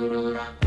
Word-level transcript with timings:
Aurora. 0.00 0.59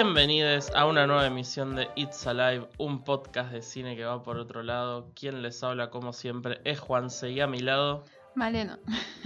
Bienvenidos 0.00 0.70
a 0.76 0.86
una 0.86 1.08
nueva 1.08 1.26
emisión 1.26 1.74
de 1.74 1.90
It's 1.96 2.24
Alive, 2.24 2.68
un 2.78 3.02
podcast 3.02 3.50
de 3.50 3.62
cine 3.62 3.96
que 3.96 4.04
va 4.04 4.22
por 4.22 4.36
otro 4.36 4.62
lado. 4.62 5.10
Quien 5.12 5.42
les 5.42 5.60
habla, 5.64 5.90
como 5.90 6.12
siempre, 6.12 6.60
es 6.62 6.78
Juanse 6.78 7.30
y 7.30 7.40
a 7.40 7.48
mi 7.48 7.58
lado. 7.58 8.04
Maleno. 8.36 8.78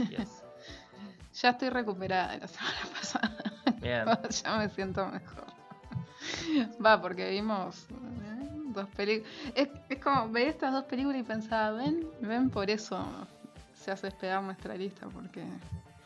Yes. 0.09 0.43
Ya 1.35 1.51
estoy 1.51 1.69
recuperada 1.69 2.33
de 2.33 2.39
la 2.39 2.48
semana 2.48 2.79
pasada. 2.91 3.37
Bien. 3.83 4.07
ya 4.31 4.57
me 4.57 4.71
siento 4.71 5.05
mejor. 5.09 5.45
Va, 6.83 7.03
porque 7.03 7.29
vimos 7.29 7.84
eh, 7.91 8.48
dos 8.69 8.89
películas. 8.97 9.31
Es, 9.55 9.69
es 9.91 9.98
como, 10.03 10.31
veía 10.31 10.48
estas 10.48 10.73
dos 10.73 10.84
películas 10.84 11.20
y 11.20 11.23
pensaba, 11.23 11.73
ven, 11.73 12.09
ven, 12.23 12.48
por 12.48 12.70
eso 12.70 13.05
se 13.75 13.91
hace 13.91 14.07
despegar 14.07 14.43
nuestra 14.43 14.75
lista, 14.75 15.07
porque 15.11 15.45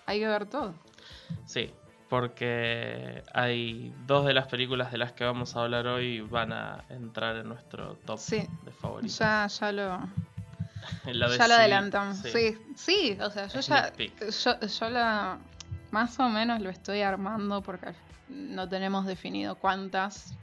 hay 0.06 0.19
que 0.19 0.27
ver 0.27 0.47
todo. 0.47 0.75
Sí, 1.45 1.73
porque 2.09 3.23
hay 3.34 3.92
dos 4.06 4.27
de 4.27 4.33
las 4.34 4.47
películas 4.47 4.92
de 4.92 4.98
las 4.98 5.12
que 5.12 5.24
vamos 5.24 5.56
a 5.56 5.62
hablar 5.62 5.87
hoy 5.87 6.20
van 6.20 6.52
a 6.52 6.84
entrar 6.88 7.37
en 7.37 7.48
nuestro 7.48 7.94
top 8.05 8.19
Sí. 8.19 8.47
de 8.64 8.70
favoritos. 8.72 9.19
Ya, 9.19 9.47
ya 9.48 9.72
lo, 9.72 9.98
de 11.05 11.36
ya 11.39 11.48
lo 11.48 11.55
adelantamos. 11.55 12.19
sí. 12.19 12.31
Sí. 12.31 12.58
sí, 12.77 13.19
o 13.20 13.31
sea, 13.31 13.47
yo 13.48 13.61
ya. 13.61 13.92
Yo, 13.97 14.61
yo 14.66 14.91
la. 14.91 15.39
Más 15.91 16.19
o 16.20 16.28
menos 16.28 16.61
lo 16.61 16.69
estoy 16.70 17.00
armando 17.03 17.62
porque 17.62 17.94
no 18.28 18.69
tenemos 18.69 19.06
definido 19.06 19.55
cuántas. 19.56 20.34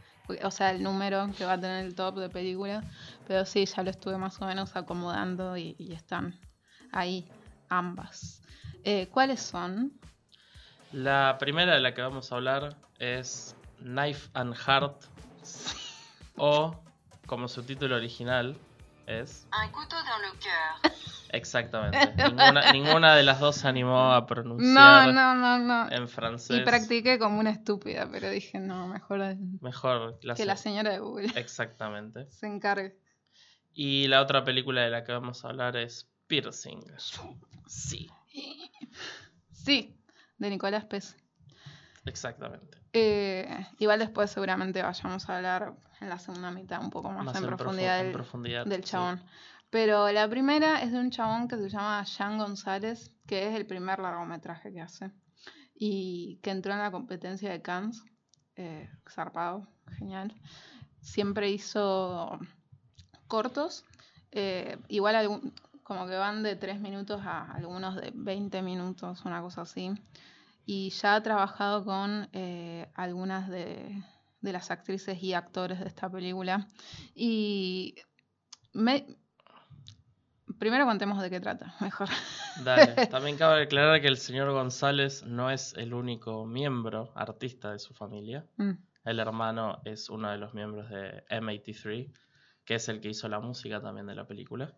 O 0.43 0.51
sea, 0.51 0.71
el 0.71 0.81
número 0.81 1.29
que 1.37 1.43
va 1.45 1.53
a 1.53 1.59
tener 1.59 1.85
el 1.85 1.95
top 1.95 2.15
de 2.17 2.29
película. 2.29 2.81
Pero 3.27 3.45
sí, 3.45 3.65
ya 3.65 3.83
lo 3.83 3.89
estuve 3.89 4.17
más 4.17 4.41
o 4.41 4.45
menos 4.45 4.75
acomodando 4.75 5.57
y, 5.57 5.75
y 5.77 5.91
están 5.93 6.39
ahí 6.91 7.29
ambas. 7.69 8.41
Eh, 8.85 9.07
¿Cuáles 9.11 9.41
son? 9.41 9.91
La 10.93 11.37
primera 11.39 11.73
de 11.73 11.81
la 11.81 11.93
que 11.93 12.01
vamos 12.01 12.31
a 12.31 12.35
hablar 12.35 12.75
es 12.99 13.55
Knife 13.79 14.29
and 14.33 14.55
Heart 14.55 15.03
o 16.37 16.79
como 17.25 17.47
su 17.47 17.63
título 17.63 17.95
original 17.95 18.55
es 19.07 19.47
Un 19.65 19.71
couteau 19.71 19.99
dans 20.03 20.21
le 20.21 20.39
cœur. 20.39 20.93
exactamente. 21.29 22.13
Ninguna, 22.15 22.71
ninguna 22.73 23.15
de 23.15 23.23
las 23.23 23.39
dos 23.39 23.55
se 23.57 23.67
animó 23.67 24.13
a 24.13 24.25
pronunciar 24.25 25.07
No, 25.07 25.11
no, 25.11 25.35
no, 25.35 25.57
no. 25.59 25.91
en 25.91 26.07
francés. 26.07 26.57
Y 26.57 26.61
practiqué 26.61 27.17
como 27.19 27.39
una 27.39 27.49
estúpida, 27.49 28.07
pero 28.11 28.29
dije, 28.29 28.59
no, 28.59 28.87
mejor 28.87 29.19
mejor 29.61 30.19
la 30.21 30.35
que 30.35 30.43
se- 30.43 30.45
la 30.45 30.55
señora 30.57 30.91
de 30.91 30.99
Google. 30.99 31.31
Exactamente. 31.35 32.27
Se 32.31 32.45
encargue. 32.47 32.95
y 33.73 34.07
la 34.07 34.21
otra 34.21 34.43
película 34.43 34.81
de 34.81 34.89
la 34.91 35.03
que 35.03 35.11
vamos 35.11 35.43
a 35.43 35.49
hablar 35.49 35.75
es 35.75 36.07
Piercing. 36.27 36.79
Sí. 37.67 38.09
Sí, 39.51 39.95
de 40.43 40.49
Nicolás 40.51 40.85
Pez. 40.85 41.15
exactamente 42.05 42.77
Eh, 42.93 43.65
igual 43.79 43.99
después 43.99 44.29
seguramente 44.29 44.81
vayamos 44.83 45.27
a 45.29 45.37
hablar 45.37 45.73
en 46.01 46.09
la 46.09 46.19
segunda 46.19 46.51
mitad 46.51 46.81
un 46.83 46.89
poco 46.91 47.09
más, 47.11 47.25
Más 47.25 47.35
en, 47.37 47.43
en 47.45 47.49
profu- 47.49 47.57
profundidad, 47.57 47.99
en 47.99 48.05
del, 48.07 48.13
profundidad, 48.13 48.65
del 48.65 48.83
sí. 48.83 48.91
chabón. 48.91 49.23
Pero 49.71 50.11
la 50.11 50.27
primera 50.29 50.81
es 50.83 50.91
de 50.91 50.99
un 50.99 51.09
chabón 51.09 51.47
que 51.47 51.55
se 51.57 51.69
llama 51.69 52.03
Jean 52.03 52.37
González, 52.37 53.11
que 53.25 53.47
es 53.49 53.55
el 53.55 53.65
primer 53.65 53.97
largometraje 53.99 54.71
que 54.71 54.81
hace. 54.81 55.09
Y 55.73 56.39
que 56.43 56.51
entró 56.51 56.73
en 56.73 56.79
la 56.79 56.91
competencia 56.91 57.49
de 57.49 57.61
Cannes. 57.63 58.03
Eh, 58.55 58.87
zarpado, 59.09 59.67
genial. 59.97 60.35
Siempre 61.01 61.49
hizo 61.49 62.37
cortos. 63.27 63.83
eh, 64.35 64.77
igual 64.87 65.15
algún- 65.15 65.53
como 65.83 66.05
que 66.07 66.15
van 66.15 66.41
de 66.43 66.55
3 66.55 66.79
minutos 66.79 67.21
a 67.23 67.51
algunos 67.53 67.95
de 67.95 68.11
20 68.15 68.61
minutos, 68.63 69.25
una 69.25 69.41
cosa 69.41 69.61
así. 69.61 69.91
Y 70.65 70.89
ya 70.91 71.15
ha 71.15 71.23
trabajado 71.23 71.83
con 71.83 72.29
eh, 72.33 72.89
algunas 72.95 73.49
de, 73.49 74.01
de 74.43 74.53
las 74.53 74.71
actrices 74.71 75.21
y 75.23 75.33
actores 75.33 75.79
de 75.79 75.87
esta 75.87 76.09
película. 76.09 76.67
Y 77.15 77.95
me... 78.73 79.05
primero 80.59 80.85
contemos 80.85 81.21
de 81.21 81.29
qué 81.29 81.39
trata, 81.39 81.73
mejor. 81.81 82.09
Dale. 82.63 83.07
También 83.07 83.37
cabe 83.37 83.63
aclarar 83.63 84.01
que 84.01 84.07
el 84.07 84.17
señor 84.17 84.51
González 84.51 85.23
no 85.23 85.49
es 85.49 85.73
el 85.75 85.93
único 85.93 86.45
miembro 86.45 87.11
artista 87.15 87.71
de 87.71 87.79
su 87.79 87.93
familia. 87.93 88.45
Mm, 88.57 88.71
El 89.05 89.19
hermano 89.19 89.81
es 89.85 90.09
uno 90.09 90.29
de 90.29 90.37
los 90.37 90.53
miembros 90.53 90.89
de 90.89 91.25
M83, 91.29 92.11
que 92.65 92.75
es 92.75 92.89
el 92.89 93.01
que 93.01 93.09
hizo 93.09 93.27
la 93.27 93.39
música 93.39 93.81
también 93.81 94.07
de 94.07 94.15
la 94.15 94.27
película. 94.27 94.73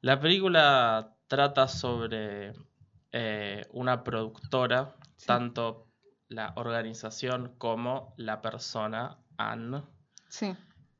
La 0.00 0.20
película 0.20 1.14
trata 1.26 1.66
sobre 1.68 2.52
eh, 3.12 3.66
una 3.70 4.04
productora, 4.04 4.94
Sí. 5.18 5.26
tanto 5.26 5.86
la 6.28 6.52
organización 6.56 7.54
como 7.58 8.14
la 8.16 8.40
persona, 8.40 9.18
Anne, 9.36 9.82
Sí, 10.28 10.54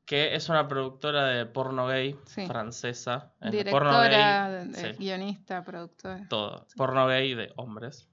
que 0.05 0.33
es 0.35 0.49
una 0.49 0.67
productora 0.67 1.25
de 1.25 1.45
porno 1.45 1.85
gay 1.87 2.15
Sí. 2.25 2.45
francesa. 2.47 3.33
En 3.41 3.53
el 3.53 3.69
porno 3.69 3.91
directora, 4.01 4.63
gay, 4.65 4.93
guionista, 4.97 5.63
productora. 5.63 6.27
todo. 6.29 6.65
Porno 6.75 7.07
gay 7.07 7.33
de 7.35 7.51
hombres. 7.57 8.07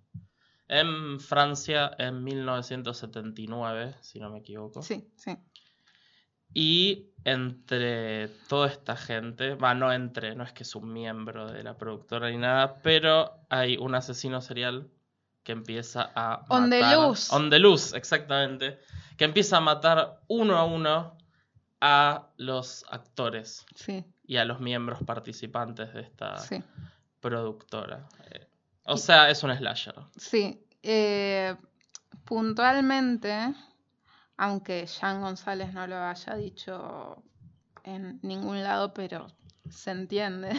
En 0.69 1.21
Francia 1.21 1.91
en 1.99 2.23
1979, 2.25 3.95
si 4.01 4.19
no 4.21 4.31
me 4.31 4.39
equivoco. 4.41 4.83
Sí, 4.83 5.09
sí. 5.17 5.37
Y 6.53 7.13
entre 7.25 8.29
toda 8.49 8.69
esta 8.69 8.97
gente, 8.97 9.55
va, 9.55 9.75
no 9.75 9.93
entre, 9.93 10.35
no 10.35 10.45
es 10.45 10.53
que 10.53 10.63
es 10.63 10.75
un 10.75 10.93
miembro 10.93 11.51
de 11.51 11.63
la 11.63 11.77
productora 11.77 12.31
ni 12.31 12.39
nada, 12.39 12.81
pero 12.83 13.41
hay 13.51 13.77
un 13.77 13.95
asesino 13.95 14.41
serial 14.41 14.89
que 15.47 15.53
empieza 15.53 16.11
a 16.17 16.45
On 16.49 16.69
the 16.69 16.81
matar- 16.81 16.97
loose. 17.07 17.33
On 17.33 17.49
the 17.49 17.59
loose, 17.61 17.97
exactamente. 17.97 18.81
Que 19.17 19.25
empieza 19.27 19.59
a 19.59 19.61
matar 19.61 20.19
uno 20.27 20.59
a 20.59 20.65
uno 20.65 21.17
a 21.81 22.27
los 22.37 22.85
actores 22.91 23.65
Sí, 23.77 24.05
y 24.25 24.39
a 24.39 24.45
los 24.45 24.59
miembros 24.59 24.99
participantes 25.07 25.95
de 25.95 26.01
esta 26.01 26.37
sí. 26.39 26.61
productora. 27.21 28.09
Eh, 28.33 28.45
o 28.87 28.97
sea, 28.97 29.31
es 29.31 29.45
un 29.45 29.57
slasher. 29.57 29.95
Sí, 30.17 30.67
eh, 30.83 31.55
puntualmente, 32.25 33.55
aunque 34.37 34.87
Jean 34.87 35.21
González 35.21 35.73
no 35.73 35.87
lo 35.87 35.97
haya 35.97 36.35
dicho 36.35 37.23
en 37.85 38.19
ningún 38.23 38.65
lado, 38.65 38.93
pero 38.93 39.29
se 39.71 39.93
entiende 39.93 40.51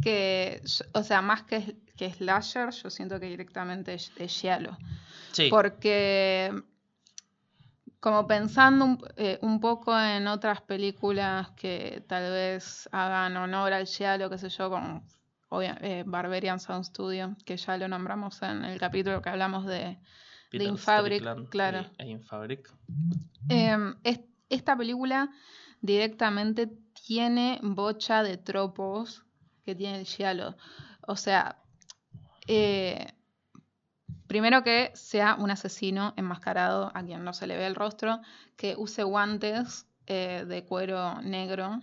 que, 0.00 0.62
o 0.92 1.02
sea, 1.02 1.22
más 1.22 1.42
que, 1.44 1.76
que 1.96 2.12
slasher, 2.12 2.70
yo 2.70 2.90
siento 2.90 3.18
que 3.20 3.26
directamente 3.26 3.94
es, 3.94 4.12
es 4.16 4.32
giallo. 4.40 4.76
Sí, 5.32 5.48
Porque, 5.50 6.52
como 8.00 8.26
pensando 8.26 8.84
un, 8.84 8.98
eh, 9.16 9.38
un 9.42 9.60
poco 9.60 9.98
en 9.98 10.26
otras 10.26 10.60
películas 10.60 11.50
que 11.52 12.04
tal 12.06 12.30
vez 12.30 12.88
hagan 12.92 13.36
honor 13.36 13.72
al 13.72 13.86
giallo, 13.86 14.28
qué 14.28 14.38
sé 14.38 14.48
yo, 14.50 14.68
como 14.70 15.02
obvia- 15.48 15.78
eh, 15.80 16.02
Barbarian 16.06 16.60
Sound 16.60 16.84
Studio, 16.84 17.36
que 17.44 17.56
ya 17.56 17.76
lo 17.78 17.88
nombramos 17.88 18.42
en 18.42 18.64
el 18.64 18.78
capítulo 18.78 19.22
que 19.22 19.30
hablamos 19.30 19.64
de, 19.66 19.98
Peter 20.50 20.68
Infabric, 20.68 21.48
claro. 21.48 21.86
e 21.98 22.06
Infabric. 22.08 22.70
Em, 23.48 23.96
es- 24.04 24.20
esta 24.50 24.76
película 24.76 25.30
directamente 25.80 26.70
tiene 27.06 27.58
bocha 27.62 28.22
de 28.22 28.36
tropos 28.36 29.23
que 29.64 29.74
tiene 29.74 29.98
el 30.00 30.04
giallo. 30.06 30.56
O 31.06 31.16
sea, 31.16 31.56
eh, 32.46 33.06
primero 34.26 34.62
que 34.62 34.90
sea 34.94 35.36
un 35.36 35.50
asesino 35.50 36.12
enmascarado 36.16 36.90
a 36.94 37.02
quien 37.02 37.24
no 37.24 37.32
se 37.32 37.46
le 37.46 37.56
ve 37.56 37.66
el 37.66 37.74
rostro, 37.74 38.20
que 38.56 38.74
use 38.76 39.02
guantes 39.02 39.86
eh, 40.06 40.44
de 40.46 40.64
cuero 40.64 41.20
negro. 41.22 41.80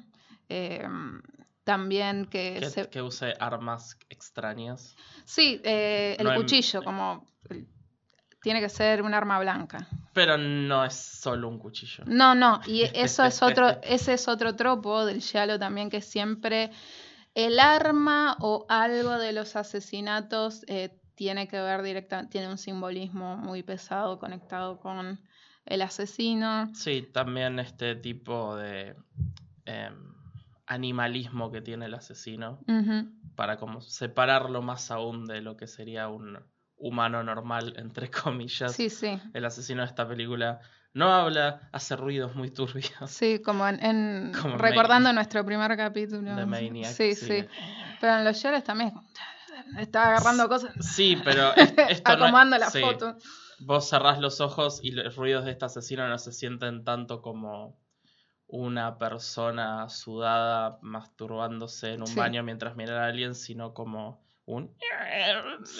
em, 0.49 1.21
también 1.63 2.25
que, 2.25 2.57
Que, 2.59 2.69
se... 2.69 2.89
que 2.89 3.01
use 3.01 3.33
armas 3.39 3.95
extrañas. 4.09 4.95
Sí, 5.25 5.61
eh, 5.63 6.15
el 6.19 6.25
No 6.25 6.33
en- 6.33 6.41
cuchillo, 6.41 6.83
como... 6.83 7.25
tiene 8.41 8.59
que 8.59 8.67
ser 8.69 9.01
un 9.03 9.13
arma 9.13 9.39
blanca. 9.39 9.87
Pero 10.13 10.37
no 10.37 10.83
es 10.83 10.95
solo 10.95 11.47
un 11.47 11.59
cuchillo. 11.59 12.03
No, 12.07 12.33
no, 12.35 12.59
y 12.65 12.81
eso 12.93 13.23
es 13.23 13.41
otro, 13.43 13.79
ese 13.83 14.13
es 14.13 14.27
otro 14.27 14.55
tropo 14.55 15.05
del 15.05 15.21
Giallo 15.21 15.59
también, 15.59 15.89
que 15.89 16.01
siempre 16.01 16.71
el 17.33 17.59
arma 17.59 18.37
o 18.39 18.65
algo 18.69 19.17
de 19.17 19.33
los 19.33 19.55
asesinatos 19.55 20.63
eh, 20.67 20.99
tiene 21.15 21.47
que 21.47 21.61
ver 21.61 21.81
directamente, 21.83 22.31
tiene 22.31 22.47
un 22.49 22.57
simbolismo 22.57 23.37
muy 23.37 23.63
pesado 23.63 24.19
conectado 24.19 24.79
con 24.79 25.19
el 25.65 25.81
asesino. 25.81 26.73
Sí, 26.73 27.07
también 27.13 27.59
este 27.59 27.95
tipo 27.95 28.55
de 28.55 28.95
em, 29.65 30.13
animalismo 30.65 31.51
que 31.51 31.61
tiene 31.61 31.85
el 31.85 31.93
asesino 31.93 32.59
para 33.35 33.57
como 33.57 33.81
separarlo 33.81 34.61
más 34.61 34.91
aún 34.91 35.25
de 35.25 35.41
lo 35.41 35.57
que 35.57 35.67
sería 35.67 36.07
un 36.07 36.39
humano 36.77 37.23
normal, 37.23 37.73
entre 37.77 38.09
comillas. 38.23 38.73
Sí, 38.73 38.89
sí. 38.89 39.19
El 39.33 39.45
asesino 39.45 39.81
de 39.81 39.87
esta 39.87 40.07
película 40.07 40.59
no 40.93 41.13
habla, 41.13 41.69
hace 41.71 41.95
ruidos 41.95 42.35
muy 42.35 42.51
turbios. 42.51 42.91
Sí, 43.07 43.39
como 43.39 43.67
en, 43.67 43.83
en- 43.83 44.31
Como 44.41 44.53
en 44.55 44.59
recordando 44.59 45.11
nuestro 45.13 45.45
primer 45.45 45.75
capítulo. 45.77 46.35
De 46.35 46.45
Maniac, 46.45 46.91
Sí, 46.93 47.15
sí. 47.15 47.25
sí. 47.41 47.47
Pero 47.99 48.17
en 48.17 48.25
los 48.25 48.37
Shores 48.37 48.63
también 48.63 48.93
es 49.77 49.77
está 49.79 50.07
agarrando 50.09 50.47
cosas, 50.49 50.73
Sí, 50.81 51.17
pero 51.23 51.53
es- 51.55 51.73
esto 51.89 52.17
no- 52.17 52.23
acomodando 52.25 52.57
la 52.57 52.69
sí. 52.69 52.81
foto. 52.81 53.17
Vos 53.59 53.87
cerrás 53.89 54.19
los 54.19 54.41
ojos 54.41 54.79
y 54.83 54.91
los 54.91 55.15
ruidos 55.15 55.45
de 55.45 55.51
este 55.51 55.65
asesino 55.65 56.07
no 56.07 56.17
se 56.17 56.31
sienten 56.31 56.83
tanto 56.83 57.21
como 57.21 57.77
una 58.47 58.97
persona 58.97 59.87
sudada 59.87 60.77
masturbándose 60.81 61.93
en 61.93 62.01
un 62.01 62.07
Sí. 62.07 62.15
baño 62.19 62.43
mientras 62.43 62.75
mira 62.75 63.03
a 63.03 63.07
alguien, 63.07 63.33
sino 63.35 63.73
como 63.73 64.20
un... 64.45 64.73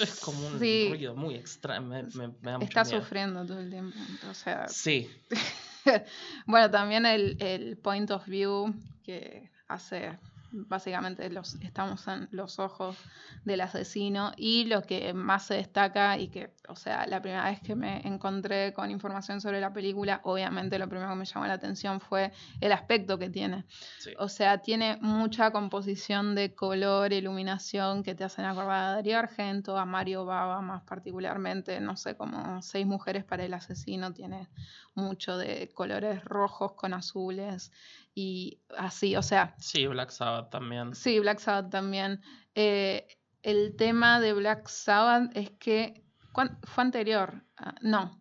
Es 0.01 0.19
como 0.19 0.47
un 0.47 0.59
Sí. 0.59 0.87
ruido 0.89 1.15
muy 1.15 1.35
extraño. 1.35 1.87
Me, 1.87 2.03
me- 2.03 2.27
me 2.41 2.51
da 2.51 2.57
mucho 2.59 2.67
Está 2.69 2.83
miedo. 2.83 3.01
sufriendo 3.01 3.45
todo 3.45 3.59
el 3.59 3.69
tiempo. 3.69 3.97
O 4.29 4.33
sea, 4.33 4.67
Sí, 4.67 5.09
bueno, 6.45 6.69
también 6.69 7.05
el, 7.05 7.37
el 7.39 7.77
point 7.77 8.09
of 8.11 8.25
view 8.27 8.73
que 9.03 9.49
hace, 9.67 10.17
básicamente 10.51 11.29
los, 11.29 11.55
estamos 11.55 12.07
en 12.07 12.27
los 12.31 12.59
ojos 12.59 12.97
del 13.45 13.61
asesino 13.61 14.31
y 14.37 14.65
lo 14.65 14.83
que 14.83 15.13
más 15.13 15.45
se 15.47 15.55
destaca 15.55 16.17
y 16.17 16.27
que, 16.27 16.53
o 16.67 16.75
sea, 16.75 17.07
la 17.07 17.21
primera 17.21 17.45
vez 17.45 17.61
que 17.61 17.75
me 17.75 18.05
encontré 18.07 18.73
con 18.73 18.91
información 18.91 19.41
sobre 19.41 19.61
la 19.61 19.73
película, 19.73 20.21
obviamente 20.23 20.77
lo 20.77 20.87
primero 20.87 21.09
que 21.09 21.15
me 21.15 21.25
llamó 21.25 21.47
la 21.47 21.53
atención 21.53 21.99
fue 21.99 22.31
el 22.59 22.71
aspecto 22.71 23.17
que 23.17 23.29
tiene. 23.29 23.65
sí. 23.99 24.11
O 24.17 24.27
sea, 24.27 24.59
tiene 24.59 24.97
mucha 25.01 25.51
composición 25.51 26.35
de 26.35 26.53
color, 26.53 27.13
iluminación 27.13 28.03
que 28.03 28.15
te 28.15 28.23
hacen 28.23 28.45
acordar 28.45 28.83
a 28.83 28.95
Darío 28.95 29.17
Argento, 29.17 29.77
a 29.77 29.85
Mario 29.85 30.25
Baba 30.25 30.61
más 30.61 30.83
particularmente, 30.83 31.79
no 31.79 31.95
sé, 31.95 32.15
como 32.15 32.61
Seis 32.61 32.85
mujeres 32.85 33.23
para 33.23 33.43
el 33.43 33.53
asesino, 33.53 34.13
tiene 34.13 34.47
mucho 34.93 35.37
de 35.37 35.69
colores 35.73 36.23
rojos 36.25 36.73
con 36.73 36.93
azules 36.93 37.71
y 38.13 38.59
así, 38.77 39.15
o 39.15 39.23
sea, 39.23 39.55
Sí, 39.57 39.87
Black 39.87 40.09
Sabbath 40.11 40.49
también. 40.49 40.93
sí, 40.95 41.19
Black 41.19 41.39
Sabbath 41.39 41.69
también. 41.71 42.21
Eh, 42.55 43.07
el 43.43 43.75
tema 43.75 44.19
de 44.19 44.33
Black 44.33 44.67
Sabbath 44.67 45.31
es 45.35 45.51
que 45.51 46.03
¿cuán- 46.31 46.59
fue 46.63 46.83
anterior, 46.83 47.43
Ah, 47.57 47.75
no, 47.81 48.19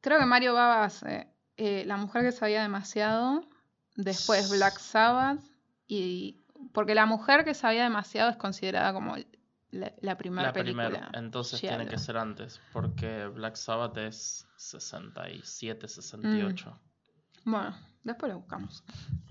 creo 0.00 0.18
que 0.18 0.26
Mario 0.26 0.54
Baba 0.54 0.84
hace 0.84 1.28
eh, 1.58 1.84
La 1.86 1.96
mujer 1.96 2.22
que 2.22 2.32
sabía 2.32 2.62
demasiado, 2.62 3.40
después 3.96 4.50
Black 4.50 4.78
Sabbath 4.78 5.40
y 5.86 6.42
porque 6.72 6.94
La 6.94 7.06
mujer 7.06 7.44
que 7.44 7.54
sabía 7.54 7.82
demasiado 7.84 8.30
es 8.30 8.36
considerada 8.36 8.92
como 8.92 9.16
la, 9.70 9.92
la 10.00 10.16
primera 10.16 10.48
La 10.48 10.52
película. 10.52 10.88
primera, 10.88 11.10
entonces 11.14 11.60
Giallo. 11.60 11.76
tiene 11.78 11.90
que 11.90 11.98
ser 11.98 12.16
antes, 12.16 12.60
porque 12.72 13.26
Black 13.26 13.56
Sabbath 13.56 13.96
es 13.98 14.46
67, 14.56 15.88
68. 15.88 16.78
Bueno, 17.44 17.76
después 18.06 18.32
lo 18.32 18.38
buscamos. 18.38 18.82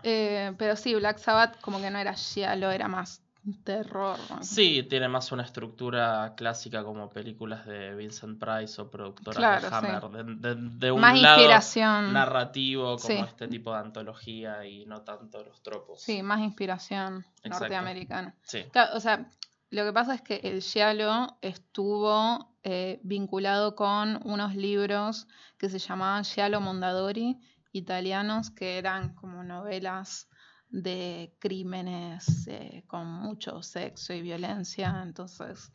Eh, 0.03 0.53
pero 0.57 0.75
sí, 0.75 0.93
Black 0.95 1.17
Sabbath 1.17 1.59
como 1.61 1.79
que 1.81 1.89
no 1.89 1.97
era 1.97 2.13
giallo, 2.13 2.69
era 2.71 2.87
más 2.87 3.21
terror. 3.63 4.17
¿no? 4.29 4.43
Sí, 4.43 4.83
tiene 4.89 5.07
más 5.07 5.31
una 5.31 5.43
estructura 5.43 6.33
clásica 6.35 6.83
como 6.83 7.09
películas 7.09 7.65
de 7.67 7.93
Vincent 7.95 8.39
Price 8.39 8.81
o 8.81 8.89
productoras 8.89 9.37
Claro, 9.37 9.69
de 9.69 9.75
Hammer, 9.75 10.25
de, 10.39 10.55
de- 10.55 10.69
de 10.79 10.91
un 10.91 10.99
más 11.01 11.19
lado 11.19 11.37
inspiración. 11.41 12.13
narrativo 12.13 12.97
como 12.97 13.23
Sí. 13.23 13.25
este 13.29 13.47
tipo 13.47 13.71
de 13.71 13.79
antología 13.79 14.65
y 14.65 14.85
no 14.87 15.01
tanto 15.01 15.43
los 15.43 15.61
tropos. 15.61 16.01
Sí, 16.01 16.23
más 16.23 16.39
inspiración 16.39 17.23
Exacto. 17.43 17.59
norteamericana. 17.65 18.35
Sí, 18.41 18.63
Claro, 18.71 18.95
o 18.97 18.99
sea, 18.99 19.29
lo 19.69 19.83
que 19.85 19.93
pasa 19.93 20.15
es 20.15 20.21
que 20.23 20.37
el 20.43 20.61
giallo 20.63 21.37
estuvo 21.41 22.51
eh, 22.63 22.99
vinculado 23.03 23.75
con 23.75 24.19
unos 24.23 24.55
libros 24.55 25.27
que 25.59 25.69
se 25.69 25.77
llamaban 25.77 26.23
Giallo 26.23 26.59
Mondadori, 26.61 27.37
italianos, 27.75 28.51
que 28.51 28.77
eran 28.77 29.13
como 29.15 29.43
novelas 29.43 30.29
de 30.69 31.35
crímenes 31.39 32.47
eh, 32.47 32.83
con 32.87 33.05
mucho 33.07 33.61
sexo 33.61 34.13
y 34.13 34.21
violencia. 34.21 35.01
Entonces, 35.03 35.71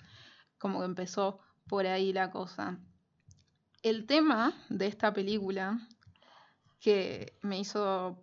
como 0.58 0.80
que 0.80 0.86
empezó 0.86 1.40
por 1.68 1.86
ahí 1.86 2.12
la 2.12 2.30
cosa. 2.30 2.78
El 3.82 4.06
tema 4.06 4.54
de 4.68 4.86
esta 4.86 5.12
película 5.12 5.78
que 6.80 7.38
me 7.42 7.58
hizo 7.60 8.22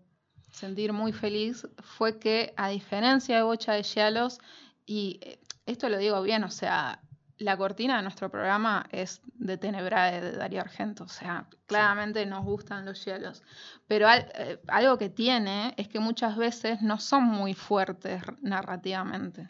sentir 0.51 0.91
muy 0.91 1.13
feliz 1.13 1.67
fue 1.79 2.19
que, 2.19 2.53
a 2.57 2.69
diferencia 2.69 3.35
de 3.35 3.43
Bocha 3.43 3.73
de 3.73 3.83
Giallos, 3.83 4.39
y 4.85 5.19
eh, 5.21 5.39
esto 5.65 5.89
lo 5.89 5.97
digo 5.97 6.21
bien, 6.23 6.43
o 6.43 6.49
sea, 6.49 7.01
la 7.39 7.57
cortina 7.57 7.97
de 7.97 8.03
nuestro 8.03 8.29
programa 8.29 8.85
es 8.91 9.21
de 9.35 9.57
Tenebrae 9.57 10.21
de 10.21 10.31
Darío 10.33 10.61
Argento, 10.61 11.03
o 11.05 11.07
sea, 11.07 11.47
claramente 11.67 12.25
nos 12.25 12.43
gustan 12.45 12.85
los 12.85 13.03
giallos, 13.03 13.43
pero 13.87 14.07
al- 14.07 14.31
eh, 14.35 14.59
algo 14.67 14.97
que 14.97 15.09
tiene 15.09 15.73
es 15.77 15.87
que 15.87 15.99
muchas 15.99 16.35
veces 16.37 16.81
no 16.81 16.99
son 16.99 17.23
muy 17.25 17.53
fuertes 17.53 18.21
narrativamente. 18.41 19.49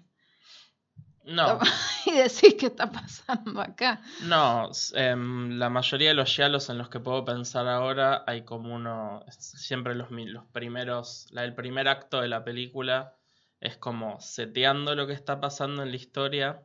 no, 1.26 1.60
y 2.06 2.12
decís 2.14 2.56
qué 2.60 2.68
está 2.68 2.90
pasando 2.92 3.62
acá. 3.62 4.02
no, 4.20 4.72
em, 4.96 5.58
la 5.60 5.70
mayoría 5.70 6.10
de 6.10 6.16
los 6.16 6.34
giallos 6.34 6.70
en 6.70 6.78
los 6.78 6.90
que 6.90 7.00
puedo 7.00 7.24
pensar 7.26 7.68
ahora 7.68 8.24
hay 8.28 8.44
como 8.44 8.74
uno, 8.76 9.24
siempre 9.30 9.96
los 9.96 10.08
primeros, 10.52 11.28
la, 11.32 11.44
el 11.44 11.54
primer 11.56 11.88
acto 11.88 12.22
de 12.22 12.28
la 12.28 12.44
película 12.44 13.16
es 13.60 13.78
como 13.78 14.20
seteando 14.20 14.96
lo 14.96 15.08
que 15.08 15.14
está 15.14 15.40
pasando 15.40 15.84
en 15.84 15.90
la 15.92 15.96
historia. 15.96 16.64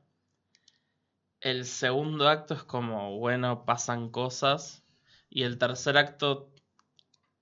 El 1.42 1.64
segundo 1.66 2.28
acto 2.28 2.54
es 2.54 2.62
como, 2.62 3.18
bueno, 3.18 3.64
pasan 3.64 4.10
cosas. 4.10 4.82
Y 5.28 5.42
el 5.42 5.58
tercer 5.58 5.96
acto, 5.98 6.50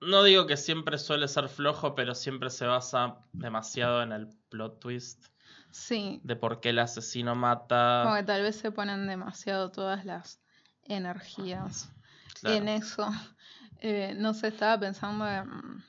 no 0.01 0.23
digo 0.23 0.47
que 0.47 0.57
siempre 0.57 0.97
suele 0.99 1.29
ser 1.29 1.49
flojo, 1.49 1.95
pero 1.95 2.15
siempre 2.15 2.49
se 2.51 2.67
basa 2.67 3.19
demasiado 3.33 4.03
en 4.03 4.13
el 4.13 4.29
plot 4.49 4.81
twist 4.81 5.27
Sí, 5.71 6.21
de 6.25 6.35
por 6.35 6.61
qué 6.61 6.71
el 6.71 6.79
asesino 6.79 7.35
mata. 7.35 8.01
como 8.05 8.17
que 8.17 8.23
tal 8.25 8.43
vez 8.43 8.57
se 8.57 8.73
ponen 8.73 9.07
demasiado 9.07 9.71
todas 9.71 10.05
las 10.05 10.41
energías 10.83 11.93
Claro. 12.41 12.57
en 12.57 12.69
eso. 12.69 13.07
Eh, 13.83 14.13
no 14.15 14.35
sé, 14.35 14.49
estaba 14.49 14.79
pensando 14.79 15.27
en- 15.27 15.83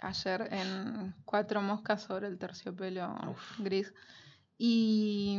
ayer 0.00 0.48
en 0.52 1.14
Cuatro 1.24 1.62
moscas 1.62 2.02
sobre 2.02 2.26
el 2.26 2.36
terciopelo 2.36 3.14
Uf. 3.30 3.60
gris. 3.60 3.94
Y 4.58 5.38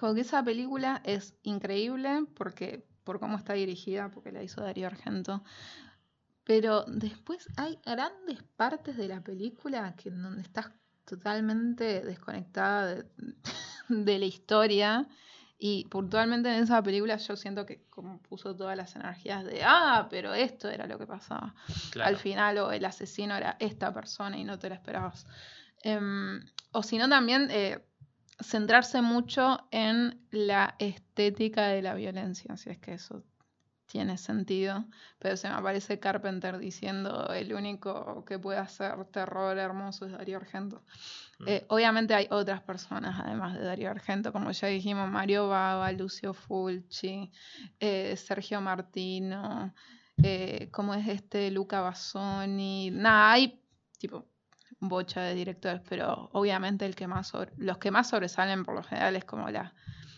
como 0.00 0.14
que 0.14 0.22
esa 0.22 0.42
película 0.42 1.02
es 1.04 1.34
increíble 1.42 2.24
porque 2.34 2.86
por 3.04 3.20
cómo 3.20 3.36
está 3.36 3.52
dirigida, 3.52 4.10
porque 4.10 4.32
la 4.32 4.42
hizo 4.42 4.62
Darío 4.62 4.86
Argento. 4.86 5.44
Pero 6.44 6.84
después 6.86 7.46
hay 7.56 7.78
grandes 7.84 8.42
partes 8.56 8.96
de 8.96 9.08
la 9.08 9.20
película 9.20 9.94
que 9.96 10.10
donde 10.10 10.40
estás 10.42 10.70
totalmente 11.04 12.00
desconectada 12.00 12.86
de, 12.94 13.04
de 13.88 14.18
la 14.18 14.24
historia. 14.24 15.06
Y 15.58 15.84
puntualmente 15.90 16.48
en 16.48 16.62
esa 16.62 16.82
película 16.82 17.18
yo 17.18 17.36
siento 17.36 17.66
que 17.66 17.84
como 17.90 18.22
puso 18.22 18.56
todas 18.56 18.74
las 18.78 18.96
energías 18.96 19.44
de, 19.44 19.60
ah, 19.62 20.06
pero 20.08 20.32
esto 20.32 20.70
era 20.70 20.86
lo 20.86 20.98
que 20.98 21.06
pasaba 21.06 21.54
Claro. 21.90 22.08
al 22.08 22.16
final 22.16 22.56
o 22.56 22.72
el 22.72 22.86
asesino 22.86 23.36
era 23.36 23.58
esta 23.60 23.92
persona 23.92 24.38
y 24.38 24.44
no 24.44 24.58
te 24.58 24.70
la 24.70 24.76
esperabas. 24.76 25.26
Em, 25.82 26.40
o 26.72 26.82
si 26.82 26.96
no, 26.96 27.06
también 27.10 27.48
eh, 27.50 27.84
centrarse 28.40 29.02
mucho 29.02 29.66
en 29.70 30.20
la 30.30 30.74
estética 30.78 31.68
de 31.68 31.82
la 31.82 31.94
violencia, 31.94 32.56
si 32.56 32.70
es 32.70 32.78
que 32.78 32.94
eso 32.94 33.22
tiene 33.90 34.16
sentido. 34.16 34.84
Pero 35.18 35.36
se 35.36 35.48
me 35.48 35.54
aparece 35.54 35.98
Carpenter 35.98 36.58
diciendo 36.58 37.32
el 37.32 37.52
único 37.52 38.24
que 38.24 38.38
puede 38.38 38.58
hacer 38.58 39.04
terror 39.06 39.58
hermoso 39.58 40.06
es 40.06 40.12
Darío 40.12 40.36
Argento. 40.36 40.82
Mm. 41.40 41.48
Eh, 41.48 41.64
obviamente 41.68 42.14
hay 42.14 42.28
otras 42.30 42.62
personas, 42.62 43.20
además 43.24 43.58
de 43.58 43.64
Darío 43.64 43.90
Argento, 43.90 44.32
como 44.32 44.50
ya 44.52 44.68
dijimos, 44.68 45.10
Mario 45.10 45.48
Bava, 45.48 45.90
Lucio 45.92 46.32
Fulci, 46.32 47.30
eh, 47.80 48.16
Sergio 48.16 48.60
Martino, 48.60 49.74
eh, 50.22 50.68
como 50.70 50.94
es 50.94 51.08
este 51.08 51.50
Luca 51.50 51.80
Bassoni. 51.80 52.90
Nada, 52.90 53.32
hay 53.32 53.60
tipo 53.98 54.26
bocha 54.80 55.20
de 55.22 55.34
directores, 55.34 55.82
pero 55.88 56.30
obviamente 56.32 56.86
el 56.86 56.94
que 56.96 57.06
más 57.06 57.28
sobre- 57.28 57.52
los 57.58 57.78
que 57.78 57.90
más 57.90 58.08
sobresalen 58.08 58.64
por 58.64 58.74
lo 58.74 58.82
general 58.82 59.14
es 59.16 59.24
como 59.24 59.48
la 59.50 59.74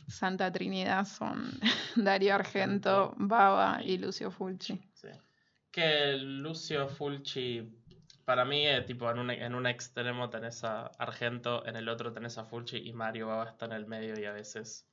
Santa 0.08 0.50
Trinidad 0.52 1.04
son 1.04 1.44
Darío 1.96 2.34
Argento, 2.34 3.14
Bava 3.18 3.80
y 3.82 3.98
Lucio 3.98 4.30
Fulci. 4.30 4.80
Sí. 4.94 5.08
Que 5.70 6.16
Lucio 6.16 6.86
Fulci 6.88 7.81
Para 8.24 8.44
mí, 8.44 8.66
eh, 8.66 8.82
tipo, 8.82 9.10
en 9.10 9.18
un, 9.18 9.30
en 9.30 9.54
un 9.54 9.66
extremo 9.66 10.30
tenés 10.30 10.62
a 10.64 10.86
Argento, 10.98 11.66
en 11.66 11.76
el 11.76 11.88
otro 11.88 12.12
tenés 12.12 12.38
a 12.38 12.44
Fulci 12.44 12.76
y 12.78 12.92
Mario 12.92 13.26
Baba 13.28 13.48
está 13.50 13.66
en 13.66 13.72
el 13.72 13.86
medio 13.86 14.18
y 14.18 14.24
a 14.24 14.32
veces 14.32 14.86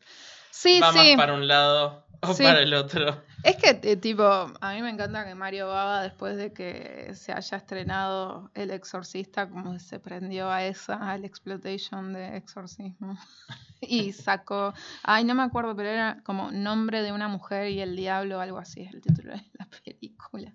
Sí, 0.52 0.80
va 0.80 0.92
sí. 0.92 0.98
más 0.98 1.08
para 1.16 1.34
un 1.36 1.48
lado 1.48 2.06
o 2.22 2.34
Sí. 2.34 2.44
para 2.44 2.62
el 2.62 2.74
otro. 2.74 3.24
Es 3.44 3.56
que, 3.58 3.80
eh, 3.84 3.96
tipo, 3.98 4.24
a 4.24 4.74
mí 4.74 4.82
me 4.82 4.90
encanta 4.90 5.26
que 5.26 5.36
Mario 5.36 5.68
Baba, 5.68 6.02
después 6.02 6.38
de 6.38 6.52
que 6.54 7.12
se 7.14 7.32
haya 7.32 7.58
estrenado 7.58 8.50
El 8.56 8.72
Exorcista, 8.72 9.48
como 9.48 9.78
se 9.80 10.00
prendió 10.00 10.50
a 10.50 10.66
esa, 10.66 10.96
al 11.12 11.24
exploitation 11.24 12.12
de 12.14 12.36
exorcismo. 12.36 13.16
y 13.82 14.12
sacó, 14.12 14.74
ay, 15.04 15.24
no 15.24 15.36
me 15.36 15.44
acuerdo, 15.44 15.76
pero 15.76 15.90
era 15.90 16.18
como 16.24 16.52
Nombre 16.52 17.04
de 17.04 17.12
una 17.12 17.28
mujer 17.28 17.70
y 17.70 17.80
el 17.80 17.96
diablo, 17.96 18.42
algo 18.42 18.58
así 18.58 18.82
es 18.82 18.94
el 18.94 19.02
título 19.02 19.34
de 19.34 19.46
la 19.54 19.68
película. 19.86 20.52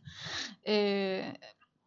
Eh, 0.64 1.38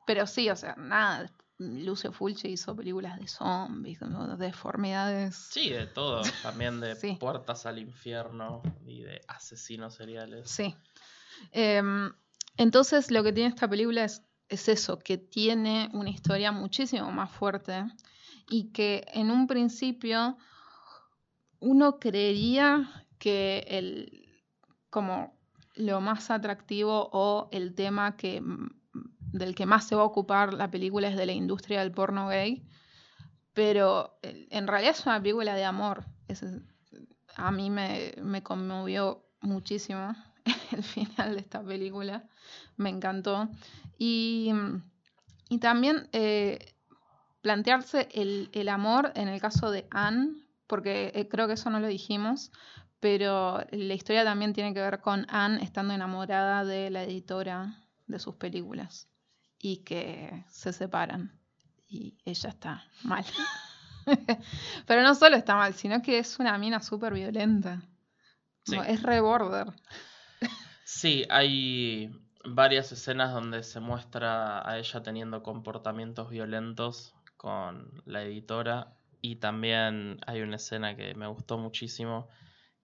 pero 0.07 0.25
sí, 0.25 0.49
o 0.49 0.55
sea, 0.55 0.73
nada. 0.77 1.29
Lucio 1.59 2.11
Fulci 2.13 2.49
hizo 2.49 2.75
películas 2.75 3.19
de 3.19 3.27
zombies, 3.27 3.99
de 3.99 4.37
deformidades. 4.37 5.35
Sí, 5.35 5.69
de 5.69 5.85
todo. 5.87 6.21
También 6.43 6.79
de 6.79 6.95
Sí. 6.95 7.17
puertas 7.19 7.65
al 7.65 7.77
infierno 7.79 8.61
y 8.85 9.01
de 9.01 9.21
asesinos 9.27 9.95
seriales. 9.95 10.49
Sí. 10.49 10.75
Em, 11.51 12.11
entonces 12.57 13.11
lo 13.11 13.21
que 13.23 13.33
tiene 13.33 13.49
esta 13.49 13.67
película 13.67 14.05
es, 14.05 14.23
es 14.49 14.69
eso, 14.69 14.97
que 14.97 15.17
tiene 15.17 15.89
una 15.93 16.09
historia 16.09 16.51
muchísimo 16.51 17.11
más 17.11 17.31
fuerte 17.31 17.83
y 18.49 18.71
que 18.71 19.05
en 19.13 19.29
un 19.29 19.45
principio 19.47 20.37
uno 21.59 21.99
creería 21.99 23.05
que 23.19 23.65
el 23.67 24.23
como 24.89 25.35
lo 25.75 26.01
más 26.01 26.31
atractivo 26.31 27.09
o 27.11 27.49
el 27.51 27.75
tema 27.75 28.15
que 28.15 28.41
del 29.31 29.55
que 29.55 29.65
más 29.65 29.87
se 29.87 29.95
va 29.95 30.01
a 30.01 30.05
ocupar 30.05 30.53
la 30.53 30.69
película 30.69 31.07
es 31.07 31.17
de 31.17 31.25
la 31.25 31.33
industria 31.33 31.81
del 31.81 31.91
porno 31.91 32.27
gay, 32.27 32.63
pero 33.53 34.19
eh, 34.21 34.47
en 34.51 34.67
realidad 34.67 34.95
es 34.97 35.05
una 35.05 35.21
película 35.21 35.55
de 35.55 35.65
amor. 35.65 36.05
A 37.35 37.51
mí 37.51 37.69
me, 37.69 38.13
me 38.21 38.43
conmovió 38.43 39.25
muchísimo 39.41 40.15
el 40.71 40.83
final 40.83 41.35
de 41.35 41.41
esta 41.41 41.63
película, 41.63 42.23
me 42.77 42.89
encantó. 42.89 43.49
Y, 43.97 44.51
y 45.49 45.57
también 45.59 46.07
eh, 46.13 46.73
plantearse 47.41 48.09
el, 48.13 48.49
el 48.53 48.69
amor 48.69 49.11
en 49.15 49.27
el 49.27 49.41
caso 49.41 49.71
de 49.71 49.87
Anne, 49.91 50.35
porque 50.67 51.11
eh, 51.15 51.27
creo 51.27 51.47
que 51.47 51.53
eso 51.53 51.69
no 51.69 51.79
lo 51.79 51.87
dijimos, 51.87 52.51
pero 52.99 53.59
la 53.71 53.93
historia 53.93 54.23
también 54.23 54.53
tiene 54.53 54.73
que 54.73 54.81
ver 54.81 55.01
con 55.01 55.25
Anne 55.29 55.63
estando 55.63 55.93
enamorada 55.93 56.65
de 56.65 56.89
la 56.89 57.03
editora 57.03 57.83
de 58.07 58.19
sus 58.19 58.35
películas 58.35 59.07
y 59.59 59.77
que 59.83 60.45
se 60.49 60.73
separan 60.73 61.39
y 61.89 62.17
ella 62.25 62.49
está 62.49 62.83
mal. 63.03 63.25
pero 64.85 65.03
no 65.03 65.15
solo 65.15 65.35
está 65.35 65.55
mal, 65.55 65.73
sino 65.73 66.01
que 66.01 66.19
es 66.19 66.39
una 66.39 66.57
mina 66.57 66.81
súper 66.81 67.13
violenta. 67.13 67.81
Sí. 68.63 68.75
No, 68.75 68.83
Es 68.83 69.01
re 69.03 69.21
border. 69.21 69.67
Sí, 70.83 71.25
hay 71.29 72.11
varias 72.45 72.91
escenas 72.91 73.33
donde 73.33 73.63
se 73.63 73.79
muestra 73.79 74.67
a 74.67 74.77
ella 74.77 75.03
teniendo 75.03 75.43
comportamientos 75.43 76.29
violentos 76.29 77.13
con 77.35 78.01
la 78.05 78.23
editora 78.23 78.93
y 79.21 79.37
también 79.37 80.19
hay 80.25 80.41
una 80.41 80.55
escena 80.55 80.95
que 80.95 81.13
me 81.15 81.27
gustó 81.27 81.57
muchísimo 81.57 82.29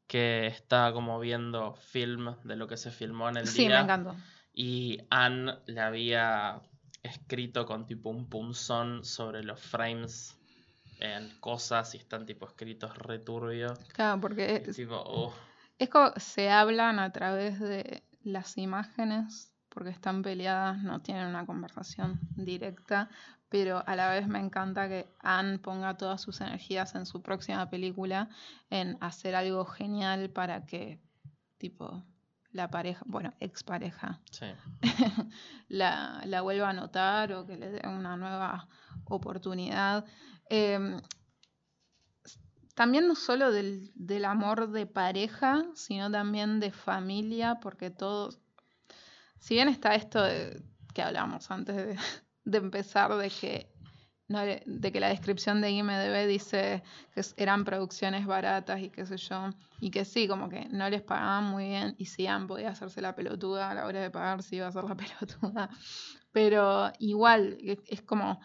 que 0.08 0.48
está 0.48 0.92
como 0.94 1.20
viendo 1.20 1.76
film 1.76 2.36
de 2.44 2.56
lo 2.56 2.68
que 2.68 2.78
se 2.78 2.92
filmó 2.92 3.30
en 3.30 3.38
el 3.38 3.48
Sí, 3.48 3.64
me 3.64 3.68
día 3.70 3.82
encantó. 3.82 4.16
Y 4.54 5.00
Anne 5.10 5.56
le 5.66 5.82
había 5.82 6.62
escrito 7.02 7.66
con 7.66 7.86
tipo 7.86 8.10
un 8.10 8.30
punzón 8.30 9.04
sobre 9.04 9.44
los 9.44 9.60
frames 9.60 10.38
en 11.00 11.30
cosas 11.40 11.96
y 11.96 11.98
están 11.98 12.26
tipo 12.26 12.48
escritos 12.48 12.98
returbios. 12.98 13.78
Claro, 13.90 14.22
porque 14.22 14.64
Es 14.66 14.76
tipo, 14.76 14.96
oh, 14.96 15.34
es 15.78 15.90
como 15.90 16.12
se 16.18 16.50
hablan 16.50 17.00
a 17.00 17.12
través 17.12 17.60
de 17.60 18.04
las 18.24 18.58
imágenes, 18.58 19.54
porque 19.70 19.90
están 19.90 20.22
peleadas, 20.22 20.82
no 20.84 21.02
tienen 21.02 21.28
una 21.28 21.46
conversación 21.46 22.20
directa, 22.36 23.10
pero 23.50 23.84
a 23.86 23.96
la 23.96 24.10
vez 24.10 24.28
me 24.28 24.40
encanta 24.40 24.88
que 24.88 25.08
Anne 25.20 25.60
ponga 25.60 25.98
todas 25.98 26.22
sus 26.22 26.42
energías 26.42 26.96
en 26.96 27.06
su 27.06 27.22
próxima 27.22 27.70
película 27.70 28.30
en 28.70 28.98
hacer 29.02 29.36
algo 29.36 29.66
genial 29.66 30.30
para 30.30 30.66
que, 30.66 31.00
tipo, 31.58 32.04
la 32.54 32.70
pareja, 32.70 33.04
bueno, 33.06 33.34
expareja, 33.40 34.22
sí. 34.32 34.46
la, 35.68 36.22
la 36.26 36.42
vuelva 36.42 36.70
a 36.70 36.74
notar 36.74 37.34
o 37.34 37.46
que 37.46 37.58
le 37.58 37.70
dé 37.70 37.88
una 37.88 38.16
nueva 38.16 38.68
oportunidad. 39.06 40.06
Eh, 40.50 41.02
también 42.76 43.08
no 43.08 43.16
solo 43.16 43.52
del, 43.52 43.92
del 43.96 44.26
amor 44.26 44.70
de 44.72 44.86
pareja, 44.88 45.64
sino 45.76 46.10
también 46.12 46.60
de 46.60 46.72
familia, 46.72 47.60
porque 47.62 47.90
todo, 47.92 48.30
si 49.40 49.56
bien 49.56 49.68
está 49.68 49.94
esto 49.96 50.22
de- 50.24 50.64
que 50.94 51.02
hablábamos 51.02 51.50
antes 51.52 51.76
de, 51.76 51.98
de 52.46 52.58
empezar, 52.58 53.16
de 53.16 53.30
que, 53.30 53.73
no 54.28 54.44
le- 54.46 54.64
de 54.66 54.92
que 54.92 55.00
la 55.00 55.10
descripción 55.10 55.62
de 55.62 55.72
IMDB 55.72 56.28
dice 56.28 56.84
que 57.14 57.22
eran 57.38 57.66
producciones 57.66 58.26
baratas 58.26 58.82
y 58.82 58.90
qué 58.90 59.06
sé 59.06 59.18
yo, 59.18 59.50
y 59.80 59.92
que 59.92 60.06
sí, 60.06 60.28
como 60.28 60.50
que 60.50 60.66
no 60.70 60.90
les 60.90 61.02
pagaban 61.02 61.46
muy 61.46 61.66
bien, 61.70 61.96
y 61.98 62.06
si 62.06 62.28
Anne 62.28 62.48
podía 62.48 62.70
hacerse 62.70 63.02
la 63.02 63.16
pelotuda 63.16 63.70
a 63.72 63.74
la 63.76 63.86
hora 63.86 64.02
de 64.02 64.10
pagar, 64.12 64.42
si 64.44 64.58
iba 64.58 64.66
a 64.68 64.70
hacer 64.70 64.84
la 64.86 64.96
pelotuda, 64.98 65.70
pero 66.32 66.92
igual, 67.00 67.58
es, 67.62 67.80
es 67.88 68.02
como 68.02 68.40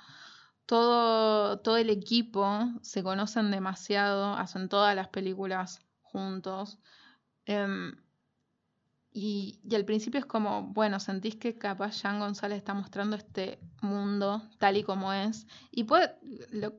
todo, 0.67 1.61
todo 1.61 1.77
el 1.79 1.91
equipo 1.91 2.61
se 2.83 3.03
conocen 3.03 3.51
demasiado, 3.51 4.35
hacen 4.35 4.69
todas 4.69 4.95
las 4.97 5.09
películas 5.09 5.81
juntos. 6.03 6.79
em, 7.47 7.95
y, 9.13 9.61
al 9.75 9.85
principio 9.85 10.21
es 10.21 10.27
como, 10.27 10.63
bueno, 10.63 11.01
sentís 11.01 11.37
que 11.37 11.57
capaz 11.57 12.03
Jean 12.03 12.21
González 12.21 12.59
está 12.59 12.75
mostrando 12.75 13.17
este 13.17 13.59
mundo 13.81 14.43
tal 14.59 14.77
y 14.77 14.83
como 14.83 15.13
es. 15.13 15.47
Y 15.71 15.85
puede, 15.85 16.15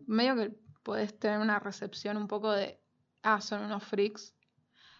medio 0.07 0.36
que 0.36 0.51
puedes 0.83 1.17
tener 1.17 1.39
una 1.39 1.59
recepción 1.59 2.17
un 2.17 2.27
poco 2.27 2.51
de, 2.51 2.79
ah, 3.24 3.41
son 3.41 3.63
unos 3.63 3.83
freaks. 3.83 4.33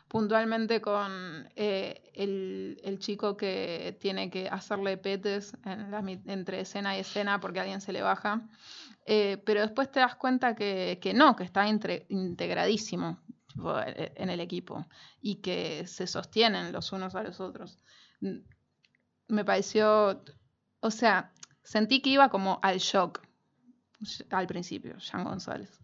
Puntualmente 0.08 0.82
con 0.82 1.48
eh, 1.56 2.12
el, 2.16 2.98
chico 2.98 3.38
que 3.38 3.96
tiene 4.02 4.32
que 4.32 4.50
hacerle 4.50 4.98
petes 4.98 5.56
entre 6.26 6.62
escena 6.62 6.98
y 6.98 7.02
escena 7.02 7.40
porque 7.40 7.60
alguien 7.60 7.80
se 7.80 7.94
le 7.94 8.02
baja. 8.02 8.42
Eh, 9.06 9.38
pero 9.46 9.62
después 9.62 9.92
te 9.92 10.00
das 10.00 10.16
cuenta 10.16 10.56
que, 10.56 11.12
no, 11.14 11.36
que 11.36 11.44
está 11.44 11.68
integradísimo 11.68 13.20
en 13.86 14.30
el 14.30 14.40
equipo 14.40 14.86
y 15.22 15.36
que 15.36 15.86
se 15.88 16.08
sostienen 16.08 16.72
los 16.72 16.92
unos 16.92 17.16
a 17.16 17.24
los 17.24 17.40
otros. 17.40 17.78
Me 19.28 19.46
pareció, 19.46 20.24
o 20.80 20.92
sea, 20.92 21.32
sentí 21.64 22.02
que 22.02 22.10
iba 22.10 22.30
como 22.30 22.60
al 22.62 22.80
shock 22.80 23.22
al 24.30 24.48
principio, 24.48 24.98
Jean 24.98 25.24
González. 25.24 25.80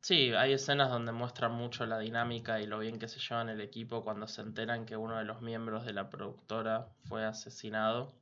Sí, 0.00 0.34
hay 0.34 0.52
escenas 0.52 0.90
donde 0.90 1.12
muestran 1.12 1.52
mucho 1.52 1.86
la 1.86 1.98
dinámica 1.98 2.60
y 2.60 2.66
lo 2.66 2.78
bien 2.78 2.98
que 2.98 3.08
se 3.08 3.20
llevan 3.20 3.48
el 3.48 3.62
equipo 3.62 4.04
cuando 4.04 4.26
se 4.26 4.42
enteran 4.42 4.84
que 4.84 4.98
uno 4.98 5.16
de 5.16 5.24
los 5.24 5.40
miembros 5.40 5.86
de 5.86 5.94
la 5.94 6.10
productora 6.10 6.88
fue 7.04 7.24
asesinado. 7.24 8.14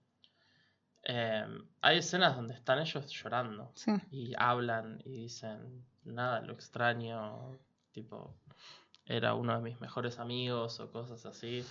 Eh, 1.02 1.44
hay 1.80 1.98
escenas 1.98 2.36
donde 2.36 2.54
están 2.54 2.78
ellos 2.78 3.10
llorando 3.10 3.72
Sí, 3.74 3.90
y 4.12 4.32
hablan 4.38 5.02
y 5.04 5.22
dicen, 5.22 5.84
nada, 6.04 6.40
lo 6.42 6.52
extraño, 6.52 7.58
tipo, 7.92 8.34
era 9.06 9.34
uno 9.34 9.54
de 9.54 9.60
mis 9.62 9.80
mejores 9.80 10.18
amigos 10.18 10.80
o 10.80 10.90
cosas 10.90 11.26
así. 11.26 11.64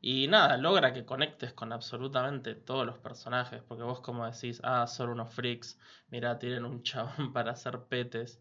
Y 0.00 0.28
nada, 0.28 0.56
logra 0.56 0.92
que 0.92 1.04
conectes 1.04 1.52
con 1.52 1.72
absolutamente 1.72 2.54
todos 2.54 2.86
los 2.86 2.98
personajes, 2.98 3.62
porque 3.62 3.82
vos 3.84 4.00
como 4.00 4.26
decís, 4.30 4.60
ah, 4.64 4.86
son 4.86 5.10
unos 5.10 5.32
freaks, 5.34 5.78
mira, 6.08 6.38
tienen 6.38 6.64
un 6.64 6.82
chabón 6.82 7.32
para 7.32 7.52
hacer 7.52 7.84
petes. 7.88 8.40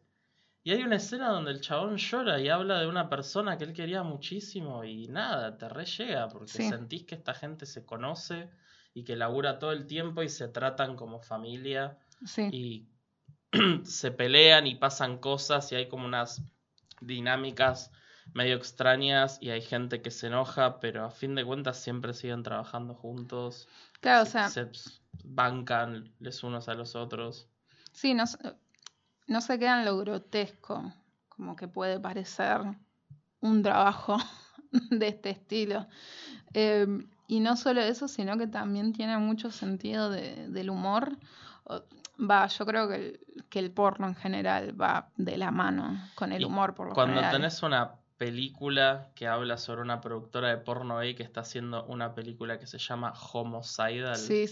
Y 0.63 0.71
hay 0.71 0.83
una 0.83 0.95
escena 0.97 1.29
donde 1.29 1.51
el 1.51 1.61
chabón 1.61 1.97
llora 1.97 2.39
y 2.41 2.49
habla 2.49 2.79
de 2.79 2.87
una 2.87 3.07
persona 3.09 3.57
que 3.57 3.65
él 3.65 3.73
quería 3.73 4.03
muchísimo 4.03 4.83
y 4.83 5.07
nada, 5.07 5.57
te 5.57 5.69
re 5.69 5.85
llega 5.85 6.27
porque 6.27 6.47
Sí. 6.47 6.63
sentís 6.63 7.03
que 7.05 7.15
esta 7.15 7.33
gente 7.35 7.65
se 7.65 7.85
conoce 7.85 8.49
y 8.93 9.03
que 9.03 9.15
labura 9.15 9.59
todo 9.59 9.71
el 9.71 9.85
tiempo 9.85 10.23
y 10.23 10.29
se 10.29 10.47
tratan 10.47 10.95
como 10.95 11.19
familia 11.21 11.99
sí. 12.25 12.49
y 12.51 12.87
se 13.83 14.11
pelean 14.11 14.67
y 14.67 14.75
pasan 14.75 15.19
cosas 15.19 15.71
y 15.71 15.75
hay 15.75 15.87
como 15.87 16.05
unas 16.05 16.41
dinámicas 17.01 17.91
medio 18.33 18.55
extrañas 18.55 19.37
y 19.41 19.51
hay 19.51 19.61
gente 19.61 20.01
que 20.01 20.11
se 20.11 20.27
enoja, 20.27 20.79
pero 20.79 21.05
a 21.05 21.11
fin 21.11 21.35
de 21.35 21.45
cuentas 21.45 21.79
siempre 21.79 22.13
siguen 22.13 22.43
trabajando 22.43 22.93
juntos. 22.95 23.67
Claro, 24.01 24.23
o 24.23 24.25
se- 24.25 24.31
sea, 24.31 24.49
se 24.49 24.67
bancan 25.23 26.11
les 26.19 26.43
unos 26.43 26.67
a 26.67 26.73
los 26.73 26.95
otros. 26.95 27.47
Sí, 27.91 28.13
no, 28.13 28.23
no 29.27 29.41
se 29.41 29.59
queda 29.59 29.79
en 29.79 29.85
lo 29.85 29.97
grotesco, 29.97 30.91
como 31.29 31.55
que 31.55 31.67
puede 31.67 31.99
parecer 31.99 32.61
un 33.41 33.61
trabajo 33.63 34.17
de 34.89 35.07
este 35.07 35.29
estilo. 35.29 35.87
Eh, 36.53 36.87
y 37.27 37.39
no 37.39 37.57
solo 37.57 37.81
eso, 37.81 38.07
sino 38.07 38.37
que 38.37 38.47
también 38.47 38.91
tiene 38.93 39.17
mucho 39.17 39.51
sentido 39.51 40.09
de- 40.09 40.47
del 40.49 40.69
humor. 40.69 41.17
Va, 42.19 42.47
yo 42.47 42.65
creo 42.65 42.87
que 42.87 42.95
el, 42.95 43.19
que 43.49 43.59
el 43.59 43.71
porno 43.71 44.07
en 44.07 44.15
general 44.15 44.79
va 44.79 45.09
de 45.17 45.37
la 45.37 45.51
mano 45.51 45.97
con 46.15 46.31
el 46.31 46.41
Y 46.41 46.45
humor 46.45 46.73
por 46.75 46.87
lo 46.87 46.93
Cuando 46.93 47.15
general. 47.15 47.35
tenés 47.35 47.63
una 47.63 47.95
película 48.17 49.09
que 49.15 49.27
habla 49.27 49.57
sobre 49.57 49.81
una 49.81 50.01
productora 50.01 50.49
de 50.49 50.57
porno 50.57 50.97
gay 50.99 51.15
que 51.15 51.23
está 51.23 51.41
haciendo 51.41 51.83
una 51.85 52.13
película 52.15 52.59
que 52.59 52.67
se 52.67 52.77
llama 52.77 53.13
Homicidal, 53.33 54.17
Sí, 54.17 54.45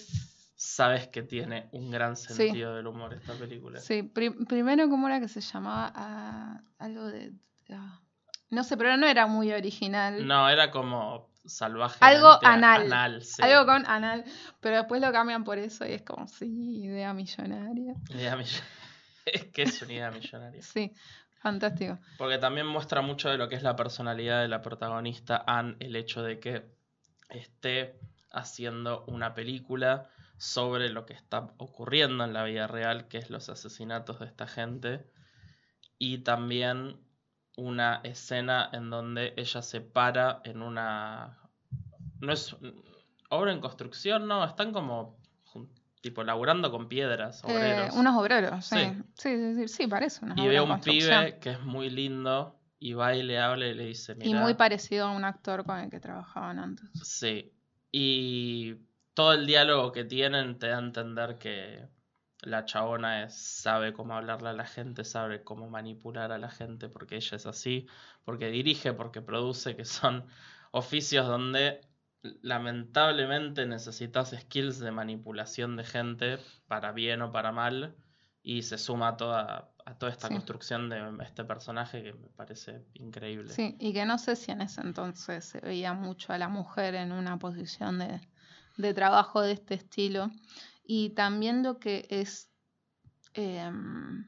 sabes 0.55 1.07
que 1.07 1.23
tiene 1.23 1.69
un 1.71 1.91
gran 1.91 2.15
sentido 2.15 2.75
del 2.75 2.87
humor 2.87 3.13
esta 3.13 3.33
película. 3.33 3.79
sí. 3.79 4.03
Pri- 4.03 4.45
primero, 4.45 4.89
¿cómo 4.89 5.07
era 5.07 5.19
que 5.19 5.27
se 5.27 5.41
llamaba? 5.41 5.91
Ah, 5.95 6.61
algo 6.79 7.07
de... 7.07 7.33
ah, 7.71 7.99
no 8.49 8.63
sé, 8.63 8.77
pero 8.77 8.95
no 8.97 9.07
era 9.07 9.25
muy 9.27 9.51
original. 9.51 10.27
No, 10.27 10.47
era 10.49 10.71
como 10.71 11.32
salvaje. 11.45 11.97
Algo 12.01 12.39
anal. 12.43 13.21
sí. 13.23 13.41
Algo 13.41 13.65
con 13.65 13.85
anal, 13.85 14.23
pero 14.59 14.77
después 14.77 15.01
lo 15.01 15.11
cambian 15.11 15.43
por 15.43 15.57
eso 15.57 15.85
y 15.85 15.91
es 15.93 16.01
como, 16.01 16.27
sí, 16.27 16.83
idea 16.83 17.13
millonaria. 17.13 17.95
Idea 18.09 18.35
mill- 18.35 18.47
Es 19.25 19.45
que 19.45 19.63
es 19.63 19.81
una 19.81 19.93
idea 19.93 20.11
millonaria. 20.11 20.61
Sí, 20.61 20.91
fantástico. 21.39 21.97
Porque 22.17 22.37
también 22.37 22.67
muestra 22.67 23.01
mucho 23.01 23.29
de 23.29 23.37
lo 23.37 23.47
que 23.47 23.55
es 23.55 23.63
la 23.63 23.75
personalidad 23.75 24.41
de 24.41 24.47
la 24.49 24.61
protagonista, 24.61 25.43
Anne, 25.47 25.75
el 25.79 25.95
hecho 25.95 26.21
de 26.23 26.39
que 26.39 26.65
esté 27.29 27.99
haciendo 28.31 29.05
una 29.07 29.33
película 29.33 30.09
sobre 30.37 30.89
lo 30.89 31.05
que 31.05 31.13
está 31.13 31.53
ocurriendo 31.57 32.23
en 32.25 32.33
la 32.33 32.43
vida 32.43 32.67
real, 32.67 33.07
que 33.07 33.17
es 33.17 33.29
los 33.29 33.47
asesinatos 33.49 34.19
de 34.19 34.25
esta 34.25 34.45
gente, 34.47 35.05
y 35.97 36.17
también 36.19 36.97
una 37.57 38.01
escena 38.03 38.69
en 38.73 38.89
donde 38.89 39.33
ella 39.37 39.61
se 39.61 39.81
para 39.81 40.41
en 40.43 40.61
una... 40.61 41.37
No 42.19 42.31
es 42.33 42.55
obra 43.29 43.51
en 43.51 43.59
construcción, 43.59 44.27
no, 44.27 44.43
están 44.45 44.71
como 44.71 45.17
tipo 46.01 46.23
laburando 46.23 46.69
con 46.71 46.87
piedras, 46.89 47.43
Eh, 47.45 47.51
obreros. 47.51 47.95
unos 47.95 48.15
obreros, 48.17 48.65
sí. 48.65 48.75
Sí. 48.77 48.91
Sí, 49.15 49.37
sí, 49.37 49.55
sí, 49.55 49.67
sí, 49.67 49.87
parece 49.87 50.25
Y 50.35 50.47
ve 50.47 50.59
un 50.61 50.79
pibe 50.81 51.39
que 51.39 51.51
es 51.51 51.61
muy 51.61 51.89
lindo 51.89 52.59
y 52.79 52.93
va 52.93 53.15
y 53.15 53.23
le 53.23 53.39
habla 53.39 53.67
y 53.67 53.73
le 53.73 53.85
dice, 53.85 54.15
Y 54.21 54.33
muy 54.33 54.53
parecido 54.55 55.07
a 55.07 55.11
un 55.11 55.23
actor 55.23 55.63
con 55.63 55.79
el 55.79 55.89
que 55.89 55.99
trabajaban 55.99 56.59
antes. 56.59 56.89
sí. 57.01 57.51
Y 57.91 58.75
todo 59.13 59.33
el 59.33 59.45
diálogo 59.45 59.91
que 59.91 60.03
tienen 60.03 60.57
te 60.57 60.67
da 60.67 60.77
a 60.77 60.79
entender 60.79 61.37
que 61.37 61.87
la 62.43 62.65
chabona 62.65 63.23
es, 63.23 63.33
sabe 63.35 63.93
cómo 63.93 64.15
hablarle 64.15 64.49
a 64.49 64.53
la 64.53 64.65
gente, 64.65 65.03
sabe 65.03 65.43
cómo 65.43 65.69
manipular 65.69 66.31
a 66.31 66.37
la 66.37 66.49
gente, 66.49 66.89
porque 66.89 67.15
ella 67.15 67.37
es 67.37 67.45
así, 67.45 67.87
porque 68.25 68.47
dirige, 68.51 68.93
porque 68.93 69.21
produce, 69.21 69.75
que 69.75 69.85
son 69.85 70.25
oficios 70.71 71.27
donde 71.27 71.81
lamentablemente 72.41 73.65
necesitas 73.65 74.31
skills 74.31 74.79
de 74.79 74.91
manipulación 74.91 75.75
de 75.75 75.83
gente, 75.83 76.37
para 76.67 76.91
bien 76.91 77.21
o 77.21 77.31
para 77.31 77.51
mal, 77.51 77.95
y 78.41 78.61
se 78.63 78.77
suma 78.77 79.09
a 79.09 79.17
toda, 79.17 79.69
a 79.85 79.97
toda 79.97 80.11
esta 80.11 80.27
Sí. 80.27 80.33
construcción 80.33 80.89
de 80.89 81.01
este 81.23 81.43
personaje 81.43 82.03
que 82.03 82.13
me 82.13 82.27
parece 82.29 82.81
increíble. 82.93 83.49
Sí, 83.49 83.75
y 83.79 83.93
que 83.93 84.05
no 84.05 84.17
sé 84.17 84.35
si 84.35 84.51
en 84.51 84.61
ese 84.61 84.81
entonces 84.81 85.45
se 85.45 85.59
veía 85.59 85.93
mucho 85.93 86.33
a 86.33 86.37
la 86.37 86.49
mujer 86.49 86.95
en 86.95 87.11
una 87.11 87.37
posición 87.37 87.99
de, 87.99 88.21
de 88.77 88.93
trabajo 88.93 89.41
de 89.41 89.53
este 89.53 89.75
estilo. 89.75 90.29
Y 90.83 91.11
también 91.11 91.63
lo 91.63 91.79
que 91.79 92.05
es 92.09 92.49
em, 93.33 94.27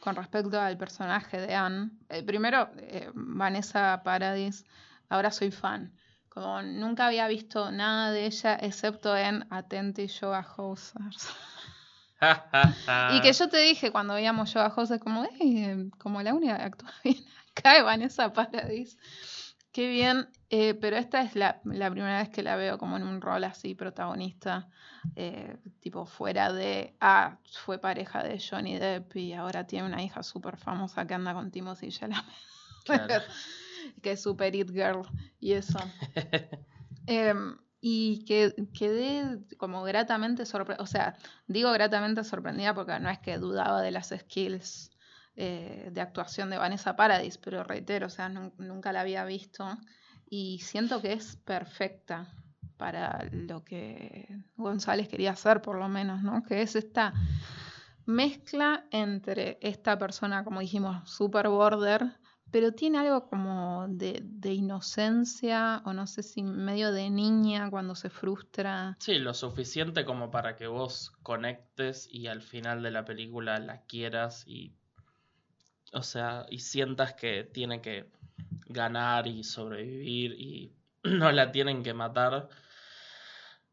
con 0.00 0.16
respecto 0.16 0.60
al 0.60 0.76
personaje 0.78 1.38
de 1.38 1.54
Anne. 1.54 1.90
eh, 2.08 2.22
primero, 2.22 2.70
eh, 2.76 3.10
Vanessa 3.14 4.02
Paradis, 4.02 4.64
ahora 5.08 5.30
soy 5.30 5.50
fan. 5.50 5.92
Como 6.28 6.62
nunca 6.62 7.06
había 7.06 7.26
visto 7.28 7.70
nada 7.72 8.12
de 8.12 8.26
ella 8.26 8.54
excepto 8.60 9.16
en 9.16 9.46
Atenti 9.50 10.06
Yoga 10.06 10.46
Hosers. 10.56 11.28
Y 13.10 13.20
que 13.22 13.32
yo 13.32 13.48
te 13.48 13.56
dije 13.58 13.90
cuando 13.90 14.14
veíamos 14.14 14.52
Yoga 14.52 14.72
Hosers, 14.76 15.02
como, 15.02 15.24
"Eh, 15.40 15.88
como 15.98 16.22
la 16.22 16.34
única 16.34 16.56
que 16.58 16.62
actúa 16.62 16.92
bien 17.04 17.16
acá 17.50 17.76
es 17.78 17.84
Vanessa 17.84 18.32
Paradis. 18.32 18.96
Qué 19.72 19.88
bien, 19.88 20.28
eh, 20.50 20.74
pero 20.74 20.96
esta 20.96 21.22
es 21.22 21.36
la, 21.36 21.60
la 21.64 21.90
primera 21.90 22.18
vez 22.18 22.28
que 22.28 22.42
la 22.42 22.56
veo 22.56 22.76
como 22.76 22.96
en 22.96 23.04
un 23.04 23.20
rol 23.20 23.44
así 23.44 23.74
protagonista, 23.74 24.68
eh, 25.16 25.56
tipo 25.80 26.04
fuera 26.06 26.52
de, 26.52 26.96
ah, 27.00 27.38
fue 27.64 27.78
pareja 27.78 28.22
de 28.22 28.38
Johnny 28.40 28.76
Depp 28.78 29.16
y 29.16 29.32
ahora 29.32 29.66
tiene 29.66 29.86
una 29.86 30.02
hija 30.02 30.22
súper 30.22 30.56
famosa 30.56 31.06
que 31.06 31.14
anda 31.14 31.32
con 31.34 31.50
Timothy 31.50 31.88
Chalamet, 31.90 32.24
Claro. 32.84 33.22
que 34.02 34.12
es 34.12 34.22
super 34.22 34.54
it 34.54 34.70
girl 34.70 35.02
y 35.38 35.52
eso. 35.52 35.78
Em, 37.06 37.56
y 37.80 38.24
que 38.24 38.54
quedé 38.78 39.38
como 39.56 39.82
gratamente 39.82 40.44
sorprendida, 40.46 40.82
o 40.82 40.86
sea, 40.86 41.16
digo 41.46 41.72
gratamente 41.72 42.22
sorprendida 42.24 42.74
porque 42.74 42.98
no 43.00 43.08
es 43.08 43.18
que 43.20 43.38
dudaba 43.38 43.80
de 43.82 43.90
las 43.90 44.08
skills 44.16 44.90
eh, 45.36 45.88
de 45.90 46.00
actuación 46.00 46.50
de 46.50 46.58
Vanessa 46.58 46.94
Paradis, 46.96 47.38
pero 47.38 47.64
reitero, 47.64 48.06
o 48.06 48.10
sea, 48.10 48.28
nun- 48.28 48.52
nunca 48.58 48.92
la 48.92 49.00
había 49.00 49.24
visto 49.24 49.66
y 50.30 50.60
siento 50.60 51.02
que 51.02 51.12
es 51.12 51.36
perfecta 51.36 52.32
para 52.76 53.28
lo 53.32 53.62
que 53.64 54.26
González 54.56 55.08
quería 55.08 55.32
hacer, 55.32 55.60
por 55.60 55.76
lo 55.76 55.88
menos, 55.88 56.22
¿no? 56.22 56.42
Que 56.44 56.62
es 56.62 56.76
esta 56.76 57.12
mezcla 58.06 58.86
entre 58.90 59.58
esta 59.60 59.98
persona, 59.98 60.44
como 60.44 60.60
dijimos, 60.60 61.10
super 61.10 61.48
border, 61.48 62.12
pero 62.50 62.72
tiene 62.72 62.98
algo 62.98 63.28
como 63.28 63.86
de, 63.88 64.20
de 64.22 64.54
inocencia, 64.54 65.82
o 65.84 65.92
no 65.92 66.06
sé 66.06 66.22
si 66.22 66.42
medio 66.42 66.92
de 66.92 67.10
niña 67.10 67.68
cuando 67.68 67.94
se 67.94 68.08
frustra. 68.08 68.96
Sí, 69.00 69.18
lo 69.18 69.34
suficiente 69.34 70.04
como 70.04 70.30
para 70.30 70.56
que 70.56 70.68
vos 70.68 71.12
conectes 71.22 72.08
y 72.10 72.28
al 72.28 72.40
final 72.40 72.82
de 72.82 72.92
la 72.92 73.04
película 73.04 73.58
la 73.58 73.82
quieras 73.82 74.44
y. 74.46 74.74
O 75.92 76.02
sea, 76.02 76.46
y 76.48 76.60
sientas 76.60 77.14
que 77.14 77.42
tiene 77.42 77.80
que 77.80 78.12
ganar 78.66 79.26
y 79.26 79.44
sobrevivir 79.44 80.32
y 80.32 80.72
no 81.04 81.30
la 81.32 81.50
tienen 81.52 81.82
que 81.82 81.94
matar. 81.94 82.48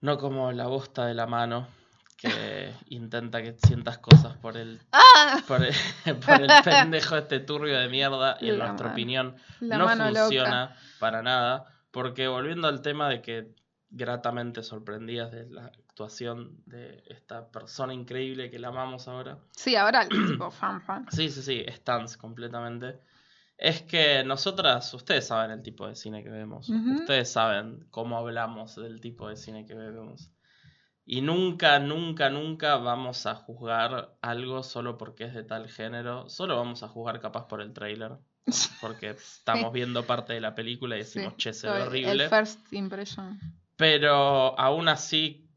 No 0.02 0.18
como 0.18 0.52
la 0.52 0.68
bosta 0.68 1.06
de 1.06 1.14
la 1.16 1.26
mano 1.28 1.68
que 2.18 2.72
intenta 2.90 3.42
que 3.42 3.56
sientas 3.66 3.98
cosas 4.00 4.36
por 4.38 4.58
el, 4.58 4.80
¡Ah! 4.92 5.42
por 5.48 5.64
el, 5.64 5.74
por 6.26 6.42
el 6.42 6.52
pendejo 6.64 7.18
este 7.18 7.40
turbio 7.40 7.78
de 7.80 7.90
mierda 7.90 8.38
y 8.42 8.50
en 8.50 8.60
La 8.60 8.66
nuestra 8.68 8.86
mano. 8.88 8.94
opinión 8.96 9.36
La 9.60 9.78
no 9.78 9.86
loca. 9.96 10.14
funciona 10.14 10.76
para 11.00 11.22
nada, 11.22 11.66
porque 11.92 12.28
volviendo 12.28 12.68
al 12.68 12.82
tema 12.82 13.10
de 13.10 13.22
que 13.22 13.56
gratamente 13.90 14.64
sorprendidas 14.64 15.32
de 15.32 15.50
la 15.50 15.66
actuación 15.68 16.62
de 16.66 17.04
esta 17.08 17.48
persona 17.50 17.94
increíble 17.94 18.52
que 18.52 18.60
la 18.60 18.68
amamos 18.68 19.08
ahora. 19.08 19.38
Sí, 19.52 19.76
ahora 19.76 20.08
tipo 20.10 20.52
fan 20.52 20.82
fan. 20.82 21.06
Sí, 21.12 21.30
sí, 21.30 21.42
sí, 21.42 21.66
stands 21.70 22.18
completamente. 22.18 23.00
Es 23.58 23.82
que 23.82 24.24
nosotras, 24.24 24.94
ustedes 24.94 25.28
saben 25.28 25.52
el 25.52 25.64
tipo 25.64 25.88
de 25.88 25.96
cine 25.96 26.24
que 26.24 26.30
vemos, 26.30 26.70
ustedes 26.70 27.32
saben 27.32 27.88
cómo 27.90 28.18
hablamos 28.18 28.76
del 28.76 29.02
tipo 29.02 29.28
de 29.30 29.36
cine 29.36 29.66
que 29.66 29.74
vemos. 29.74 30.32
Y 31.10 31.22
nunca, 31.22 31.80
nunca, 31.80 32.30
nunca 32.30 32.76
vamos 32.76 33.26
a 33.26 33.36
juzgar 33.36 34.18
algo 34.22 34.62
solo 34.62 34.98
porque 34.98 35.24
es 35.24 35.34
de 35.34 35.44
tal 35.44 35.70
género. 35.70 36.30
Solo 36.30 36.58
vamos 36.58 36.84
a 36.84 36.90
juzgar 36.90 37.22
capaz 37.22 37.48
por 37.48 37.62
el 37.62 37.72
trailer. 37.74 38.18
Porque 38.82 39.10
estamos 39.10 39.74
viendo 39.74 40.06
parte 40.06 40.34
de 40.34 40.40
la 40.40 40.56
película 40.56 40.96
y 40.96 41.00
decimos, 41.00 41.34
Sí, 41.34 41.38
che, 41.38 41.54
se 41.54 41.70
ve 41.70 41.82
horrible. 41.82 42.24
El 42.24 42.30
first 42.30 42.72
impression. 42.72 43.40
Pero 43.76 44.58
aún 44.58 44.88
así 44.88 45.50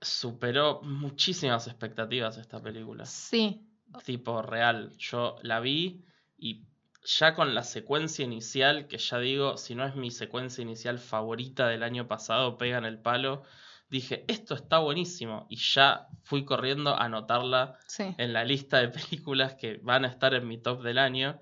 superó 0.00 0.82
muchísimas 0.82 1.66
expectativas 1.66 2.36
esta 2.38 2.62
película. 2.62 3.04
Sí, 3.06 3.62
Tipo 4.04 4.42
real. 4.42 4.92
Yo 4.98 5.36
la 5.42 5.60
vi 5.60 6.04
y 6.36 6.65
ya 7.06 7.34
con 7.34 7.54
la 7.54 7.62
secuencia 7.62 8.24
inicial, 8.24 8.88
que 8.88 8.98
ya 8.98 9.18
digo, 9.18 9.56
si 9.56 9.74
no 9.74 9.86
es 9.86 9.94
mi 9.94 10.10
secuencia 10.10 10.60
inicial 10.62 10.98
favorita 10.98 11.68
del 11.68 11.82
año 11.84 12.08
pasado, 12.08 12.58
pega 12.58 12.78
en 12.78 12.84
el 12.84 12.98
palo. 12.98 13.44
Dije, 13.88 14.24
esto 14.26 14.54
está 14.54 14.78
buenísimo. 14.78 15.46
Y 15.48 15.56
ya 15.56 16.08
fui 16.24 16.44
corriendo 16.44 16.90
a 16.90 17.04
anotarla 17.04 17.78
sí. 17.86 18.12
en 18.18 18.32
la 18.32 18.44
lista 18.44 18.78
de 18.78 18.88
películas 18.88 19.54
que 19.54 19.78
van 19.82 20.04
a 20.04 20.08
estar 20.08 20.34
en 20.34 20.48
mi 20.48 20.58
top 20.58 20.82
del 20.82 20.98
año. 20.98 21.40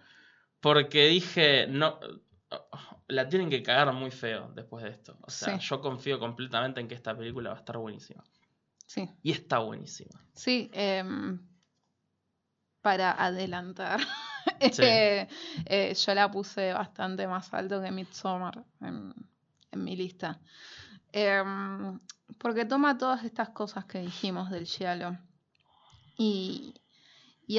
Porque 0.61 1.07
dije, 1.07 1.66
no, 1.66 1.98
la 3.09 3.29
tienen 3.31 3.48
que 3.48 3.62
cagar 3.62 3.92
muy 3.94 4.11
feo 4.11 4.53
después 4.55 4.85
de 4.85 4.90
esto. 4.90 5.16
O 5.22 5.31
sea, 5.31 5.59
Sí. 5.59 5.66
yo 5.66 5.81
confío 5.81 6.18
completamente 6.18 6.81
en 6.81 6.88
que 6.88 6.94
esta 6.94 7.16
película 7.16 7.50
va 7.50 7.57
a 7.57 7.59
estar 7.61 7.79
buenísima. 7.79 8.22
Sí, 8.87 9.09
Y 9.22 9.33
está 9.33 9.59
buenísima. 9.61 10.20
sí. 10.35 10.70
em, 10.74 11.40
para 12.83 13.12
adelantar. 13.12 13.98
Eh, 15.66 15.94
yo 15.94 16.14
la 16.14 16.30
puse 16.30 16.72
bastante 16.72 17.26
más 17.26 17.52
alto 17.54 17.83
que 17.83 17.90
Midsommar 17.90 18.64
en, 18.80 19.14
mi 19.72 19.96
lista. 19.96 20.40
Em, 21.12 21.98
porque 22.38 22.64
toma 22.64 22.98
todas 22.98 23.24
estas 23.24 23.50
cosas 23.50 23.85
que 23.87 23.98
dijimos 24.00 24.50
del 24.50 24.66
Giallo. 24.66 25.16
Y, 26.16 26.74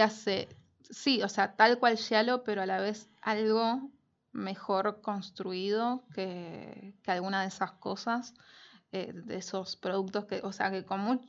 hace, 0.01 0.47
sí, 0.89 1.21
o 1.23 1.29
sea, 1.29 1.55
tal 1.55 1.77
cual 1.79 1.97
Giallo, 1.97 2.43
pero 2.43 2.61
a 2.61 2.65
la 2.65 2.79
vez 2.79 3.09
algo 3.21 3.89
mejor 4.31 5.01
construido 5.01 6.03
que, 6.13 6.93
que 7.03 7.11
alguna 7.11 7.41
de 7.41 7.47
esas 7.47 7.71
cosas, 7.73 8.33
eh, 8.91 9.11
de 9.13 9.37
esos 9.37 9.75
productos 9.75 10.25
que, 10.25 10.41
o 10.43 10.51
sea, 10.51 10.71
que 10.71 10.85
con, 10.85 11.21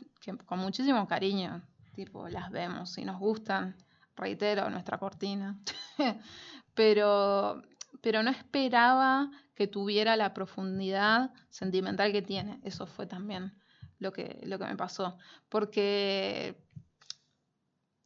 con 0.44 0.58
muchísimo 0.58 1.06
cariño, 1.08 1.62
tipo, 1.94 2.28
las 2.28 2.50
vemos 2.50 2.96
y 2.98 3.04
nos 3.04 3.18
gustan, 3.18 3.76
reitero, 4.16 4.68
nuestra 4.70 4.98
cortina, 4.98 5.58
pero, 6.74 7.62
pero 8.02 8.22
no 8.22 8.30
esperaba 8.30 9.30
que 9.54 9.66
tuviera 9.66 10.16
la 10.16 10.34
profundidad 10.34 11.32
sentimental 11.50 12.12
que 12.12 12.22
tiene, 12.22 12.60
eso 12.64 12.86
fue 12.86 13.06
también 13.06 13.52
lo 13.98 14.12
que, 14.12 14.40
lo 14.44 14.58
que 14.58 14.66
me 14.66 14.76
pasó, 14.76 15.18
porque 15.48 16.56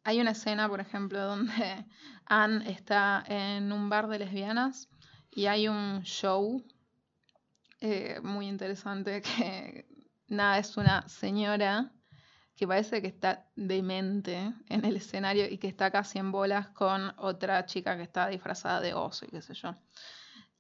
hay 0.05 0.21
una 0.21 0.33
escena, 0.33 0.69
por 0.69 0.81
ejemplo, 0.81 1.21
donde 1.27 1.87
Anne 2.27 2.71
está 2.71 3.25
en 3.27 3.73
un 3.73 3.89
bar 3.89 4.09
de 4.09 4.19
lesbianas 4.19 4.89
y 5.31 5.47
hay 5.47 5.69
un 5.69 6.03
show 6.03 6.65
eh, 7.81 8.21
muy 8.23 8.49
interesante 8.49 9.23
que, 9.23 9.87
nada, 10.29 10.59
es 10.59 10.77
una 10.77 11.09
señora 11.09 11.93
que 12.61 12.69
parece 12.69 13.01
que 13.01 13.09
está 13.09 13.47
demente 13.57 14.53
en 14.69 14.85
el 14.85 14.95
escenario 14.97 15.49
y 15.49 15.57
que 15.57 15.67
está 15.67 15.91
casi 15.91 16.19
en 16.19 16.31
bolas 16.31 16.69
con 16.69 17.15
otra 17.17 17.65
chica 17.65 17.97
que 17.97 18.03
está 18.03 18.29
disfrazada 18.29 18.83
de 18.83 18.93
oso 18.93 19.25
y 19.25 19.29
qué 19.31 19.41
sé 19.41 19.55
yo. 19.55 19.75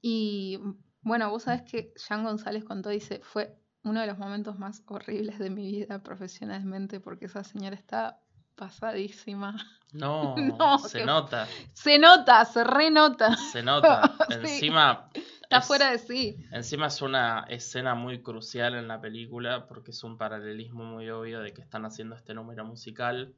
Y 0.00 0.58
bueno, 1.02 1.28
vos 1.28 1.42
sabés 1.42 1.60
que 1.60 1.92
Jean 2.08 2.24
González 2.24 2.64
contó, 2.64 2.88
dice, 2.88 3.20
fue 3.22 3.54
uno 3.84 4.00
de 4.00 4.06
los 4.06 4.16
momentos 4.16 4.58
más 4.58 4.82
horribles 4.86 5.38
de 5.38 5.50
mi 5.50 5.70
vida 5.70 6.02
profesionalmente 6.02 7.00
porque 7.00 7.26
esa 7.26 7.44
señora 7.44 7.76
está 7.76 8.18
pasadísima. 8.54 9.54
No, 9.92 10.36
No, 10.36 10.78
se 10.78 11.00
que- 11.00 11.04
nota, 11.04 11.48
Se 11.74 11.98
nota, 11.98 12.44
se 12.46 12.62
renota. 12.64 13.36
se 13.36 13.60
nota. 13.62 14.14
Sí. 14.28 14.34
Encima, 14.36 15.10
Está 15.50 15.58
es- 15.58 15.66
fuera 15.66 15.90
de 15.90 15.98
sí. 15.98 16.36
encima 16.52 16.86
es 16.86 17.02
una 17.02 17.44
escena 17.48 17.96
muy 17.96 18.22
crucial 18.22 18.76
en 18.76 18.86
la 18.86 19.00
película 19.00 19.66
porque 19.66 19.90
es 19.90 20.04
un 20.04 20.16
paralelismo 20.16 20.84
muy 20.84 21.10
obvio 21.10 21.40
de 21.40 21.52
que 21.52 21.60
están 21.60 21.84
haciendo 21.84 22.14
este 22.14 22.34
número 22.34 22.64
musical 22.64 23.34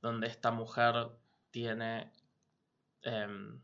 donde 0.00 0.26
esta 0.26 0.50
mujer 0.52 0.94
tiene... 1.50 2.10
em, 3.02 3.60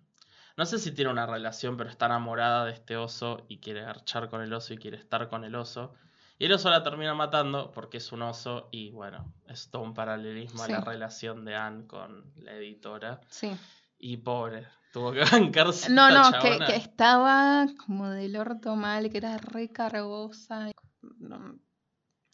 no 0.59 0.67
sé 0.67 0.79
si 0.79 0.93
tiene 0.93 1.11
una 1.11 1.27
relación, 1.27 1.77
pero 1.79 1.89
está 1.89 2.05
enamorada 2.07 2.65
de 2.67 2.73
este 2.73 2.97
oso 2.99 3.45
y 3.49 3.59
quiere 3.61 3.81
garchar 3.83 4.29
con 4.29 4.43
el 4.43 4.53
oso 4.53 4.75
y 4.75 4.79
quiere 4.79 4.97
estar 4.99 5.29
con 5.29 5.45
el 5.45 5.55
oso. 5.55 5.95
Y 6.39 6.45
el 6.47 6.53
oso 6.53 6.69
la 6.71 6.83
termina 6.83 7.15
matando 7.15 7.73
porque 7.73 7.97
es 7.97 8.13
un 8.13 8.21
oso 8.23 8.69
y 8.73 8.91
bueno, 8.91 9.33
es 9.49 9.71
todo 9.71 9.81
un 9.83 9.95
paralelismo 9.95 10.63
a 10.63 10.69
la 10.69 10.81
relación 10.83 11.45
de 11.47 11.55
Anne 11.57 11.87
con 11.87 12.31
la 12.37 12.53
editora. 12.55 13.21
Sí. 13.29 13.57
Y 13.99 14.19
pobre, 14.19 14.67
tuvo 14.97 15.13
que 15.13 15.21
bancarse. 15.31 15.93
No, 15.93 16.11
no, 16.11 16.39
que, 16.41 16.75
estaba 16.75 17.67
como 17.85 18.09
del 18.09 18.35
orto 18.37 18.77
mal, 18.77 19.11
que 19.11 19.19
era 19.19 19.37
recargosa. 19.37 20.71
No, 21.19 21.59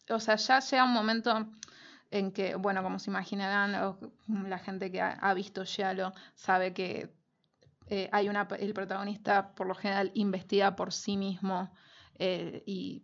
O 0.09 0.21
sea, 0.21 0.37
ya 0.37 0.61
llega 0.61 0.85
un 0.85 0.93
momento 0.93 1.51
en 2.13 2.31
que, 2.31 2.55
bueno, 2.55 2.85
como 2.85 3.01
se 3.01 3.11
imaginarán, 3.11 3.97
la 4.29 4.59
gente 4.59 4.93
que 4.93 5.01
ha, 5.01 5.11
ha 5.11 5.35
visto 5.35 5.65
Giallo 5.65 6.13
sabe 6.37 6.73
que 6.73 7.13
eh, 7.89 8.09
hay 8.13 8.29
una, 8.29 8.47
el 8.61 8.73
protagonista 8.75 9.55
por 9.55 9.67
lo 9.67 9.75
general 9.75 10.13
investiga 10.15 10.77
por 10.77 10.93
sí 10.93 11.17
mismo 11.17 11.73
eh, 12.21 12.63
y 12.65 13.03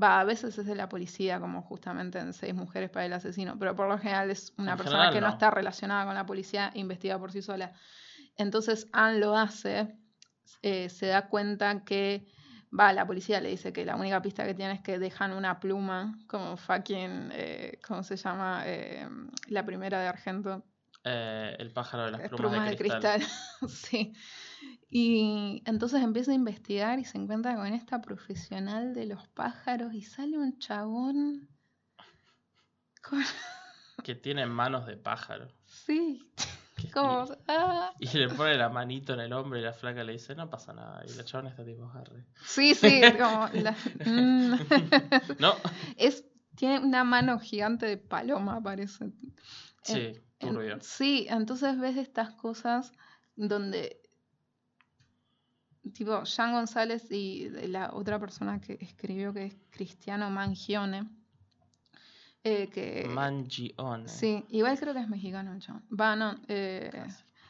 va, 0.00 0.20
a 0.20 0.24
veces 0.24 0.56
es 0.58 0.66
de 0.66 0.76
la 0.76 0.88
policía, 0.88 1.40
como 1.40 1.62
justamente 1.62 2.20
en 2.20 2.32
Seis 2.34 2.54
Mujeres 2.54 2.90
para 2.90 3.06
el 3.06 3.12
Asesino, 3.14 3.58
pero 3.58 3.74
por 3.74 3.88
lo 3.88 3.98
general 3.98 4.30
es 4.30 4.52
una 4.58 4.72
En 4.72 4.78
persona 4.78 5.06
general, 5.06 5.14
que 5.14 5.20
no 5.20 5.26
no. 5.26 5.32
está 5.32 5.50
relacionada 5.50 6.04
con 6.04 6.14
la 6.14 6.24
policía, 6.24 6.70
investiga 6.74 7.18
por 7.18 7.32
sí 7.32 7.42
sola. 7.42 7.72
Entonces 8.40 8.88
Anne 8.92 9.18
lo 9.18 9.36
hace, 9.36 9.94
eh, 10.62 10.88
se 10.88 11.06
da 11.06 11.28
cuenta 11.28 11.84
que, 11.84 12.26
va, 12.76 12.92
la 12.92 13.06
policía 13.06 13.40
le 13.40 13.50
dice 13.50 13.72
que 13.72 13.84
la 13.84 13.96
única 13.96 14.22
pista 14.22 14.44
que 14.44 14.54
tiene 14.54 14.74
es 14.74 14.80
que 14.80 14.98
dejan 14.98 15.32
una 15.32 15.60
pluma, 15.60 16.18
como 16.26 16.56
fucking, 16.56 17.30
eh, 17.32 17.78
¿cómo 17.86 18.02
se 18.02 18.16
llama? 18.16 18.62
Eh, 18.66 19.08
la 19.48 19.64
primera 19.64 20.00
de 20.00 20.08
Argento, 20.08 20.64
el 21.04 21.70
pájaro 21.72 22.04
de 22.06 22.10
las 22.12 22.20
eh, 22.22 22.28
plumas, 22.28 22.68
de 22.68 22.76
cristal. 22.76 23.22
sí. 23.68 24.12
Y 24.90 25.62
entonces 25.66 26.02
empieza 26.02 26.32
a 26.32 26.34
investigar 26.34 26.98
y 26.98 27.04
se 27.04 27.16
encuentra 27.18 27.54
con 27.56 27.68
esta 27.68 28.00
profesional 28.00 28.92
de 28.92 29.06
los 29.06 29.26
pájaros 29.28 29.94
y 29.94 30.02
sale 30.02 30.38
un 30.38 30.58
chabón 30.58 31.48
con... 33.02 33.22
Que 34.04 34.14
tiene 34.14 34.46
manos 34.46 34.86
de 34.86 34.96
pájaro. 34.96 35.48
Sí, 35.70 36.20
Ah. 37.48 37.92
Y, 37.98 38.06
le 38.16 38.28
pone 38.28 38.56
la 38.56 38.68
manito 38.68 39.14
en 39.14 39.20
el 39.20 39.32
hombro 39.32 39.58
y 39.58 39.62
la 39.62 39.72
flaca 39.72 40.02
le 40.04 40.12
dice, 40.12 40.34
no 40.34 40.48
pasa 40.48 40.72
nada. 40.72 41.02
Y 41.06 41.14
la 41.14 41.24
chabona 41.24 41.50
está 41.50 41.64
tipo, 41.64 41.90
Harry. 41.94 42.24
Sí, 42.44 42.74
sí, 42.74 43.00
como... 43.18 43.48
la- 43.52 43.76
mm. 44.06 44.54
No, 45.40 45.54
es, 45.96 46.24
tiene 46.56 46.80
una 46.80 47.04
mano 47.04 47.38
gigante 47.38 47.86
de 47.86 47.96
paloma, 47.96 48.62
parece. 48.62 49.10
sí, 49.82 50.12
En- 50.38 50.54
turbio. 50.54 50.78
sí, 50.80 51.26
entonces 51.28 51.78
ves 51.78 51.96
estas 51.96 52.30
cosas 52.34 52.92
donde, 53.36 54.00
tipo, 55.92 56.22
Jean 56.24 56.52
González 56.52 57.10
y 57.10 57.48
la 57.68 57.90
otra 57.92 58.18
persona 58.18 58.60
que 58.60 58.78
escribió, 58.80 59.32
que 59.32 59.46
es 59.46 59.56
Cristiano 59.70 60.30
Mangione, 60.30 61.08
eh, 62.44 62.68
que... 62.68 63.06
Mangione. 63.08 64.08
Sí, 64.08 64.44
igual 64.48 64.78
creo 64.78 64.94
que 64.94 65.00
es 65.00 65.08
mexicano 65.08 65.52
el 65.52 65.60
chabón. 65.60 65.84
Va, 65.98 66.16
no, 66.16 66.36
eh, 66.48 66.90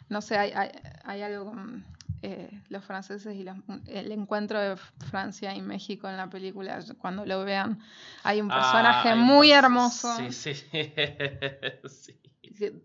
no 0.09 0.21
sé, 0.21 0.37
hay, 0.37 0.51
hay, 0.53 0.71
hay 1.05 1.23
algo 1.23 1.47
con 1.47 1.85
eh, 2.23 2.51
los 2.69 2.85
franceses 2.85 3.35
y 3.37 3.45
los- 3.45 3.57
el 3.87 4.11
encuentro 4.13 4.59
de 4.61 4.77
Francia 5.11 5.55
y 5.55 5.63
México 5.63 6.09
en 6.09 6.17
la 6.17 6.29
película, 6.29 6.81
cuando 6.99 7.25
lo 7.25 7.45
vean, 7.45 7.79
hay 8.25 8.41
un 8.41 8.51
Ah, 8.51 8.57
personaje 8.57 9.09
hay 9.11 9.19
muy 9.19 9.49
perso- 9.51 9.59
hermoso. 9.59 10.17
Sí, 10.19 10.33
sí. 10.33 10.55
sí. 11.89 12.21
que- 12.57 12.83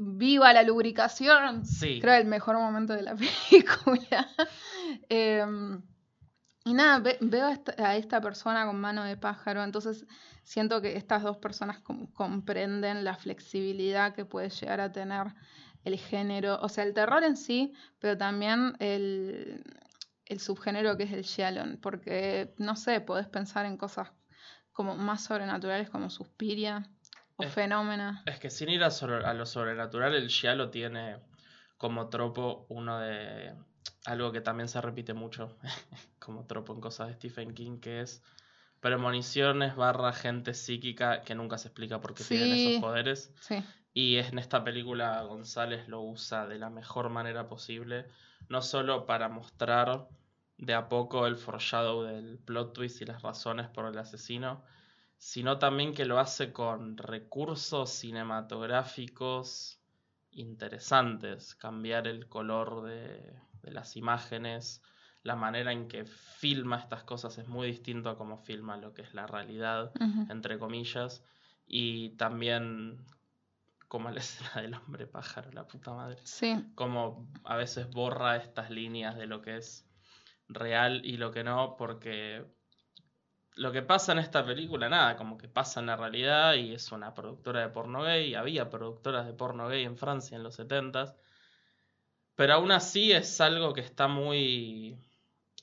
viva 0.00 0.52
la 0.54 0.62
lubricación. 0.62 1.66
Sí. 1.66 2.00
Creo 2.00 2.14
el 2.14 2.24
mejor 2.26 2.56
momento 2.56 2.94
de 2.94 3.02
la 3.02 3.14
película. 3.50 4.26
Em, 5.08 5.82
y 6.64 6.74
nada, 6.74 6.98
ve- 7.00 7.18
veo 7.20 7.46
a 7.46 7.52
esta, 7.52 7.74
a 7.86 7.96
esta 7.96 8.20
persona 8.20 8.64
con 8.66 8.80
mano 8.80 9.04
de 9.04 9.16
pájaro, 9.16 9.62
entonces 9.62 10.06
siento 10.44 10.80
que 10.82 10.96
estas 10.96 11.22
dos 11.22 11.38
personas 11.38 11.80
com- 11.80 12.06
comprenden 12.12 13.04
la 13.04 13.16
flexibilidad 13.16 14.14
que 14.14 14.24
puede 14.24 14.50
llegar 14.50 14.80
a 14.80 14.92
tener 14.92 15.34
el 15.84 15.98
género, 15.98 16.58
o 16.60 16.68
sea, 16.68 16.84
el 16.84 16.94
terror 16.94 17.24
en 17.24 17.36
sí, 17.36 17.72
pero 17.98 18.16
también 18.16 18.74
el, 18.78 19.62
el 20.26 20.40
subgénero 20.40 20.96
que 20.96 21.04
es 21.04 21.12
el 21.12 21.22
Shalon, 21.22 21.78
porque, 21.82 22.54
no 22.58 22.76
sé, 22.76 23.00
podés 23.00 23.28
pensar 23.28 23.66
en 23.66 23.76
cosas 23.76 24.12
como 24.72 24.96
más 24.96 25.24
sobrenaturales 25.24 25.90
como 25.90 26.08
Suspiria 26.08 26.88
o 27.36 27.42
Fenómena. 27.44 28.22
Es 28.26 28.38
que 28.38 28.48
sin 28.50 28.68
ir 28.68 28.82
a, 28.84 28.90
sobre- 28.90 29.24
a 29.24 29.34
lo 29.34 29.44
sobrenatural, 29.46 30.14
el 30.14 30.28
Giallo 30.28 30.70
tiene 30.70 31.18
como 31.76 32.08
tropo 32.08 32.66
uno 32.68 33.00
de 33.00 33.54
algo 34.06 34.30
que 34.32 34.40
también 34.40 34.68
se 34.68 34.80
repite 34.80 35.14
mucho 35.14 35.56
como 36.20 36.46
tropo 36.46 36.72
en 36.74 36.80
cosas 36.80 37.08
de 37.08 37.14
Stephen 37.14 37.54
King, 37.54 37.80
que 37.80 38.00
es 38.02 38.22
premoniciones 38.82 39.76
barra 39.76 40.12
gente 40.12 40.54
psíquica 40.54 41.22
que 41.22 41.36
nunca 41.36 41.56
se 41.56 41.68
explica 41.68 42.00
por 42.00 42.14
qué 42.14 42.24
tienen 42.24 42.52
esos 42.52 42.80
poderes. 42.80 43.32
Sí. 43.40 43.62
Y 43.94 44.16
en 44.16 44.40
esta 44.40 44.64
película 44.64 45.22
González 45.22 45.86
lo 45.86 46.02
usa 46.02 46.48
de 46.48 46.58
la 46.58 46.68
mejor 46.68 47.08
manera 47.08 47.48
posible, 47.48 48.06
no 48.48 48.60
solo 48.60 49.06
para 49.06 49.28
mostrar 49.28 50.08
de 50.58 50.74
a 50.74 50.88
poco 50.88 51.28
el 51.28 51.36
foreshadow 51.36 52.02
del 52.02 52.40
plot 52.40 52.72
twist 52.72 53.00
y 53.02 53.04
las 53.04 53.22
razones 53.22 53.68
por 53.68 53.86
el 53.86 53.96
asesino, 53.96 54.64
sino 55.16 55.58
también 55.58 55.94
que 55.94 56.04
lo 56.04 56.18
hace 56.18 56.52
con 56.52 56.96
recursos 56.96 57.88
cinematográficos 57.88 59.78
interesantes, 60.32 61.54
cambiar 61.54 62.08
el 62.08 62.28
color 62.28 62.82
de, 62.82 63.32
de 63.62 63.70
las 63.70 63.96
imágenes, 63.96 64.82
la 65.22 65.36
manera 65.36 65.72
en 65.72 65.88
que 65.88 66.04
filma 66.04 66.78
estas 66.78 67.04
cosas 67.04 67.38
es 67.38 67.46
muy 67.46 67.68
distinto 67.68 68.10
a 68.10 68.18
cómo 68.18 68.38
filma 68.38 68.76
lo 68.76 68.92
que 68.92 69.02
es 69.02 69.14
la 69.14 69.26
realidad 69.26 69.92
entre 70.28 70.58
comillas, 70.58 71.24
y 71.66 72.10
también 72.10 73.04
como 73.88 74.10
la 74.10 74.20
escena 74.20 74.62
del 74.62 74.74
hombre 74.74 75.06
pájaro, 75.06 75.50
la 75.52 75.66
puta 75.66 75.92
madre, 75.92 76.18
Sí, 76.24 76.54
como 76.74 77.28
a 77.44 77.56
veces 77.56 77.88
borra 77.90 78.36
estas 78.36 78.70
líneas 78.70 79.16
de 79.16 79.26
lo 79.26 79.42
que 79.42 79.56
es 79.56 79.86
real 80.48 81.02
y 81.04 81.16
lo 81.16 81.30
que 81.30 81.44
no, 81.44 81.76
porque 81.76 82.44
lo 83.54 83.70
que 83.70 83.82
pasa 83.82 84.12
en 84.12 84.18
esta 84.18 84.44
película, 84.44 84.88
nada, 84.88 85.16
como 85.16 85.36
que 85.36 85.48
pasa 85.48 85.80
en 85.80 85.86
la 85.86 85.96
realidad 85.96 86.54
y 86.54 86.72
es 86.72 86.90
una 86.90 87.14
productora 87.14 87.60
de 87.60 87.68
porno 87.68 88.02
gay, 88.02 88.34
había 88.34 88.70
productoras 88.70 89.26
de 89.26 89.34
porno 89.34 89.68
gay 89.68 89.84
en 89.84 89.96
Francia 89.96 90.36
en 90.36 90.42
los 90.42 90.58
70s, 90.58 91.14
pero 92.34 92.54
aún 92.54 92.72
así 92.72 93.12
es 93.12 93.40
algo 93.40 93.74
que 93.74 93.82
está 93.82 94.08
muy 94.08 94.98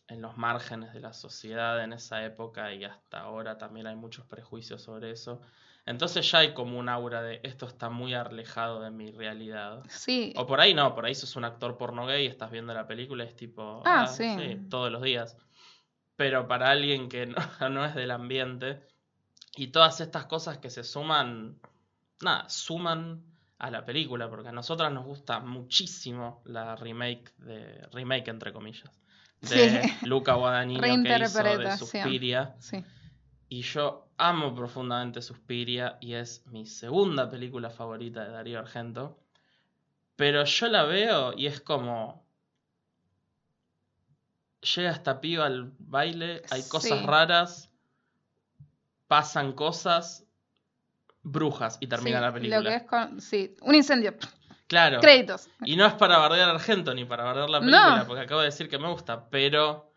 en 0.09 0.21
los 0.21 0.37
márgenes 0.37 0.93
de 0.93 0.99
la 0.99 1.13
sociedad 1.13 1.83
en 1.83 1.93
esa 1.93 2.23
época 2.25 2.73
y 2.73 2.83
hasta 2.83 3.19
ahora 3.21 3.57
también 3.57 3.87
hay 3.87 3.95
muchos 3.95 4.25
prejuicios 4.25 4.81
sobre 4.81 5.11
eso. 5.11 5.41
Entonces 5.85 6.29
ya 6.29 6.39
hay 6.39 6.53
como 6.53 6.77
un 6.77 6.89
aura 6.89 7.21
de 7.21 7.39
esto 7.43 7.65
está 7.67 7.89
muy 7.89 8.13
alejado 8.13 8.81
de 8.81 8.91
mi 8.91 9.11
realidad. 9.11 9.83
sí. 9.87 10.33
O 10.35 10.45
por 10.45 10.59
ahí 10.61 10.73
no, 10.73 10.93
por 10.93 11.05
ahí 11.05 11.15
sos 11.15 11.35
un 11.35 11.45
actor 11.45 11.77
porno 11.77 12.05
gay, 12.05 12.25
estás 12.27 12.51
viendo 12.51 12.73
la 12.73 12.87
película 12.87 13.23
y 13.23 13.27
es 13.27 13.35
tipo, 13.35 13.81
Ah, 13.85 14.07
sí. 14.07 14.27
todos 14.69 14.91
los 14.91 15.01
días. 15.01 15.37
Pero 16.15 16.47
para 16.47 16.69
alguien 16.69 17.07
que 17.09 17.25
no, 17.27 17.35
no 17.69 17.85
es 17.85 17.95
del 17.95 18.11
ambiente 18.11 18.81
Y 19.55 19.67
todas 19.67 20.01
estas 20.01 20.25
cosas 20.25 20.57
que 20.57 20.69
se 20.69 20.83
suman, 20.83 21.59
nada, 22.21 22.49
suman 22.49 23.23
a 23.57 23.71
la 23.71 23.83
película, 23.85 24.29
porque 24.29 24.49
a 24.49 24.51
nosotras 24.53 24.91
nos 24.91 25.05
gusta 25.05 25.39
muchísimo 25.39 26.41
la 26.45 26.75
remake 26.75 27.31
de 27.39 27.87
remake 27.91 28.29
entre 28.29 28.53
comillas 28.53 28.89
de 29.41 29.81
Sí. 29.83 30.05
Luca 30.05 30.33
Guadagnino 30.33 30.81
que 30.81 30.89
hizo 31.23 31.43
de. 31.43 31.77
Suspiria 31.77 32.55
Sí. 32.59 32.83
y 33.47 33.61
yo 33.61 34.07
amo 34.17 34.53
profundamente 34.53 35.21
Suspiria 35.21 35.97
y 36.01 36.13
es 36.13 36.45
mi 36.47 36.65
segunda 36.65 37.29
película 37.29 37.69
favorita 37.69 38.25
de 38.25 38.31
Darío 38.31 38.59
Argento, 38.59 39.17
pero 40.17 40.43
yo 40.43 40.67
la 40.67 40.83
veo 40.83 41.33
y 41.37 41.47
es 41.47 41.61
como 41.61 42.25
llega 44.75 44.91
esta 44.91 45.21
piba 45.21 45.45
al 45.45 45.71
baile, 45.79 46.41
hay 46.51 46.63
cosas 46.63 46.99
Sí. 46.99 47.05
raras, 47.05 47.69
pasan 49.07 49.53
cosas 49.53 50.25
brujas 51.23 51.77
y 51.79 51.87
termina 51.87 52.17
Sí, 52.17 52.21
la 52.23 52.33
película. 52.33 52.59
Lo 52.59 52.69
que 52.69 52.75
es 52.75 52.83
con, 52.83 53.21
sí, 53.21 53.55
un 53.61 53.75
incendio. 53.75 54.13
Claro. 54.69 55.01
Créditos. 55.01 55.49
Y 55.65 55.75
no 55.75 55.85
es 55.85 55.93
para 55.95 56.17
bardear 56.19 56.47
Argento 56.49 56.93
ni 56.93 57.03
para 57.03 57.23
bardear 57.25 57.49
la 57.49 57.59
película, 57.59 57.97
No. 57.97 58.05
porque 58.07 58.21
acabo 58.23 58.39
de 58.39 58.45
decir 58.47 58.69
que 58.69 58.79
me 58.79 58.87
gusta, 58.87 59.27
pero 59.29 59.91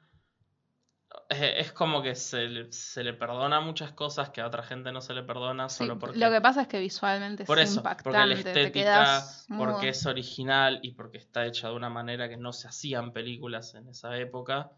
eh, 1.28 1.54
es 1.58 1.72
como 1.72 2.02
que 2.02 2.14
se, 2.14 2.48
le- 2.48 2.72
se 2.72 3.04
le 3.04 3.12
perdona 3.12 3.60
muchas 3.60 3.92
cosas 3.92 4.30
que 4.30 4.40
a 4.40 4.46
otra 4.46 4.62
gente 4.62 4.90
no 4.92 5.00
se 5.02 5.12
le 5.12 5.22
perdona 5.22 5.68
Sí, 5.68 5.78
solo 5.84 5.98
porque... 5.98 6.18
Lo 6.18 6.30
que 6.30 6.40
pasa 6.40 6.62
es 6.62 6.68
que 6.68 6.78
visualmente 6.80 7.44
por 7.44 7.58
es 7.58 7.70
eso, 7.70 7.80
impactante. 7.80 8.18
porque 8.18 8.26
la 8.26 8.34
estética, 8.34 9.22
mudo. 9.48 9.72
porque 9.72 9.88
es 9.90 10.06
original 10.06 10.80
y 10.82 10.92
porque 10.92 11.18
está 11.18 11.44
hecha 11.46 11.68
de 11.68 11.74
una 11.74 11.90
manera 11.90 12.28
que 12.30 12.38
no 12.38 12.52
se 12.54 12.66
hacían 12.68 13.12
películas 13.12 13.74
en 13.74 13.88
esa 13.88 14.16
época. 14.16 14.72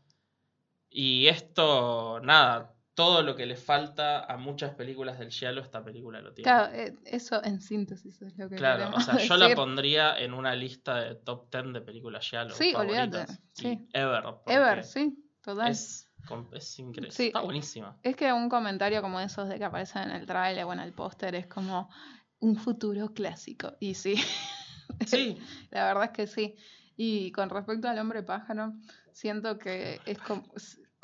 Y 0.91 1.27
esto, 1.29 2.21
nada, 2.23 2.74
todo 2.95 3.23
lo 3.23 3.35
que 3.37 3.47
le 3.47 3.57
falta 3.57 4.25
a 4.25 4.37
muchas 4.37 4.75
películas 4.75 5.19
del 5.19 5.31
Giallo, 5.31 5.61
esta 5.61 5.85
película 5.85 6.21
lo 6.21 6.33
tiene. 6.33 6.45
Claro, 6.45 6.73
eh, 6.73 6.97
eso 7.05 7.43
en 7.43 7.61
síntesis 7.61 8.23
es 8.23 8.39
lo 8.39 8.49
que 8.49 8.57
Claro, 8.57 8.95
o 8.95 9.01
sea, 9.01 9.19
yo 9.19 9.37
la 9.37 9.55
pondría 9.55 10.17
en 10.19 10.33
una 10.33 10.55
lista 10.55 10.97
de 11.01 11.15
top 11.17 11.51
10 11.51 11.73
de 11.73 11.81
películas 11.81 12.29
Giallo 12.29 12.55
Sí, 12.55 12.73
olvídate, 12.75 13.27
sí. 13.53 13.87
Ever. 13.93 14.25
Ever, 14.47 14.85
sí, 14.85 15.17
total. 15.43 15.71
Es, 15.71 16.09
es 16.53 16.79
increíble. 16.79 17.11
Sí. 17.11 17.27
Está 17.27 17.41
buenísima. 17.41 17.99
Es 18.03 18.17
que 18.17 18.33
un 18.33 18.49
comentario 18.49 19.03
como 19.03 19.21
esos 19.21 19.49
de 19.49 19.59
que 19.59 19.65
aparecen 19.65 20.03
en 20.03 20.11
el 20.13 20.27
trailer 20.27 20.65
o 20.65 20.73
en 20.73 20.81
el 20.81 20.93
póster 20.93 21.35
es 21.35 21.47
como 21.47 21.91
un 22.39 22.57
futuro 22.57 23.13
clásico. 23.13 23.73
Y 23.81 23.95
sí, 23.95 24.15
Sí, 25.07 25.39
la 25.71 25.87
verdad 25.87 26.05
es 26.05 26.11
que 26.11 26.27
sí. 26.27 26.55
Y 26.97 27.33
con 27.33 27.51
respecto 27.51 27.89
al 27.89 27.99
hombre 27.99 28.23
pájaro, 28.23 28.73
siento 29.13 29.59
que 29.59 30.01
es 30.07 30.19
como, 30.19 30.45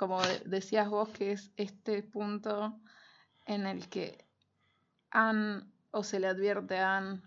como 0.00 0.22
de- 0.22 0.40
decías 0.46 0.88
vos, 0.88 1.10
que 1.10 1.32
es 1.32 1.52
este 1.58 2.02
punto 2.02 2.80
en 3.44 3.66
el 3.66 3.86
que 3.90 4.26
Anne, 5.10 5.70
o 5.90 6.02
se 6.02 6.18
le 6.18 6.28
advierte 6.28 6.78
a 6.78 6.96
Anne, 6.96 7.20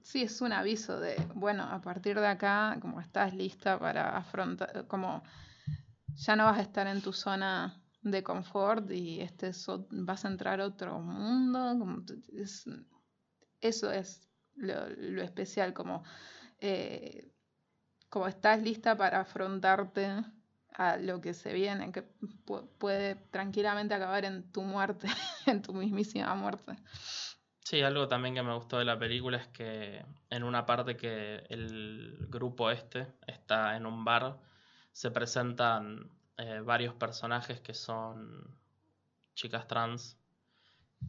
sí, 0.00 0.22
es 0.22 0.40
un 0.40 0.54
aviso 0.54 0.98
de, 0.98 1.16
bueno, 1.34 1.64
a 1.64 1.82
partir 1.82 2.18
de 2.18 2.28
acá, 2.28 2.78
como 2.80 2.98
estás 2.98 3.34
lista 3.34 3.78
para 3.78 4.16
afrontar, 4.16 4.86
como 4.86 5.22
ya 6.14 6.34
no 6.34 6.46
vas 6.46 6.60
a 6.60 6.62
estar 6.62 6.86
en 6.86 7.02
tu 7.02 7.12
zona 7.12 7.78
de 8.00 8.22
confort 8.22 8.90
y 8.90 9.20
este 9.20 9.50
vas 9.90 10.24
a 10.24 10.28
entrar 10.28 10.62
a 10.62 10.66
otro 10.68 10.98
mundo, 10.98 12.02
eso 13.60 13.90
es 13.92 14.26
lo, 14.54 14.88
lo 14.96 15.22
especial, 15.22 15.74
como, 15.74 16.04
eh, 16.58 17.34
como 18.08 18.28
estás 18.28 18.62
lista 18.62 18.96
para 18.96 19.20
afrontarte 19.20 20.24
a 20.78 20.96
lo 20.98 21.20
que 21.20 21.32
se 21.34 21.52
viene, 21.54 21.90
que 21.92 22.04
pu- 22.46 22.68
puede 22.78 23.14
tranquilamente 23.30 23.94
acabar 23.94 24.24
en 24.24 24.50
tu 24.52 24.62
muerte, 24.62 25.08
en 25.46 25.62
tu 25.62 25.72
mismísima 25.72 26.34
muerte. 26.34 26.76
sí, 27.64 27.82
algo 27.82 28.08
también 28.08 28.34
que 28.34 28.42
me 28.42 28.54
gustó 28.54 28.78
de 28.78 28.84
la 28.84 28.98
película 28.98 29.38
es 29.38 29.48
que 29.48 30.04
en 30.30 30.42
una 30.44 30.66
parte 30.66 30.96
que 30.96 31.44
el 31.48 32.26
grupo 32.28 32.70
este 32.70 33.06
está 33.26 33.76
en 33.76 33.86
un 33.86 34.04
bar, 34.04 34.38
se 34.92 35.10
presentan 35.10 36.10
eh, 36.36 36.60
varios 36.64 36.94
personajes 36.94 37.60
que 37.60 37.74
son 37.74 38.54
chicas 39.34 39.66
trans 39.66 40.16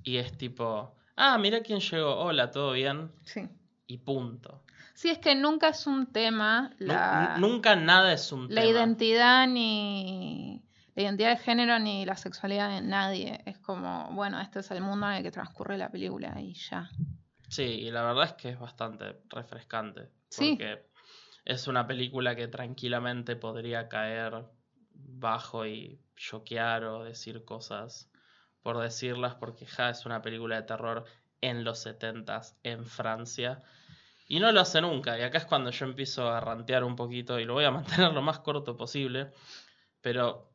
y 0.04 0.18
es 0.18 0.38
tipo, 0.38 0.96
ah, 1.16 1.38
mira 1.38 1.62
quién 1.62 1.80
llegó, 1.80 2.16
hola, 2.18 2.52
¿todo 2.52 2.72
bien? 2.74 3.12
Sí. 3.24 3.48
Y 3.88 3.98
punto. 4.00 4.64
Sí, 4.98 5.10
es 5.12 5.20
que 5.20 5.36
nunca 5.36 5.70
es 5.70 5.86
un 5.86 6.08
tema 6.12 6.72
la, 6.80 7.36
nu- 7.38 7.48
Nunca 7.50 7.76
nada 7.76 8.12
es 8.14 8.32
un 8.32 8.48
la 8.50 8.62
tema. 8.62 8.66
identidad 8.66 9.48
ni 9.48 10.64
la 10.96 11.04
identidad 11.04 11.30
de 11.30 11.38
género 11.38 11.78
ni 11.78 12.04
la 12.04 12.18
sexualidad 12.18 12.70
de 12.70 12.82
nadie. 12.82 13.42
Es 13.46 13.60
como, 13.60 14.10
bueno, 14.14 14.42
este 14.42 14.60
es 14.62 14.72
el 14.72 14.82
mundo 14.82 15.06
en 15.08 15.18
el 15.18 15.24
que 15.24 15.30
transcurre 15.30 15.78
la 15.78 15.92
película 15.92 16.42
y 16.42 16.54
ya. 16.56 16.90
Sí, 17.48 17.62
y 17.62 17.92
la 17.92 18.02
verdad 18.02 18.24
es 18.26 18.34
que 18.34 18.50
es 18.50 18.60
bastante 18.60 19.22
refrescante. 19.30 20.10
Sí. 20.30 20.56
Porque 20.58 20.88
es 21.46 21.68
una 21.68 21.86
película 21.86 22.36
que 22.36 22.48
tranquilamente 22.48 23.36
podría 23.36 23.88
caer 23.90 24.46
bajo 24.96 25.68
y 25.68 26.00
choquear 26.16 26.84
o 26.86 27.04
decir 27.04 27.46
cosas 27.46 28.10
por 28.64 28.80
decirlas, 28.80 29.36
porque 29.36 29.68
ja 29.68 29.92
es 29.92 30.08
una 30.08 30.24
película 30.24 30.56
de 30.56 30.64
terror 30.64 31.06
en 31.40 31.64
los 31.64 31.86
70s 31.86 32.56
en 32.64 32.84
Francia. 32.86 33.62
Y 34.28 34.40
no 34.40 34.52
lo 34.52 34.60
hace 34.62 34.82
nunca. 34.82 35.18
Y 35.18 35.22
acá 35.22 35.38
es 35.38 35.46
cuando 35.46 35.72
yo 35.72 35.86
empiezo 35.86 36.30
a 36.30 36.40
rantear 36.42 36.84
un 36.84 36.96
poquito 36.96 37.40
y 37.40 37.46
lo 37.46 37.54
voy 37.54 37.66
a 37.66 37.72
mantener 38.08 38.12
lo 38.14 38.22
más 38.22 38.40
corto 38.40 38.76
posible. 38.76 39.32
Pero 40.02 40.52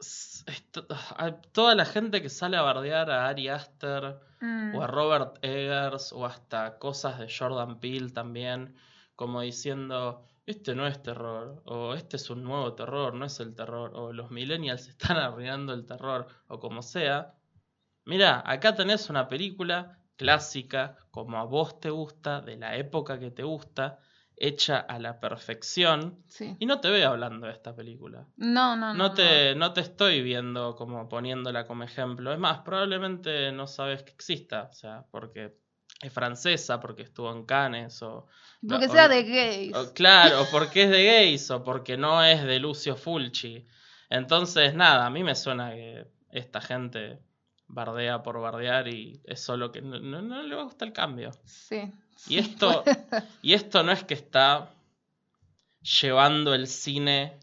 s- 0.00 0.44
esto- 0.46 0.86
a 1.16 1.32
toda 1.52 1.74
la 1.74 1.84
gente 1.84 2.22
que 2.22 2.28
sale 2.28 2.56
a 2.56 2.62
bardear 2.62 3.10
a 3.10 3.28
Ari 3.28 3.48
Aster 3.48 4.18
Mm. 4.40 4.74
o 4.74 4.82
a 4.82 4.88
Robert 4.88 5.38
Eggers 5.42 6.12
o 6.12 6.26
hasta 6.26 6.76
cosas 6.78 7.18
de 7.20 7.28
Jordan 7.32 7.78
Peele 7.78 8.10
también, 8.10 8.74
como 9.14 9.40
diciendo, 9.40 10.26
este 10.46 10.74
no 10.74 10.88
es 10.88 11.00
terror, 11.00 11.62
o 11.64 11.94
este 11.94 12.16
es 12.16 12.28
un 12.28 12.42
nuevo 12.42 12.74
terror, 12.74 13.14
no 13.14 13.24
es 13.24 13.38
el 13.38 13.54
terror, 13.54 13.92
o 13.94 14.12
los 14.12 14.32
millennials 14.32 14.88
están 14.88 15.16
arruinando 15.18 15.72
el 15.74 15.86
terror, 15.86 16.26
o 16.48 16.58
como 16.58 16.82
sea. 16.82 17.34
Mira, 18.04 18.42
acá 18.44 18.74
tenés 18.74 19.08
una 19.10 19.28
película 19.28 20.00
clásica, 20.16 20.96
como 21.10 21.38
a 21.38 21.44
vos 21.44 21.80
te 21.80 21.90
gusta, 21.90 22.40
de 22.40 22.56
la 22.56 22.76
época 22.76 23.18
que 23.18 23.30
te 23.30 23.42
gusta, 23.42 23.98
hecha 24.36 24.78
a 24.78 24.98
la 24.98 25.20
perfección, 25.20 26.22
Sí. 26.28 26.56
y 26.58 26.66
no 26.66 26.80
te 26.80 26.90
veo 26.90 27.10
hablando 27.10 27.46
de 27.46 27.52
esta 27.52 27.74
película. 27.76 28.26
No, 28.36 28.74
no, 28.76 28.92
no. 28.92 28.94
No 28.94 29.14
te, 29.14 29.54
no 29.54 29.72
te 29.72 29.82
estoy 29.82 30.22
viendo 30.22 30.74
como 30.74 31.08
poniéndola 31.08 31.66
como 31.66 31.84
ejemplo. 31.84 32.32
Es 32.32 32.38
más, 32.38 32.58
probablemente 32.60 33.52
no 33.52 33.66
sabes 33.66 34.02
que 34.02 34.10
exista. 34.12 34.68
O 34.70 34.72
sea, 34.74 35.04
porque 35.10 35.54
es 36.00 36.12
francesa, 36.12 36.80
porque 36.80 37.02
estuvo 37.02 37.30
en 37.30 37.44
Cannes, 37.44 38.02
o. 38.02 38.26
Porque 38.66 38.86
o- 38.86 38.90
sea 38.92 39.06
de 39.08 39.22
gays. 39.22 39.74
o- 39.76 39.92
claro, 39.92 40.44
porque 40.50 40.84
es 40.84 40.90
de 40.90 41.04
gays, 41.04 41.50
o 41.52 41.62
porque 41.62 41.96
no 41.96 42.24
es 42.24 42.42
de 42.42 42.58
Lucio 42.58 42.96
Fulci. 42.96 43.66
Entonces, 44.10 44.74
nada, 44.74 45.06
a 45.06 45.10
mí 45.10 45.22
me 45.22 45.34
suena 45.36 45.72
que 45.72 46.06
esta 46.30 46.60
gente 46.60 47.20
bardea 47.72 48.22
por 48.22 48.38
bardear 48.40 48.86
y 48.86 49.20
es 49.24 49.40
solo 49.40 49.72
que 49.72 49.80
no, 49.82 49.98
no- 49.98 50.22
no 50.22 50.42
le 50.42 50.62
gusta 50.62 50.84
el 50.84 50.92
cambio. 50.92 51.30
Sí. 51.44 51.90
Y 52.28 52.38
esto, 52.38 52.84
y 53.42 53.54
esto 53.54 53.82
no 53.82 53.90
es 53.92 54.04
que 54.04 54.14
está 54.14 54.70
llevando 55.80 56.54
el 56.54 56.68
cine 56.68 57.38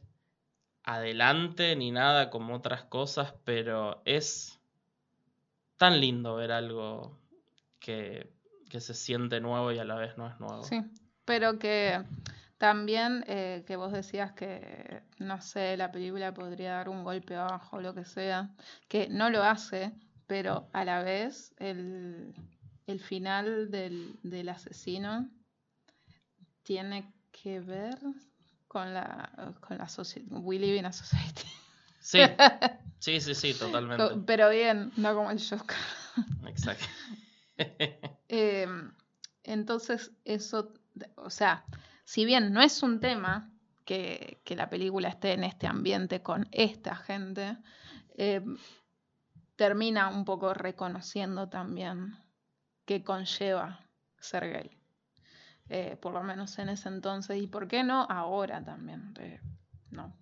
adelante 0.84 1.76
ni 1.76 1.92
nada 1.92 2.30
como 2.30 2.56
otras 2.56 2.84
cosas, 2.86 3.34
pero 3.44 4.02
es 4.06 4.58
tan 5.78 6.00
lindo 6.00 6.36
ver 6.36 6.52
algo 6.52 7.18
que, 7.80 8.32
que 8.70 8.80
se 8.80 8.94
siente 8.94 9.40
nuevo 9.42 9.72
y 9.72 9.80
a 9.80 9.84
la 9.86 9.96
vez 9.96 10.18
no 10.18 10.28
es 10.28 10.40
nuevo. 10.40 10.64
Sí, 10.64 10.82
pero 11.26 11.58
que 11.60 12.02
también 12.58 13.24
eh, 13.28 13.64
que 13.66 13.76
vos 13.78 13.92
decías 13.92 14.34
que, 14.34 15.02
no 15.18 15.42
sé, 15.42 15.76
la 15.78 15.92
película 15.92 16.34
podría 16.34 16.74
dar 16.74 16.90
un 16.90 17.04
golpe 17.04 17.36
abajo 17.36 17.78
o 17.78 17.82
lo 17.82 17.94
que 17.94 18.06
sea, 18.06 18.50
que 18.88 19.08
no 19.10 19.30
lo 19.30 19.44
hace, 19.44 19.92
pero 20.30 20.70
a 20.74 20.86
la 20.86 21.02
vez 21.02 21.56
el, 21.58 22.36
el 22.86 23.00
final 23.00 23.72
del, 23.72 24.16
del 24.22 24.50
asesino 24.50 25.28
tiene 26.62 27.12
que 27.32 27.60
ver 27.60 27.98
con 28.68 28.94
la, 28.94 29.56
con 29.60 29.80
la 29.80 29.90
sociedad. 29.90 30.28
We 30.30 30.60
live 30.60 30.78
in 30.78 30.86
a 30.86 30.92
society. 30.92 31.48
Sí, 32.00 32.20
sí, 33.00 33.20
sí, 33.20 33.34
sí, 33.34 33.54
totalmente. 33.56 34.22
Pero 34.28 34.52
bien, 34.52 34.92
no 34.98 35.16
como 35.16 35.32
el 35.32 35.42
Joker. 35.42 35.78
Exacto. 36.48 36.86
Eh, 38.32 38.68
entonces, 39.44 40.12
eso, 40.24 40.72
o 41.16 41.30
sea, 41.32 41.66
si 42.06 42.24
bien 42.24 42.54
no 42.54 42.62
es 42.62 42.84
un 42.84 43.00
tema 43.00 43.52
que, 43.84 44.40
que 44.46 44.56
la 44.56 44.70
película 44.70 45.10
esté 45.10 45.34
en 45.34 45.44
este 45.44 45.66
ambiente 45.66 46.22
con 46.22 46.48
esta 46.52 46.96
gente, 46.96 47.58
eh, 48.16 48.42
termina 49.60 50.08
un 50.08 50.24
poco 50.24 50.54
reconociendo 50.54 51.50
también 51.50 52.16
que 52.86 53.04
conlleva 53.04 53.82
ser 54.18 54.54
gay. 54.54 54.72
Eh, 55.68 55.98
por 56.02 56.14
lo 56.14 56.24
menos 56.24 56.58
en 56.60 56.70
ese 56.70 56.88
entonces, 56.88 57.44
y 57.44 57.46
por 57.46 57.68
qué 57.68 57.84
no 57.84 58.08
ahora 58.10 58.64
también. 58.64 59.14
Eh, 59.20 59.42
no. 59.92 60.16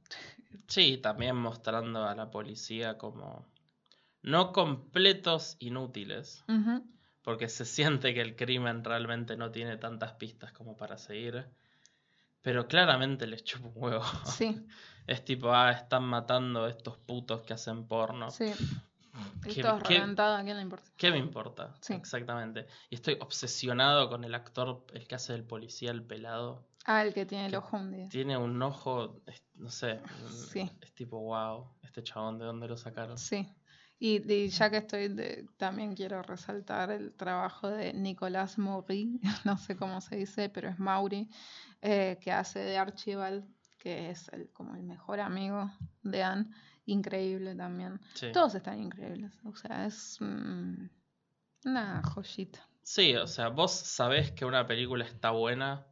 Sí, 0.67 0.97
también 0.97 1.35
mostrando 1.35 2.03
a 2.07 2.15
la 2.15 2.31
policía 2.31 2.97
como 2.97 3.45
no 4.23 4.53
completos 4.53 5.55
inútiles, 5.59 6.43
porque 7.21 7.47
se 7.47 7.65
siente 7.65 8.15
que 8.15 8.21
el 8.21 8.35
crimen 8.35 8.83
realmente 8.83 9.37
no 9.37 9.51
tiene 9.51 9.77
tantas 9.77 10.13
pistas 10.13 10.51
como 10.51 10.75
para 10.75 10.97
seguir, 10.97 11.45
pero 12.41 12.67
claramente 12.67 13.27
les 13.27 13.43
chupa 13.43 13.67
un 13.67 13.73
huevo. 13.75 14.03
Sí, 14.25 14.65
Es 15.05 15.23
tipo, 15.23 15.53
ah, 15.53 15.71
están 15.71 16.03
matando 16.03 16.65
a 16.65 16.69
estos 16.69 16.97
putos 16.97 17.43
que 17.43 17.53
hacen 17.53 17.87
porno. 17.87 18.31
sí. 18.31 18.51
¿Qué- 19.43 19.49
Esto 19.51 19.77
es 19.77 19.83
qué- 19.83 19.93
reventado, 19.99 20.35
¿a 20.35 20.43
quién 20.43 20.55
le 20.57 20.63
importa? 20.63 20.91
¿Qué 20.97 21.11
me 21.11 21.17
importa? 21.17 21.73
Sí. 21.81 21.93
Exactamente. 21.93 22.67
Y 22.89 22.95
estoy 22.95 23.17
obsesionado 23.19 24.09
con 24.09 24.23
el 24.23 24.33
actor, 24.35 24.85
el 24.93 25.07
que 25.07 25.15
hace 25.15 25.33
del 25.33 25.43
policía, 25.43 25.91
el 25.91 26.03
pelado. 26.03 26.67
Ah, 26.85 27.03
el 27.03 27.13
que 27.13 27.25
tiene 27.25 27.47
el 27.47 27.55
ojo 27.55 27.77
hundido. 27.77 28.07
Tiene 28.09 28.37
un 28.37 28.61
ojo, 28.61 29.21
no 29.55 29.69
sé, 29.69 29.99
Sí. 30.51 30.69
es 30.81 30.93
tipo, 30.93 31.19
wow, 31.19 31.69
este 31.83 32.01
chabón, 32.03 32.39
¿de 32.39 32.45
dónde 32.45 32.67
lo 32.67 32.77
sacaron? 32.77 33.17
Sí. 33.17 33.47
Y, 33.99 34.31
y 34.31 34.47
ya 34.49 34.69
que 34.69 34.77
estoy, 34.77 35.07
de- 35.09 35.47
también 35.57 35.95
quiero 35.95 36.21
resaltar 36.21 36.91
el 36.91 37.13
trabajo 37.13 37.67
de 37.69 37.93
Nicolás 37.93 38.57
Maury, 38.57 39.19
no 39.45 39.57
sé 39.57 39.75
cómo 39.75 39.99
se 40.01 40.15
dice, 40.17 40.49
pero 40.49 40.69
es 40.69 40.77
Mauri, 40.79 41.29
eh, 41.81 42.17
que 42.21 42.31
hace 42.31 42.59
de 42.59 42.77
Archibald, 42.77 43.43
que 43.79 44.09
es 44.11 44.29
el, 44.29 44.49
como 44.53 44.75
el 44.75 44.83
mejor 44.83 45.19
amigo 45.19 45.69
de 46.03 46.23
Anne. 46.23 46.45
Increíble 46.87 47.53
también. 47.53 47.99
Sí. 48.13 48.31
Todos 48.31 48.55
están 48.55 48.81
increíbles. 48.81 49.31
O 49.43 49.55
sea, 49.55 49.85
es 49.85 50.17
mm, 50.19 50.85
una 51.65 52.01
joyita. 52.01 52.67
Sí, 52.81 53.15
o 53.15 53.27
sea, 53.27 53.49
vos 53.49 53.73
sabés 53.73 54.31
que 54.31 54.45
una 54.45 54.65
película 54.65 55.03
está 55.03 55.31
buena 55.31 55.85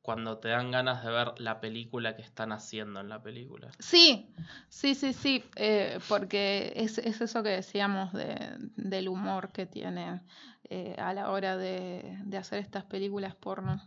cuando 0.00 0.38
te 0.38 0.48
dan 0.48 0.70
ganas 0.70 1.04
de 1.04 1.10
ver 1.10 1.34
la 1.38 1.60
película 1.60 2.16
que 2.16 2.22
están 2.22 2.52
haciendo 2.52 3.00
en 3.00 3.10
la 3.10 3.22
película. 3.22 3.70
Sí, 3.78 4.32
sí, 4.70 4.94
sí, 4.94 5.12
sí, 5.12 5.44
eh, 5.56 5.98
porque 6.08 6.72
es, 6.76 6.96
es 6.98 7.20
eso 7.20 7.42
que 7.42 7.50
decíamos 7.50 8.12
de, 8.14 8.56
del 8.76 9.08
humor 9.08 9.52
que 9.52 9.66
tiene 9.66 10.22
eh, 10.70 10.94
a 10.98 11.12
la 11.12 11.30
hora 11.30 11.58
de, 11.58 12.18
de 12.24 12.36
hacer 12.38 12.60
estas 12.60 12.84
películas 12.84 13.34
porno. 13.34 13.82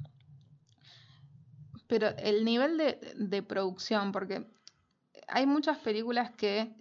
Pero 1.88 2.10
el 2.18 2.46
nivel 2.46 2.78
de, 2.78 3.00
de 3.16 3.42
producción, 3.42 4.12
porque 4.12 4.46
hay 5.32 5.46
muchas 5.46 5.78
películas 5.80 6.32
que, 6.32 6.74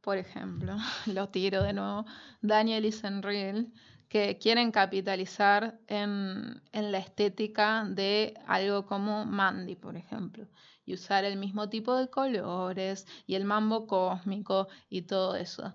por 0.00 0.18
ejemplo, 0.18 0.76
lo 1.06 1.28
tiro 1.28 1.62
de 1.62 1.72
nuevo, 1.72 2.04
Daniel 2.40 2.84
is 2.84 3.02
Unreal, 3.04 3.72
que 4.08 4.38
quieren 4.38 4.70
capitalizar 4.70 5.80
en, 5.88 6.62
en 6.72 6.92
la 6.92 6.98
estética 6.98 7.84
de 7.88 8.34
algo 8.46 8.86
como 8.86 9.24
Mandy, 9.24 9.74
por 9.76 9.96
ejemplo, 9.96 10.46
y 10.84 10.94
usar 10.94 11.24
el 11.24 11.36
mismo 11.36 11.68
tipo 11.68 11.96
de 11.96 12.08
colores 12.08 13.06
y 13.26 13.34
el 13.34 13.44
mambo 13.44 13.86
cósmico 13.86 14.68
y 14.88 15.02
todo 15.02 15.34
eso. 15.36 15.74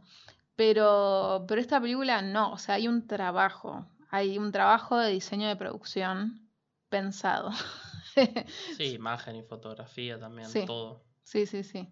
Pero, 0.55 1.45
pero 1.47 1.59
esta 1.59 1.81
película 1.81 2.21
no, 2.21 2.51
o 2.51 2.57
sea, 2.57 2.75
hay 2.75 2.87
un 2.87 3.07
trabajo, 3.07 3.87
hay 4.09 4.37
un 4.37 4.51
trabajo 4.51 4.97
de 4.97 5.11
diseño 5.11 5.47
de 5.47 5.55
producción 5.55 6.49
pensado. 6.89 7.51
Sí, 8.75 8.93
imagen 8.95 9.35
y 9.37 9.43
fotografía 9.43 10.19
también, 10.19 10.49
Sí. 10.49 10.65
todo. 10.65 11.08
Sí, 11.23 11.45
sí, 11.45 11.63
sí. 11.63 11.87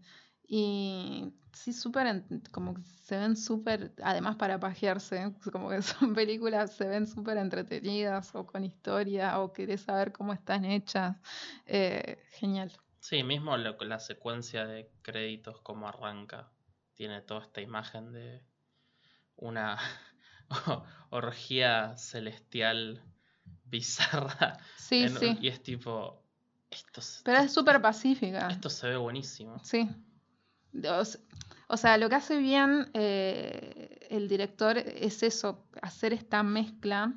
Y 0.48 1.34
sí, 1.54 1.74
súper, 1.74 2.24
como 2.52 2.74
que 2.74 2.82
se 2.84 3.18
ven 3.18 3.36
súper, 3.36 3.94
además 4.02 4.36
para 4.38 4.60
pajearse, 4.60 5.34
como 5.52 5.70
que 5.70 5.82
son 5.82 6.14
películas, 6.14 6.76
se 6.76 6.88
ven 6.88 7.06
súper 7.08 7.38
entretenidas 7.38 8.34
o 8.36 8.46
con 8.46 8.64
historia 8.64 9.40
o 9.40 9.52
querés 9.54 9.82
saber 9.82 10.12
cómo 10.12 10.34
están 10.34 10.66
hechas. 10.66 11.18
Eh, 11.66 12.18
genial. 12.32 12.72
Sí, 13.00 13.24
mismo 13.24 13.58
lo- 13.58 13.78
la 13.80 14.00
secuencia 14.00 14.66
de 14.66 14.90
créditos, 15.02 15.62
como 15.62 15.88
arranca, 15.88 16.52
tiene 16.96 17.22
toda 17.22 17.42
esta 17.44 17.62
imagen 17.62 18.12
de 18.12 18.42
una 19.36 19.78
orgía 21.12 21.96
celestial 21.98 23.02
bizarra. 23.66 24.58
Sí, 24.78 25.04
en- 25.04 25.10
sí. 25.10 25.38
Y 25.42 25.48
es 25.50 25.62
tipo, 25.62 26.27
esto, 26.70 27.02
se- 27.02 27.24
Pero 27.24 27.40
es 27.40 27.54
súper 27.54 27.82
pacífica. 27.82 28.48
esto 28.50 28.70
se 28.70 28.88
ve 28.90 28.98
buenísimo. 28.98 29.60
Sí. 29.64 29.88
O, 31.70 31.78
sea, 31.78 31.98
lo 31.98 32.08
que 32.10 32.16
hace 32.16 32.38
bien 32.38 32.90
eh, 32.94 34.08
el 34.10 34.28
director 34.28 34.78
es 34.78 35.24
eso, 35.24 35.66
hacer 35.82 36.14
esta 36.14 36.44
mezcla 36.44 37.14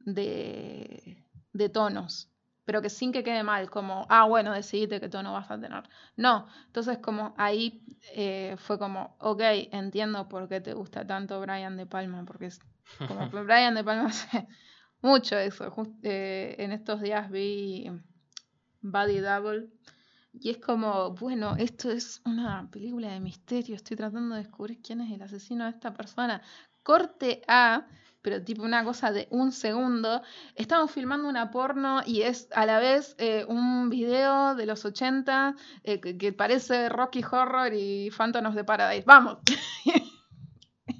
de, 0.00 1.24
de 1.52 1.68
tonos, 1.68 2.28
pero 2.64 2.82
que 2.82 2.90
sin 2.90 3.12
que 3.12 3.24
quede 3.24 3.42
mal, 3.42 3.70
como, 3.70 4.06
ah, 4.10 4.24
bueno, 4.26 4.52
decidiste 4.52 5.00
qué 5.00 5.08
tono 5.08 5.32
vas 5.32 5.50
a 5.50 5.58
tener. 5.58 5.84
No, 6.16 6.46
entonces 6.66 6.98
como 6.98 7.34
ahí 7.38 7.82
eh, 8.14 8.56
fue 8.58 8.78
como, 8.78 9.16
ok, 9.20 9.40
entiendo 9.72 10.28
por 10.28 10.48
qué 10.48 10.60
te 10.60 10.74
gusta 10.74 11.06
tanto 11.06 11.40
Brian 11.40 11.76
De 11.76 11.86
Palma, 11.86 12.24
porque 12.24 12.46
es 12.46 12.60
como 13.06 13.30
que 13.30 13.40
Brian 13.42 13.74
De 13.74 13.84
Palma 13.84 14.06
hace 14.08 14.46
mucho 15.00 15.36
eso. 15.38 15.70
Just- 15.70 15.94
eh, 16.04 16.56
en 16.58 16.72
estos 16.72 17.00
días 17.00 17.30
vi 17.30 17.90
Body 18.80 19.20
Double. 19.20 19.68
Y 20.32 20.50
es 20.50 20.58
como, 20.58 21.14
bueno, 21.14 21.56
esto 21.56 21.90
es 21.90 22.20
una 22.24 22.68
película 22.70 23.12
de 23.12 23.20
misterio, 23.20 23.74
estoy 23.74 23.96
tratando 23.96 24.34
de 24.34 24.42
descubrir 24.42 24.80
quién 24.82 25.00
es 25.00 25.10
el 25.12 25.22
asesino 25.22 25.64
de 25.64 25.70
esta 25.70 25.94
persona. 25.94 26.42
Corte 26.82 27.42
A, 27.48 27.86
pero 28.22 28.42
tipo 28.42 28.62
una 28.62 28.84
cosa 28.84 29.10
de 29.10 29.26
un 29.30 29.52
segundo. 29.52 30.22
Estamos 30.54 30.90
filmando 30.90 31.28
una 31.28 31.50
porno 31.50 32.02
y 32.06 32.22
es 32.22 32.48
a 32.54 32.66
la 32.66 32.78
vez 32.78 33.14
eh, 33.18 33.44
un 33.48 33.90
video 33.90 34.54
de 34.54 34.66
los 34.66 34.84
80 34.84 35.54
eh, 35.82 36.00
que, 36.00 36.16
que 36.16 36.32
parece 36.32 36.88
Rocky 36.88 37.22
Horror 37.24 37.72
y 37.74 38.10
Phantom 38.10 38.46
of 38.46 38.54
the 38.54 38.64
Paradise. 38.64 39.04
¡Vamos! 39.06 39.38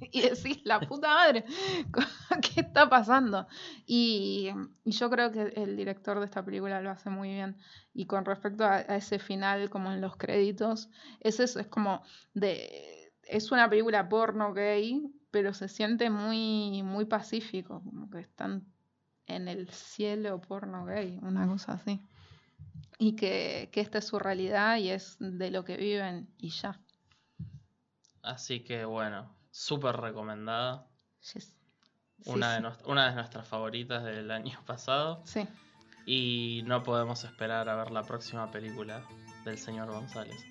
y 0.13 0.23
decís, 0.23 0.61
la 0.65 0.81
puta 0.81 1.15
madre, 1.15 1.45
¿qué 2.43 2.61
está 2.61 2.89
pasando? 2.89 3.47
Y, 3.87 4.51
yo 4.85 5.11
creo 5.11 5.31
que 5.31 5.53
el 5.57 5.77
director 5.77 6.19
de 6.19 6.25
esta 6.25 6.45
película 6.45 6.81
lo 6.81 6.91
hace 6.91 7.11
muy 7.11 7.31
bien. 7.31 7.57
Y 7.93 8.07
con 8.07 8.25
respecto 8.25 8.65
a, 8.65 8.77
a 8.77 8.97
ese 8.97 9.19
final, 9.19 9.71
como 9.71 9.93
en 9.93 10.01
los 10.01 10.17
créditos, 10.17 10.89
es 11.21 11.41
eso, 11.41 11.61
es 11.61 11.67
como 11.67 12.03
de. 12.35 13.13
Es 13.23 13.53
una 13.53 13.69
película 13.69 14.09
porno 14.09 14.55
gay, 14.55 15.03
pero 15.31 15.53
se 15.53 15.69
siente 15.69 16.09
muy, 16.09 16.83
muy 16.83 17.05
pacífico, 17.05 17.83
como 17.85 18.09
que 18.09 18.21
están 18.21 18.65
en 19.27 19.49
el 19.49 19.69
cielo 19.69 20.41
porno 20.41 20.87
gay, 20.87 21.19
una 21.23 21.47
cosa 21.47 21.75
así. 21.75 22.01
Y 22.99 23.15
que, 23.15 23.69
que 23.71 23.81
esta 23.81 23.99
es 23.99 24.07
su 24.07 24.19
realidad 24.19 24.79
y 24.79 24.89
es 24.89 25.17
de 25.21 25.51
lo 25.51 25.65
que 25.65 25.77
viven 25.77 26.29
y 26.39 26.49
ya. 26.51 26.81
Así 28.23 28.65
que 28.65 28.85
bueno, 28.85 29.38
súper 29.59 29.97
recomendada. 29.97 30.87
Yes. 31.35 31.55
Sí, 32.23 32.31
Una, 32.31 32.57
sí. 32.57 32.63
De 32.63 32.91
una 32.91 33.09
de 33.09 33.15
nuestras 33.17 33.47
favoritas 33.49 34.05
del 34.05 34.31
año 34.31 34.59
pasado. 34.67 35.23
Sí. 35.25 35.47
Y 36.07 36.63
no 36.65 36.83
podemos 36.83 37.25
esperar 37.25 37.69
a 37.69 37.75
ver 37.75 37.91
la 37.91 38.03
próxima 38.03 38.51
película 38.51 39.05
del 39.45 39.59
señor 39.59 39.91
González. 39.91 40.45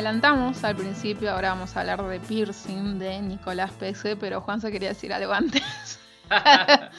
Adelantamos 0.00 0.64
al 0.64 0.76
principio, 0.76 1.30
ahora 1.30 1.50
vamos 1.50 1.76
a 1.76 1.80
hablar 1.80 2.02
de 2.02 2.20
piercing 2.20 2.98
de 2.98 3.20
Nicolás 3.20 3.70
Pese, 3.72 4.16
pero 4.16 4.40
Juan 4.40 4.58
se 4.58 4.72
quería 4.72 4.88
decir 4.88 5.12
algo 5.12 5.34
antes. 5.34 6.00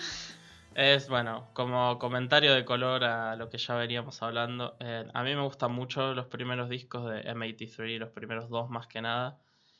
Es 0.76 1.10
bueno, 1.10 1.50
como 1.54 1.98
comentario 2.00 2.54
de 2.54 2.64
color 2.64 3.04
a 3.04 3.36
lo 3.36 3.50
que 3.50 3.58
ya 3.58 3.76
veníamos 3.76 4.22
hablando. 4.22 4.78
eh, 4.80 5.06
a 5.14 5.24
mí 5.24 5.36
me 5.36 5.42
gustan 5.42 5.74
mucho 5.74 6.14
los 6.14 6.28
primeros 6.28 6.70
discos 6.70 7.10
de 7.10 7.24
M83, 7.26 7.98
los 7.98 8.12
primeros 8.12 8.50
dos 8.50 8.70
más 8.70 8.88
que 8.88 9.02
nada. 9.02 9.38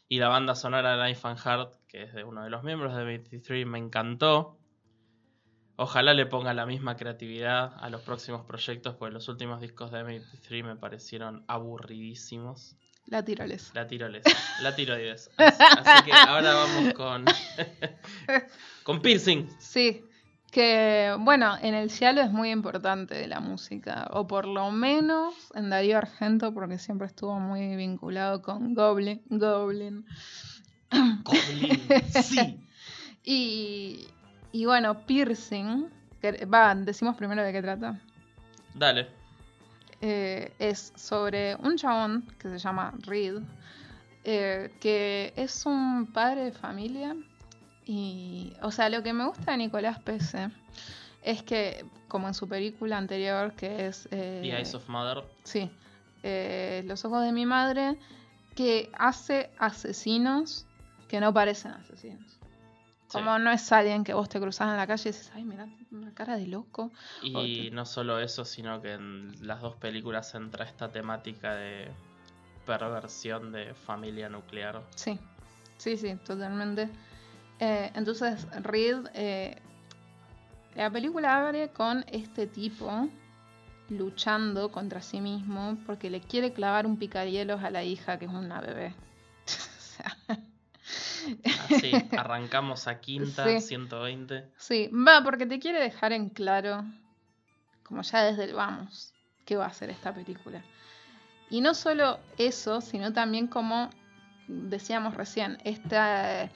Y 0.10 0.18
la 0.20 0.28
banda 0.28 0.54
sonora 0.54 0.98
de 0.98 1.04
Knife 1.04 1.28
and 1.28 1.40
Heart, 1.40 1.76
que 1.88 2.04
es 2.04 2.14
de 2.14 2.26
uno 2.26 2.44
de 2.44 2.50
los 2.50 2.64
miembros 2.64 2.94
de 2.94 3.04
M83, 3.04 3.66
me 3.68 3.78
encantó. 3.78 4.58
Ojalá 5.78 6.14
le 6.14 6.26
ponga 6.26 6.54
la 6.54 6.66
misma 6.66 6.98
creatividad 6.98 7.72
a 7.80 7.90
los 7.90 8.02
próximos 8.02 8.46
proyectos, 8.46 8.96
porque 8.96 9.14
los 9.14 9.30
últimos 9.30 9.62
discos 9.62 9.92
de 9.92 10.04
M83 10.04 10.64
me 10.66 10.76
parecieron 10.76 11.46
aburridísimos. 11.48 12.78
La 13.08 13.24
tiroles. 13.24 13.72
La 13.74 13.88
tiroles. 13.88 14.24
La 14.62 14.76
tiroides. 14.76 15.30
Así, 15.38 15.64
así 15.64 16.06
que 16.06 16.12
ahora 16.14 16.54
vamos 16.54 16.94
con. 16.94 17.26
con 18.84 19.02
piercing. 19.02 19.50
Sí, 19.60 20.04
que 20.52 21.16
bueno, 21.20 21.58
en 21.62 21.74
el 21.74 21.90
cielo 21.90 22.22
es 22.22 22.32
muy 22.32 22.52
importante 22.52 23.26
la 23.28 23.40
música, 23.40 24.08
o 24.12 24.28
por 24.28 24.46
lo 24.46 24.70
menos 24.72 25.34
en 25.56 25.70
Darío 25.70 25.98
Argento, 25.98 26.54
porque 26.54 26.78
siempre 26.78 27.08
estuvo 27.08 27.40
muy 27.40 27.76
vinculado 27.76 28.42
con 28.42 28.74
Goblin. 28.74 29.22
Goblin. 29.30 30.06
Goblin. 31.24 31.82
Sí. 32.24 32.60
Y, 33.24 34.08
y 34.52 34.66
bueno, 34.66 35.06
piercing, 35.06 35.86
que, 36.20 36.44
va, 36.48 36.74
decimos 36.74 37.16
primero 37.16 37.44
de 37.44 37.54
qué 37.54 37.62
trata. 37.62 38.02
Dale. 38.74 39.21
Eh, 40.02 40.52
es 40.58 40.92
sobre 40.96 41.56
un 41.58 41.78
chabón 41.78 42.24
que 42.40 42.50
se 42.50 42.58
llama 42.58 42.94
Reed, 43.02 43.40
eh, 44.24 44.72
que 44.80 45.32
es 45.36 45.66
un 45.66 46.08
padre 46.08 46.46
de 46.46 46.52
familia. 46.52 47.16
Y, 47.86 48.54
o 48.62 48.72
sea, 48.72 48.90
lo 48.90 49.04
que 49.04 49.14
me 49.14 49.26
gusta 49.26 49.52
de 49.52 49.58
Nicolás 49.58 50.00
Pese 50.00 50.50
es 51.24 51.44
que, 51.44 51.86
como 52.08 52.28
en 52.28 52.34
su 52.34 52.48
película 52.48 52.98
anterior, 52.98 53.54
que 53.54 53.88
es. 53.88 54.08
eh, 54.12 54.40
The 54.42 54.56
Eyes 54.58 54.74
of 54.74 54.88
Mother. 54.90 55.24
Sí, 55.44 55.70
Los 56.88 57.06
ojos 57.06 57.24
de 57.24 57.32
mi 57.32 57.46
madre, 57.46 57.98
que 58.56 58.92
hace 58.98 59.50
asesinos 59.60 60.66
que 61.08 61.20
no 61.20 61.34
parecen 61.34 61.72
asesinos. 61.74 62.41
Como 63.12 63.40
no 63.40 63.52
es 63.52 63.72
alguien 63.72 64.04
que 64.04 64.14
vos 64.14 64.30
te 64.30 64.40
cruzás 64.40 64.70
en 64.70 64.78
la 64.78 64.88
calle 64.88 65.10
y 65.10 65.12
dices, 65.12 65.32
ay, 65.34 65.44
mira, 65.44 65.68
una 65.92 66.14
cara 66.14 66.38
de 66.38 66.48
loco. 66.48 66.92
Y 67.22 67.70
no 67.72 67.86
solo 67.86 68.20
eso, 68.20 68.46
sino 68.46 68.82
que 68.82 68.94
en 68.94 69.34
las 69.46 69.62
dos 69.62 69.76
películas 69.76 70.34
entra 70.36 70.66
esta 70.66 70.92
temática 70.92 71.56
de 71.56 71.92
perversión 72.66 73.52
de 73.52 73.74
familia 73.74 74.30
nuclear. 74.30 74.82
Sí, 74.96 75.20
sí, 75.78 75.98
sí, 75.98 76.16
totalmente. 76.26 76.90
Eh, 77.60 77.92
entonces, 77.96 78.48
Reed, 78.64 79.08
eh, 79.14 79.62
la 80.76 80.90
película 80.90 81.38
abre 81.38 81.70
con 81.70 82.06
este 82.08 82.48
tipo 82.48 83.10
luchando 83.90 84.72
contra 84.72 85.02
sí 85.02 85.20
mismo 85.20 85.78
porque 85.86 86.10
le 86.10 86.22
quiere 86.22 86.54
clavar 86.54 86.88
un 86.88 86.98
picahielos 86.98 87.62
a 87.62 87.70
la 87.70 87.84
hija 87.84 88.18
que 88.18 88.26
es 88.26 88.32
una 88.32 88.62
bebé. 88.62 88.96
o 89.46 89.82
sea, 89.82 90.40
Así, 91.70 91.92
arrancamos 92.18 92.88
a 92.88 93.00
quinta, 93.00 93.46
Sí. 93.46 93.62
120. 93.62 94.50
sí, 94.58 94.90
va, 94.90 95.24
porque 95.24 95.46
te 95.46 95.60
quiere 95.60 95.80
dejar 95.80 96.14
en 96.14 96.30
claro, 96.30 96.84
como 97.84 98.02
ya 98.02 98.24
desde 98.24 98.46
el 98.46 98.54
vamos, 98.54 99.14
qué 99.46 99.56
va 99.56 99.66
a 99.66 99.70
hacer 99.70 99.90
esta 99.90 100.14
película. 100.14 100.64
Y 101.50 101.62
no 101.62 101.74
solo 101.74 102.20
eso, 102.38 102.82
sino 102.82 103.12
también 103.12 103.48
como 103.48 103.90
decíamos 104.48 105.16
recién, 105.16 105.58
esta, 105.64 106.50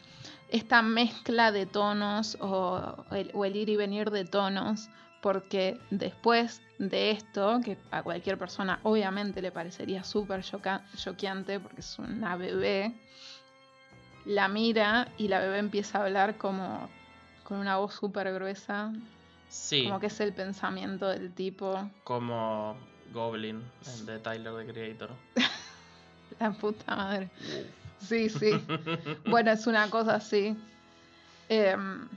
esta 0.50 0.82
mezcla 0.82 1.52
de 1.52 1.66
tonos 1.66 2.38
o 2.40 3.06
el, 3.12 3.32
o 3.34 3.46
el 3.46 3.56
ir 3.56 3.70
y 3.70 3.76
venir 3.76 4.12
de 4.12 4.26
tonos, 4.26 4.90
porque 5.22 5.80
después 5.90 6.62
de 6.78 7.12
esto, 7.12 7.60
que 7.64 7.78
a 7.92 8.04
cualquier 8.04 8.38
persona 8.38 8.80
obviamente 8.84 9.42
le 9.42 9.52
parecería 9.52 10.04
súper 10.04 10.44
choqueante, 10.44 11.60
porque 11.60 11.82
es 11.82 11.98
una 12.00 12.36
bebé, 12.36 12.94
la 14.26 14.48
mira 14.48 15.08
y 15.18 15.28
la 15.28 15.40
bebé 15.40 15.60
empieza 15.60 16.00
a 16.00 16.06
hablar 16.06 16.38
como 16.38 16.90
con 17.44 17.58
una 17.58 17.78
voz 17.78 17.94
súper 17.94 18.34
gruesa, 18.34 18.92
Sí, 19.48 19.84
como 19.84 20.00
que 20.00 20.08
es 20.08 20.20
el 20.20 20.34
pensamiento 20.34 21.08
del 21.08 21.32
tipo, 21.32 21.90
como 22.04 22.76
Goblin 23.14 23.64
de 24.06 24.20
Tyler 24.20 24.54
the 24.66 24.74
Creator. 24.74 25.12
la 26.40 26.52
puta 26.52 26.96
madre. 26.96 27.30
Sí, 28.00 28.30
sí. 28.30 28.52
Bueno, 29.26 29.52
es 29.52 29.68
una 29.68 29.90
cosa 29.90 30.16
así. 30.16 30.56
Em, 31.50 32.08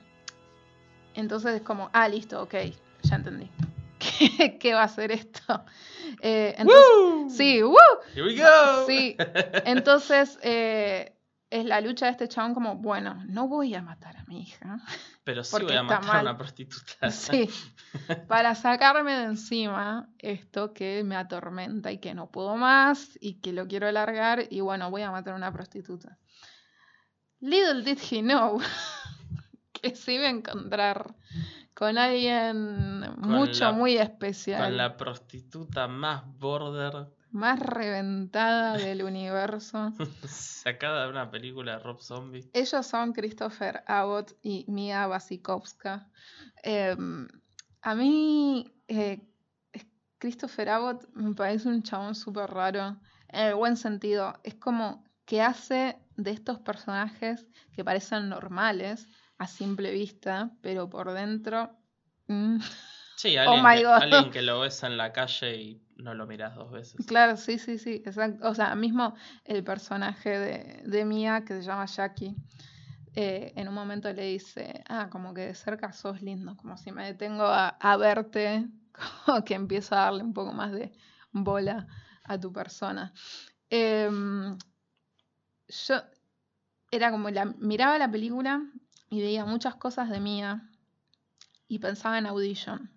entonces 1.14 1.56
es 1.56 1.62
como, 1.62 1.90
ah, 1.92 2.09
listo, 2.09 2.42
ok, 2.42 2.54
ya 3.02 3.16
entendí. 3.16 3.50
¿Qué, 3.98 4.59
qué 4.59 4.74
va 4.74 4.84
a 4.84 4.88
ser 4.88 5.12
esto? 5.12 5.64
Eh, 6.20 6.54
entonces, 6.56 6.84
¡Woo! 6.96 7.30
sí, 7.30 7.62
¡woo! 7.62 7.76
Here 8.14 8.22
we 8.22 8.36
go. 8.36 8.86
Sí, 8.86 9.16
entonces 9.64 10.38
eh, 10.42 11.12
es 11.51 11.64
la 11.64 11.80
lucha 11.80 12.07
de 12.07 12.12
este 12.12 12.28
chabón 12.28 12.55
como, 12.55 12.76
bueno, 12.76 13.22
no 13.26 13.49
voy 13.49 13.74
a 13.74 13.82
matar 13.82 14.16
a 14.16 14.24
mi 14.24 14.42
hija. 14.42 14.78
Pero 15.24 15.42
sí 15.44 15.62
voy 15.62 15.74
a 15.76 15.82
matar 15.82 16.16
a 16.16 16.20
una 16.22 16.36
prostituta. 16.38 16.92
Sí, 17.11 17.49
para 18.26 18.55
sacarme 18.55 19.12
de 19.12 19.24
encima 19.24 20.09
esto 20.18 20.72
que 20.74 21.03
me 21.05 21.16
atormenta 21.16 21.90
y 21.92 21.99
que 21.99 22.14
no 22.14 22.30
puedo 22.30 22.57
más 22.57 23.18
y 23.20 23.34
que 23.40 23.53
lo 23.53 23.66
quiero 23.66 23.86
alargar 23.88 24.44
y 24.51 24.61
bueno, 24.61 24.90
voy 24.90 25.03
a 25.03 25.11
matar 25.11 25.34
a 25.34 25.36
una 25.36 25.53
prostituta. 25.53 26.18
Little 27.40 27.82
did 27.82 27.99
he 28.11 28.20
know 28.20 28.61
que 29.72 29.94
se 29.94 30.14
iba 30.14 30.26
a 30.26 30.30
encontrar 30.30 31.14
con 31.74 31.96
alguien 31.96 33.01
mucho, 33.18 33.66
la- 33.66 33.72
muy 33.72 33.96
especial, 33.96 34.61
Con 34.64 34.76
la 34.76 34.96
prostituta 34.96 35.86
más 35.86 36.24
border 36.38 37.07
más 37.31 37.59
reventada 37.61 38.76
del 38.76 39.03
universo. 39.03 39.93
sacada 40.29 41.05
de 41.05 41.11
una 41.11 41.31
película 41.31 41.72
de 41.72 41.79
Rob 41.83 42.01
Zombie. 42.01 42.49
Ellos 42.53 42.87
son 42.87 43.12
Christopher 43.12 43.83
Abbott 43.87 44.33
y 44.43 44.64
Mia 44.68 45.09
Wasikowska. 45.09 46.11
Eh, 46.62 46.97
a 47.83 47.95
mí, 47.95 48.72
eh, 48.89 49.20
Christopher 50.18 50.68
Abbott 50.70 51.09
me 51.14 51.35
parece 51.35 51.68
un 51.68 51.83
chabón 51.83 52.14
súper 52.14 52.51
raro, 52.51 53.01
en 53.29 53.47
el 53.47 53.55
buen 53.55 53.76
sentido. 53.76 54.35
Es 54.43 54.55
como 54.55 55.05
que 55.24 55.43
hace 55.43 55.97
de 56.16 56.31
estos 56.33 56.59
personajes 56.59 57.47
que 57.72 57.85
parecen 57.85 58.29
normales 58.29 59.07
a 59.39 59.47
simple 59.47 59.93
vista, 59.93 60.51
pero 60.61 60.89
por 60.91 61.12
dentro... 61.12 61.70
mm, 62.26 62.59
Sí, 63.16 63.37
Oh 63.37 63.41
alguien, 63.41 63.64
my 63.64 63.76
que, 63.79 63.85
God. 63.85 63.93
alguien 64.03 64.31
que 64.31 64.43
lo 64.43 64.61
ves 64.61 64.83
en 64.85 64.97
la 64.97 65.12
calle 65.12 65.57
y 65.57 65.83
no 65.99 66.14
lo 66.14 66.26
miras 66.26 66.55
dos 66.55 66.70
veces. 66.70 67.05
Claro, 67.07 67.36
sí, 67.36 67.59
sí, 67.59 67.78
sí, 67.78 68.03
exacto. 68.05 68.49
O 68.49 68.55
sea, 68.55 68.74
mismo 68.74 69.14
el 69.44 69.64
personaje 69.64 70.30
de, 70.38 70.82
de 70.84 71.05
Mia, 71.05 71.44
que 71.44 71.55
se 71.55 71.62
llama 71.62 71.86
Jackie, 71.86 72.36
eh, 73.14 73.53
en 73.57 73.68
un 73.68 73.74
momento 73.74 74.12
le 74.12 74.26
dice, 74.26 74.84
ah, 74.88 75.09
como 75.11 75.34
que 75.34 75.42
de 75.42 75.55
cerca 75.55 75.92
sos 75.92 76.22
lindo, 76.22 76.57
como 76.57 76.76
si 76.76 76.92
me 76.92 77.05
detengo 77.05 77.44
a, 77.44 77.68
a 77.68 77.96
verte, 77.96 78.68
como 79.26 79.44
que 79.44 79.55
empiezo 79.55 79.94
a 79.96 80.03
darle 80.03 80.22
un 80.22 80.32
poco 80.32 80.53
más 80.53 80.72
de 80.72 80.92
bola 81.32 81.86
a 82.24 82.38
tu 82.38 82.53
persona. 82.53 83.12
Em, 83.70 84.57
yo 85.68 85.96
era 86.90 87.11
como 87.11 87.28
la 87.30 87.44
miraba 87.44 87.99
la 87.99 88.11
película 88.11 88.62
y 89.11 89.20
veía 89.20 89.44
muchas 89.44 89.74
cosas 89.76 90.09
de 90.11 90.20
Mia 90.20 90.70
y 91.66 91.78
pensaba 91.80 92.18
en 92.18 92.26
Audition 92.26 92.90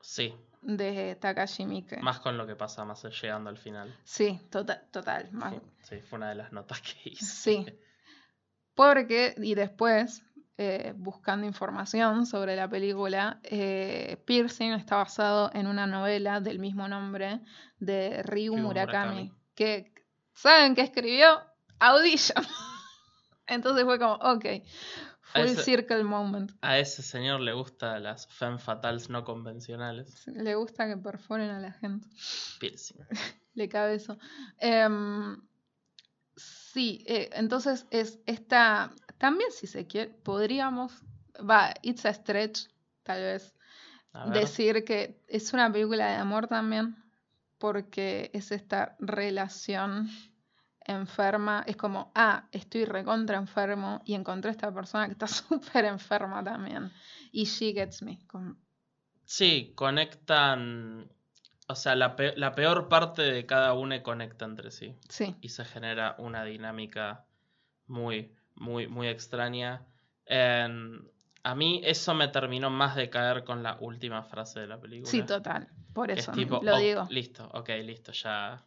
Sí, 0.00 0.32
de 0.68 1.14
Takashi 1.16 1.64
Miike. 1.64 1.98
más 1.98 2.18
con 2.20 2.36
lo 2.36 2.46
que 2.46 2.56
pasa 2.56 2.84
más 2.84 3.04
llegando 3.22 3.50
al 3.50 3.56
final. 3.56 3.96
Sí, 4.04 4.40
total, 4.50 4.82
total. 4.90 5.30
más- 5.32 5.54
Fue- 5.54 5.62
Sí, 5.82 6.00
fue 6.02 6.16
una 6.18 6.28
de 6.30 6.34
las 6.34 6.52
notas 6.52 6.80
que 6.82 7.10
hice. 7.10 7.24
Sí. 7.24 7.66
Porque, 8.74 9.34
y 9.38 9.54
después, 9.54 10.22
eh, 10.58 10.92
buscando 10.96 11.46
información 11.46 12.26
sobre 12.26 12.56
la 12.56 12.68
película, 12.68 13.40
eh, 13.44 14.20
Piercing 14.26 14.72
está 14.72 14.96
basado 14.96 15.50
en 15.54 15.66
una 15.66 15.86
novela 15.86 16.40
del 16.40 16.58
mismo 16.58 16.88
nombre 16.88 17.40
de 17.78 18.22
Ryu 18.24 18.54
Ryu 18.54 18.56
Murakami, 18.62 19.14
Murakami. 19.24 19.32
que, 19.54 19.92
¿saben 20.34 20.74
qué 20.74 20.82
escribió? 20.82 21.40
Audition. 21.78 22.44
Entonces 23.46 23.84
fue 23.84 23.98
como, 23.98 24.14
ok, 24.14 24.44
full 25.36 25.46
ese- 25.46 25.62
circle 25.62 26.02
moment. 26.04 26.52
A 26.60 26.78
ese 26.78 27.02
señor 27.02 27.40
le 27.40 27.52
gustan 27.52 28.02
las 28.02 28.26
femme 28.26 28.58
fatales 28.58 29.08
no 29.10 29.24
convencionales. 29.24 30.26
Le 30.26 30.54
gusta 30.54 30.86
que 30.86 30.96
perforen 30.96 31.50
a 31.50 31.60
la 31.60 31.72
gente. 31.72 32.08
Piercing. 32.58 32.98
le 33.54 33.68
cabe 33.68 33.94
eso. 33.94 34.18
Em, 34.58 35.36
sí, 36.36 37.04
eh, 37.06 37.30
entonces 37.32 37.86
es 37.90 38.18
esta. 38.26 38.92
También, 39.18 39.50
si 39.50 39.66
se 39.66 39.86
quiere, 39.86 40.10
podríamos. 40.10 40.92
Va, 41.38 41.74
it's 41.82 42.04
a 42.06 42.12
stretch, 42.14 42.68
tal 43.02 43.20
vez. 43.22 43.54
Decir 44.32 44.84
que 44.84 45.22
es 45.28 45.52
una 45.52 45.70
película 45.70 46.08
de 46.08 46.14
amor 46.16 46.46
también. 46.46 46.96
Porque 47.58 48.30
es 48.34 48.50
esta 48.52 48.96
relación 48.98 50.08
enferma. 50.86 51.64
Es 51.66 51.76
como, 51.76 52.10
ah, 52.14 52.48
estoy 52.52 52.84
recontra 52.84 53.36
enfermo. 53.36 54.02
Y 54.04 54.14
encontré 54.14 54.50
a 54.50 54.52
esta 54.52 54.72
persona 54.72 55.06
que 55.06 55.12
está 55.12 55.26
súper 55.28 55.84
enferma 55.84 56.42
también. 56.42 56.90
Y 57.32 57.44
she 57.44 57.72
gets 57.72 58.02
me. 58.02 58.18
como- 58.26 58.56
Sí, 59.24 59.72
conectan. 59.74 61.10
O 61.68 61.74
sea, 61.74 61.96
la, 61.96 62.14
pe- 62.14 62.36
la 62.36 62.54
peor 62.54 62.88
parte 62.88 63.22
de 63.22 63.44
cada 63.44 63.72
uno 63.74 64.00
conecta 64.02 64.44
entre 64.44 64.70
sí. 64.70 64.94
sí, 65.08 65.34
Y 65.40 65.48
se 65.48 65.64
genera 65.64 66.14
una 66.18 66.44
dinámica 66.44 67.24
muy, 67.88 68.32
muy, 68.54 68.86
muy 68.86 69.08
extraña. 69.08 69.84
En- 70.26 71.10
a 71.42 71.54
mí 71.54 71.80
eso 71.84 72.14
me 72.14 72.28
terminó 72.28 72.70
más 72.70 72.94
de 72.96 73.10
caer 73.10 73.42
con 73.44 73.62
la 73.62 73.76
última 73.80 74.22
frase 74.22 74.60
de 74.60 74.66
la 74.68 74.78
película. 74.80 75.10
sí, 75.10 75.22
total. 75.22 75.68
Por 75.92 76.10
es 76.10 76.18
eso 76.20 76.32
tipo, 76.32 76.60
lo 76.62 76.76
"Oh, 76.76 76.78
digo. 76.78 77.06
listo, 77.10 77.48
ok, 77.52 77.68
listo, 77.84 78.12
ya, 78.12 78.62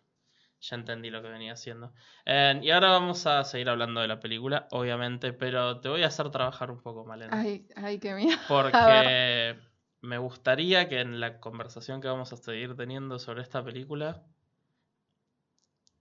ya 0.61 0.75
entendí 0.75 1.09
lo 1.09 1.21
que 1.21 1.29
venía 1.29 1.53
haciendo. 1.53 1.93
Eh, 2.25 2.59
y 2.61 2.71
ahora 2.71 2.89
vamos 2.89 3.25
a 3.25 3.43
seguir 3.43 3.69
hablando 3.69 4.01
de 4.01 4.07
la 4.07 4.19
película, 4.19 4.67
obviamente, 4.71 5.33
pero 5.33 5.79
te 5.79 5.89
voy 5.89 6.03
a 6.03 6.07
hacer 6.07 6.29
trabajar 6.31 6.71
un 6.71 6.81
poco, 6.81 7.05
Malena. 7.05 7.39
Ay, 7.39 7.67
ay, 7.75 7.99
qué 7.99 8.13
miedo. 8.13 8.37
Porque 8.47 9.57
me 10.01 10.17
gustaría 10.17 10.89
que 10.89 11.01
en 11.01 11.19
la 11.19 11.39
conversación 11.39 12.01
que 12.01 12.07
vamos 12.07 12.33
a 12.33 12.37
seguir 12.37 12.75
teniendo 12.75 13.19
sobre 13.19 13.41
esta 13.41 13.63
película 13.63 14.23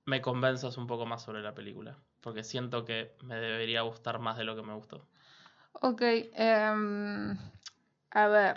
me 0.05 0.23
convenzas 0.23 0.79
un 0.79 0.87
poco 0.87 1.05
más 1.07 1.23
sobre 1.23 1.43
la 1.43 1.55
película. 1.55 1.99
Porque 2.21 2.43
siento 2.43 2.85
que 2.85 3.15
me 3.23 3.37
debería 3.37 3.83
gustar 3.83 4.19
más 4.19 4.39
de 4.39 4.45
lo 4.45 4.57
que 4.57 4.63
me 4.63 4.75
gustó. 4.75 5.07
Ok, 5.73 6.03
em, 6.03 7.37
a 8.11 8.27
ver. 8.29 8.57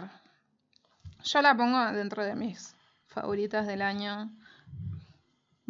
Yo 1.23 1.41
la 1.41 1.55
pongo 1.55 1.91
dentro 1.91 2.23
de 2.23 2.35
mis 2.35 2.75
favoritas 3.05 3.67
del 3.67 3.81
año. 3.81 4.31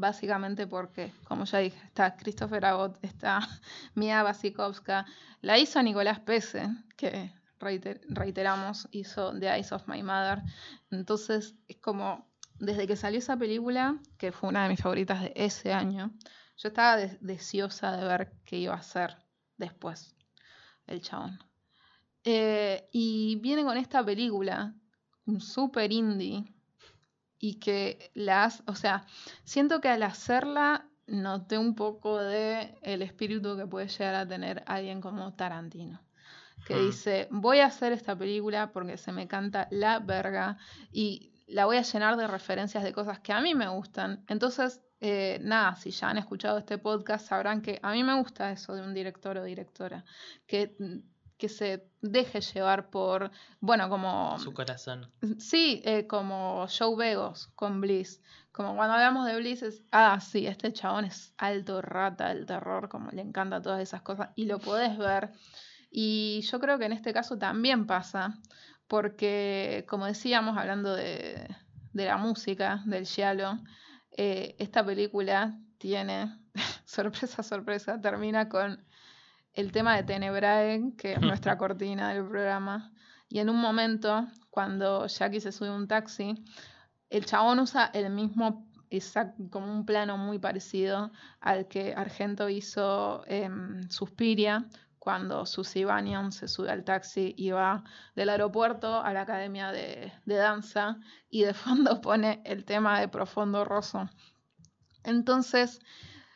Básicamente 0.02 0.66
porque, 0.66 1.14
como 1.26 1.44
ya 1.46 1.60
dije, 1.60 1.78
está 1.86 2.16
Christopher 2.16 2.66
Abbott, 2.66 2.98
está 3.04 3.40
Mia 3.94 4.24
Wasikowska. 4.24 5.06
La 5.42 5.60
hizo 5.60 5.82
Nicolás 5.84 6.20
Pese, 6.22 6.68
que 6.98 7.32
reiter- 7.60 8.02
reiteramos, 8.10 8.88
hizo 8.92 9.32
The 9.40 9.48
Eyes 9.54 9.72
of 9.72 9.88
My 9.88 10.02
Mother. 10.02 10.42
Entonces, 10.90 11.54
es 11.68 11.78
como, 11.78 12.28
desde 12.58 12.88
que 12.88 12.96
salió 12.96 13.20
esa 13.20 13.38
película, 13.38 14.00
que 14.18 14.32
fue 14.32 14.50
una 14.50 14.64
de 14.64 14.70
mis 14.70 14.82
favoritas 14.82 15.22
de 15.22 15.34
ese 15.36 15.72
año, 15.72 16.12
yo 16.58 16.70
estaba 16.70 16.98
de- 16.98 17.20
deseosa 17.22 17.96
de 17.96 18.04
ver 18.08 18.34
qué 18.44 18.58
iba 18.58 18.74
a 18.74 18.78
hacer 18.78 19.16
después 19.58 20.16
el 20.88 21.02
chabón. 21.02 21.38
Eh, 22.24 22.90
y 22.92 23.36
viene 23.36 23.64
con 23.64 23.78
esta 23.78 24.04
película, 24.04 24.74
un 25.28 25.40
super 25.42 25.92
indie, 25.92 26.44
y 27.42 27.56
que 27.60 28.12
las, 28.14 28.64
o 28.68 28.76
sea, 28.76 29.06
siento 29.44 29.82
que 29.82 29.90
al 29.90 30.04
hacerla 30.04 30.90
noté 31.08 31.58
un 31.58 31.76
poco 31.76 32.20
de 32.20 32.78
el 32.84 33.02
espíritu 33.02 33.58
que 33.58 33.68
puede 33.68 33.88
llegar 33.90 34.16
a 34.16 34.28
tener 34.28 34.64
alguien 34.68 35.02
como 35.02 35.34
Tarantino. 35.36 36.02
Que 36.64 36.76
Hmm. 36.76 36.80
dice, 36.80 37.28
voy 37.32 37.60
a 37.60 37.66
hacer 37.68 37.92
esta 37.94 38.16
película 38.18 38.72
porque 38.72 38.98
se 38.98 39.12
me 39.12 39.28
canta 39.28 39.68
la 39.72 40.00
verga 40.00 40.58
y 40.92 41.34
la 41.48 41.66
voy 41.66 41.78
a 41.78 41.82
llenar 41.82 42.16
de 42.18 42.28
referencias 42.28 42.84
de 42.84 42.94
cosas 42.94 43.20
que 43.20 43.34
a 43.34 43.42
mí 43.42 43.56
me 43.56 43.68
gustan. 43.70 44.24
Entonces, 44.28 44.82
eh, 45.02 45.40
nada, 45.42 45.76
si 45.76 45.92
ya 45.92 46.10
han 46.10 46.20
escuchado 46.20 46.60
este 46.60 46.78
podcast, 46.78 47.28
sabrán 47.28 47.62
que 47.62 47.80
a 47.82 47.92
mí 47.92 48.04
me 48.04 48.16
gusta 48.20 48.52
eso 48.52 48.76
de 48.76 48.84
un 48.84 48.94
director 48.94 49.38
o 49.38 49.44
directora. 49.44 50.06
Que, 50.46 50.76
que 51.42 51.50
se 51.50 51.84
deje 52.02 52.40
llevar 52.40 52.92
por, 52.92 53.32
bueno, 53.62 53.90
como... 53.90 54.38
Su 54.38 54.54
corazón. 54.54 55.12
Sí, 55.40 55.82
eh, 55.84 56.06
como 56.06 56.68
Joe 56.68 56.96
Begos 56.96 57.48
con 57.56 57.82
Bliss. 57.82 58.22
Como 58.52 58.76
cuando 58.76 58.94
hablamos 58.94 59.26
de 59.26 59.38
Bliss 59.38 59.64
es, 59.64 59.82
ah, 59.92 60.20
sí, 60.20 60.46
este 60.46 60.72
chabón 60.72 61.06
es 61.06 61.34
alto 61.38 61.82
rata 61.82 62.28
del 62.30 62.46
terror, 62.46 62.90
como 62.90 63.10
le 63.10 63.24
encanta 63.24 63.60
todas 63.60 63.82
esas 63.82 64.04
cosas, 64.04 64.30
y 64.36 64.46
lo 64.46 64.60
podés 64.60 65.00
ver. 65.00 65.32
Y 65.90 66.42
yo 66.42 66.60
creo 66.60 66.78
que 66.78 66.86
en 66.86 66.94
este 66.94 67.12
caso 67.12 67.40
también 67.40 67.88
pasa, 67.88 68.38
porque 68.88 69.84
como 69.90 70.06
decíamos, 70.06 70.60
hablando 70.60 70.96
de, 70.96 71.48
de 71.92 72.06
la 72.06 72.18
música, 72.18 72.84
del 72.86 73.08
giallo, 73.08 73.58
eh, 74.12 74.56
esta 74.60 74.86
película 74.86 75.58
tiene, 75.80 76.38
sorpresa, 76.86 77.42
sorpresa, 77.42 78.00
termina 78.00 78.48
con 78.48 78.86
el 79.54 79.72
tema 79.72 79.96
de 79.96 80.04
Tenebrae, 80.04 80.94
que 80.98 81.14
es 81.14 81.22
nuestra 81.22 81.58
cortina 81.58 82.14
del 82.14 82.28
programa. 82.28 82.92
Y 83.30 83.40
en 83.40 83.50
un 83.50 83.58
momento, 83.58 84.28
cuando 84.50 85.08
Jackie 85.08 85.40
se 85.40 85.52
sube 85.52 85.70
a 85.70 85.74
un 85.74 85.88
taxi, 85.88 86.44
el 87.10 87.26
chabón 87.26 87.60
usa 87.60 87.92
el 87.94 88.10
mismo, 88.10 88.68
como 89.50 89.72
un 89.72 89.86
plano 89.86 90.18
muy 90.18 90.40
parecido 90.40 91.12
al 91.40 91.68
que 91.68 91.94
Argento 91.94 92.50
hizo 92.50 93.24
en 93.28 93.90
Suspiria, 93.90 94.66
cuando 95.00 95.48
Susie 95.48 95.84
Bannion 95.84 96.32
se 96.32 96.48
sube 96.48 96.70
al 96.70 96.84
taxi 96.84 97.34
y 97.36 97.50
va 97.50 97.84
del 98.16 98.30
aeropuerto 98.30 99.02
a 99.02 99.12
la 99.14 99.22
academia 99.22 99.72
de, 99.72 100.14
de 100.26 100.36
danza 100.36 101.00
y 101.28 101.42
de 101.42 101.56
fondo 101.56 102.02
pone 102.02 102.42
el 102.46 102.66
tema 102.66 103.00
de 103.00 103.08
Profundo 103.08 103.66
Rosso. 103.66 104.08
Entonces, 105.04 105.80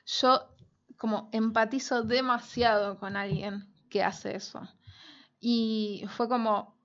yo 0.06 0.55
como 0.98 1.30
empatizo 1.32 2.04
demasiado 2.04 2.98
con 3.00 3.16
alguien 3.18 3.68
que 3.90 4.04
hace 4.04 4.36
eso. 4.36 4.68
Y 5.40 6.06
fue 6.10 6.28
como, 6.28 6.76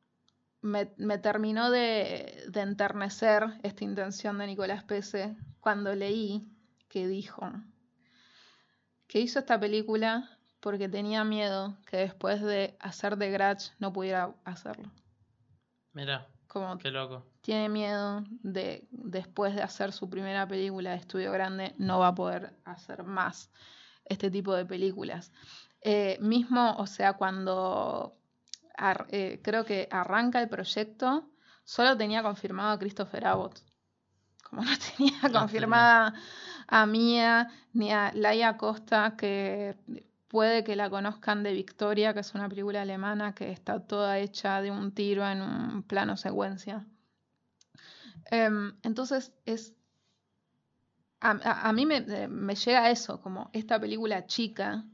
me, 0.61 0.93
me 0.97 1.19
terminó 1.19 1.71
de, 1.71 2.45
de 2.49 2.61
enternecer 2.61 3.45
esta 3.63 3.85
intención 3.85 4.39
de 4.39 4.47
Nicolás 4.47 4.85
Pese 4.85 5.37
cuando 5.61 5.95
leí 5.95 6.47
que 6.89 7.07
dijo 7.07 7.51
que 9.07 9.21
hizo 9.21 9.39
esta 9.41 9.59
película 9.59 10.29
porque 10.61 10.89
tenía 10.89 11.25
miedo 11.25 11.77
que 11.87 11.99
después 11.99 12.43
de 12.43 12.77
hacer 12.81 13.19
The 13.19 13.31
Grudge 13.31 13.73
no 13.79 13.93
pudiera 13.93 14.35
hacerlo. 14.45 14.91
Mira, 15.93 16.29
Como 16.47 16.79
qué 16.79 16.91
loco. 16.91 17.25
tiene 17.41 17.69
miedo 17.69 18.25
de 18.43 18.87
después 18.91 19.55
de 19.55 19.63
hacer 19.63 19.93
su 19.93 20.09
primera 20.11 20.47
película 20.47 20.91
de 20.91 20.97
estudio 20.97 21.33
grande 21.33 21.75
no 21.79 21.99
va 21.99 22.09
a 22.09 22.15
poder 22.15 22.55
hacer 22.65 23.03
más 23.05 23.51
este 24.11 24.31
tipo 24.31 24.55
de 24.55 24.67
películas. 24.67 25.33
Eh, 25.81 26.19
mismo, 26.21 26.75
o 26.77 26.87
sea, 26.87 27.15
cuando 27.15 28.19
eh, 29.09 29.41
creo 29.43 29.65
que 29.65 29.89
arranca 29.91 30.43
el 30.43 30.49
proyecto, 30.49 31.31
solo 31.65 31.97
tenía 31.97 32.23
confirmado 32.23 32.73
a 32.73 32.79
Christopher 32.79 33.27
Abbott. 33.27 33.61
Como 34.43 34.63
no 34.63 34.71
tenía 34.97 35.31
tenía. 35.31 35.41
confirmada 35.41 36.15
a 36.67 36.87
Mia 36.87 37.49
ni 37.73 37.93
a 37.93 38.13
Laia 38.15 38.57
Costa, 38.57 39.15
que 39.17 39.79
puede 40.29 40.65
que 40.65 40.77
la 40.77 40.91
conozcan 40.91 41.43
de 41.43 41.53
Victoria, 41.53 42.13
que 42.15 42.21
es 42.21 42.35
una 42.35 42.49
película 42.49 42.83
alemana 42.83 43.35
que 43.35 43.51
está 43.51 43.81
toda 43.81 44.19
hecha 44.19 44.61
de 44.61 44.71
un 44.71 44.93
tiro 44.93 45.27
en 45.27 45.41
un 45.41 45.83
plano 45.83 46.17
secuencia. 46.17 46.85
Em, 48.31 48.75
entonces 48.83 49.33
es 49.45 49.75
a, 51.21 51.31
a- 51.31 51.68
a 51.68 51.73
mí 51.73 51.87
me, 51.87 51.99
eh, 51.99 52.29
me 52.29 52.55
llega 52.55 52.91
eso, 52.91 53.21
como 53.21 53.51
esta 53.53 53.79
película 53.81 54.27
chica, 54.27 54.85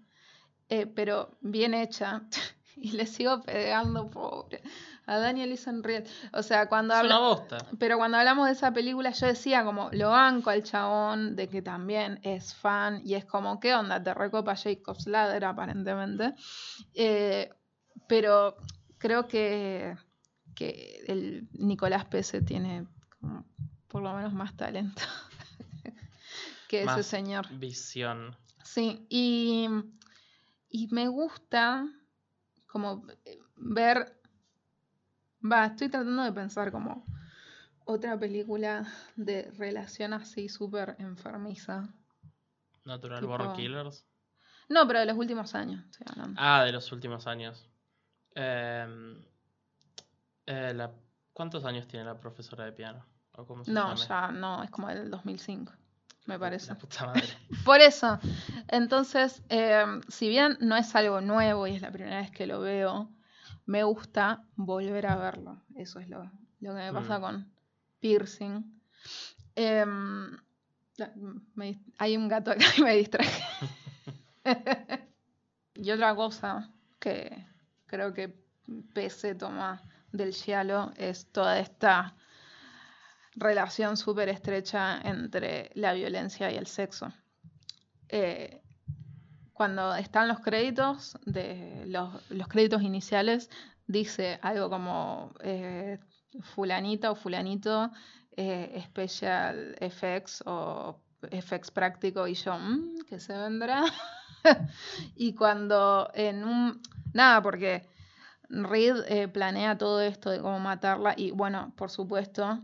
eh, 0.68 0.86
pero 0.86 1.36
bien 1.40 1.74
hecha. 1.74 2.22
Y 2.78 2.90
le 2.92 3.06
sigo 3.06 3.40
pegando, 3.40 4.10
pobre, 4.10 4.60
a 5.06 5.16
Daniel 5.18 5.50
Isenried. 5.50 6.04
O 6.34 6.42
sea, 6.42 6.68
cuando 6.68 6.92
Es 6.92 7.00
habla... 7.00 7.16
una 7.18 7.28
bosta. 7.28 7.56
Pero 7.78 7.96
cuando 7.96 8.18
hablamos 8.18 8.44
de 8.48 8.52
esa 8.52 8.70
película, 8.70 9.12
yo 9.12 9.26
decía 9.28 9.64
como, 9.64 9.88
lo 9.92 10.10
banco 10.10 10.50
al 10.50 10.62
chabón 10.62 11.36
de 11.36 11.48
que 11.48 11.62
también 11.62 12.20
es 12.22 12.54
fan 12.54 13.00
y 13.02 13.14
es 13.14 13.24
como, 13.24 13.60
¿qué 13.60 13.72
onda? 13.74 14.02
Te 14.02 14.12
recopa 14.12 14.54
Jacob's 14.56 15.06
Ladder 15.06 15.46
aparentemente. 15.46 16.34
Eh, 16.92 17.48
pero 18.06 18.58
creo 18.98 19.26
que, 19.26 19.96
que 20.54 21.02
el 21.06 21.48
Nicolás 21.54 22.04
Pese 22.04 22.42
tiene 22.42 22.86
como 23.18 23.46
por 23.88 24.02
lo 24.02 24.12
menos 24.12 24.34
más 24.34 24.54
talento 24.54 25.00
que 26.68 26.82
ese 26.82 27.02
señor. 27.02 27.46
Visión. 27.58 28.36
Sí, 28.64 29.06
y, 29.08 29.68
y 30.68 30.88
me 30.88 31.08
gusta 31.08 31.86
como 32.66 33.06
eh, 33.24 33.38
ver, 33.56 34.20
va, 35.40 35.66
estoy 35.66 35.88
tratando 35.88 36.22
de 36.24 36.32
pensar 36.32 36.70
como 36.72 37.04
otra 37.84 38.18
película 38.18 38.86
de 39.14 39.50
relación 39.52 40.12
así 40.12 40.48
súper 40.48 40.96
enfermiza. 40.98 41.88
Natural 42.84 43.20
Tipo- 43.20 43.28
Born 43.28 43.52
Killers. 43.54 44.04
No, 44.68 44.86
pero 44.88 44.98
de 45.00 45.06
los 45.06 45.16
últimos 45.16 45.54
años 45.54 45.84
estoy 45.84 46.06
hablando. 46.10 46.40
Ah, 46.42 46.64
de 46.64 46.72
los 46.72 46.90
últimos 46.90 47.26
años. 47.28 47.68
Em, 48.34 49.22
eh, 50.46 50.72
la- 50.74 50.92
¿Cuántos 51.32 51.64
años 51.64 51.86
tiene 51.86 52.04
la 52.06 52.18
profesora 52.18 52.64
de 52.64 52.72
piano? 52.72 53.04
¿O 53.32 53.46
cómo 53.46 53.62
se 53.64 53.70
no, 53.70 53.94
llama? 53.94 54.06
ya 54.08 54.32
no, 54.32 54.62
es 54.62 54.70
como 54.70 54.88
del 54.88 55.10
2005, 55.10 55.72
me 56.26 56.38
parece. 56.38 56.68
La 56.68 56.78
puta 56.78 57.06
madre. 57.06 57.26
Por 57.64 57.80
eso, 57.80 58.18
entonces, 58.68 59.42
eh, 59.48 59.84
si 60.08 60.28
bien 60.28 60.56
no 60.60 60.76
es 60.76 60.94
algo 60.94 61.20
nuevo 61.20 61.66
y 61.66 61.74
es 61.76 61.82
la 61.82 61.90
primera 61.90 62.20
vez 62.20 62.30
que 62.30 62.46
lo 62.46 62.60
veo, 62.60 63.10
me 63.66 63.82
gusta 63.84 64.44
volver 64.56 65.06
a 65.06 65.16
verlo. 65.16 65.62
Eso 65.76 65.98
es 66.00 66.08
lo, 66.08 66.24
lo 66.60 66.74
que 66.74 66.80
me 66.80 66.92
pasa 66.92 67.18
Mm. 67.18 67.22
con 67.22 67.52
Piercing. 68.00 68.80
Em, 69.54 70.36
me 71.54 71.78
hay 71.98 72.16
un 72.16 72.28
gato 72.28 72.50
acá 72.50 72.64
y 72.78 72.82
me 72.82 72.96
distraje. 72.96 73.42
y 75.74 75.90
otra 75.90 76.14
cosa 76.14 76.70
que 76.98 77.46
creo 77.86 78.12
que 78.12 78.34
pese 78.94 79.34
toma 79.34 79.82
del 80.12 80.32
giallo 80.32 80.92
es 80.96 81.26
toda 81.32 81.58
esta 81.58 82.14
relación 83.36 83.96
súper 83.96 84.28
estrecha 84.28 85.00
entre 85.02 85.70
la 85.74 85.92
violencia 85.92 86.50
y 86.50 86.56
el 86.56 86.66
sexo. 86.66 87.12
Eh, 88.08 88.62
cuando 89.52 89.94
están 89.94 90.28
los 90.28 90.40
créditos, 90.40 91.18
de 91.24 91.84
los, 91.86 92.30
los 92.30 92.48
créditos 92.48 92.82
iniciales, 92.82 93.50
dice 93.86 94.38
algo 94.42 94.68
como 94.68 95.32
eh, 95.40 95.98
fulanita 96.40 97.10
o 97.10 97.14
fulanito, 97.14 97.90
eh, 98.36 98.82
special 98.86 99.76
effects 99.80 100.42
o 100.46 101.00
FX 101.30 101.70
práctico 101.70 102.26
y 102.26 102.34
yo, 102.34 102.58
"Mm, 102.58 102.98
¿qué 103.08 103.18
se 103.18 103.36
vendrá? 103.36 103.84
y 105.16 105.34
cuando 105.34 106.10
en 106.14 106.44
un... 106.44 106.82
Nada, 107.14 107.40
porque 107.42 107.88
Reed 108.48 108.96
eh, 109.08 109.28
planea 109.28 109.78
todo 109.78 110.00
esto 110.00 110.30
de 110.30 110.40
cómo 110.40 110.60
matarla 110.60 111.14
y 111.16 111.30
bueno, 111.30 111.72
por 111.76 111.90
supuesto, 111.90 112.60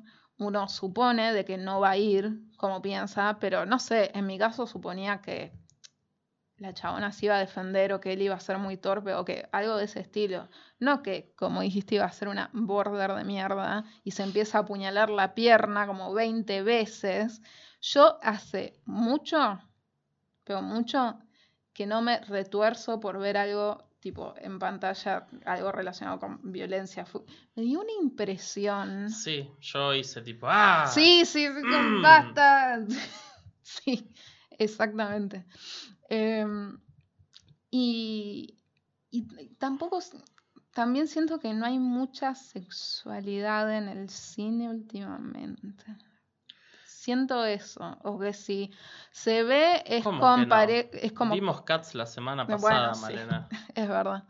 uno 0.47 0.68
supone 0.68 1.32
de 1.32 1.45
que 1.45 1.57
no 1.57 1.80
va 1.80 1.90
a 1.90 1.97
ir 1.97 2.40
como 2.57 2.82
piensa, 2.82 3.38
pero 3.40 3.66
no 3.66 3.78
sé, 3.78 4.11
en 4.14 4.26
mi 4.26 4.38
caso 4.38 4.66
suponía 4.66 5.20
que 5.20 5.53
la 6.62 6.72
chabona 6.72 7.12
se 7.12 7.26
iba 7.26 7.36
a 7.36 7.40
defender 7.40 7.93
o 7.93 8.01
que 8.01 8.12
él 8.12 8.22
iba 8.22 8.36
a 8.36 8.40
ser 8.40 8.59
muy 8.59 8.76
torpe 8.76 9.14
o 9.14 9.24
que 9.24 9.49
algo 9.53 9.76
de 9.76 9.84
ese 9.84 10.01
estilo. 10.01 10.49
No 10.78 11.03
que, 11.03 11.34
como 11.36 11.61
dijiste, 11.61 11.97
iba 11.97 12.05
a 12.05 12.12
ser 12.12 12.28
una 12.28 12.51
border 12.53 13.14
de 13.14 13.24
mierda 13.24 13.84
y 14.05 14.12
se 14.12 14.22
empieza 14.22 14.59
a 14.59 14.61
apuñalar 14.62 15.11
la 15.11 15.34
pierna 15.34 15.86
como 15.86 16.14
20 16.14 16.62
veces. 16.62 17.43
Yo 17.80 18.18
hace 18.22 18.80
mucho, 18.84 19.59
pero 20.45 20.62
mucho, 20.62 21.18
que 21.72 21.86
no 21.86 22.01
me 22.01 22.20
retuerzo 22.20 23.01
por 23.01 23.18
ver 23.18 23.36
algo 23.36 23.91
tipo 24.03 24.35
en 24.37 24.59
pantalla, 24.59 25.29
algo 25.47 25.71
relacionado 25.71 26.19
con 26.19 26.41
violencia. 26.51 27.07
Me 27.55 27.63
dio 27.63 27.81
una 27.81 27.93
impresión. 28.03 29.09
Sí, 29.09 29.49
yo 29.61 29.95
hice 29.95 30.21
tipo, 30.23 30.49
¡ah! 30.51 30.91
Sí, 30.93 31.25
sí, 31.25 31.47
sí, 31.47 31.67
Mm. 31.67 32.03
basta. 32.03 32.85
Sí, 33.65 34.11
exactamente. 34.59 35.47
Em, 36.11 36.79
y, 37.71 38.59
y 39.11 39.23
tampoco, 39.57 40.01
también 40.75 41.07
siento 41.07 41.39
que 41.39 41.55
no 41.55 41.65
hay 41.65 41.79
mucha 41.79 42.35
sexualidad 42.35 43.75
en 43.75 43.89
el 43.89 44.11
cine 44.11 44.69
últimamente. 44.69 45.85
Siento 47.03 47.45
eso, 47.45 47.99
o 48.05 48.17
que 48.17 48.33
si 48.33 48.71
se 49.11 49.43
ve 49.43 49.83
es 49.87 50.05
¿Cómo 50.05 50.21
con 50.21 50.49
no? 50.49 50.57
es 50.69 51.13
como 51.13 51.35
Vimos 51.35 51.63
Cats 51.63 51.97
la 51.97 52.07
semana 52.07 52.45
Bueno, 52.45 52.61
pasada, 52.63 52.95
sí. 52.95 53.03
Malena. 53.03 53.49
es 53.75 53.89
verdad. 53.89 54.23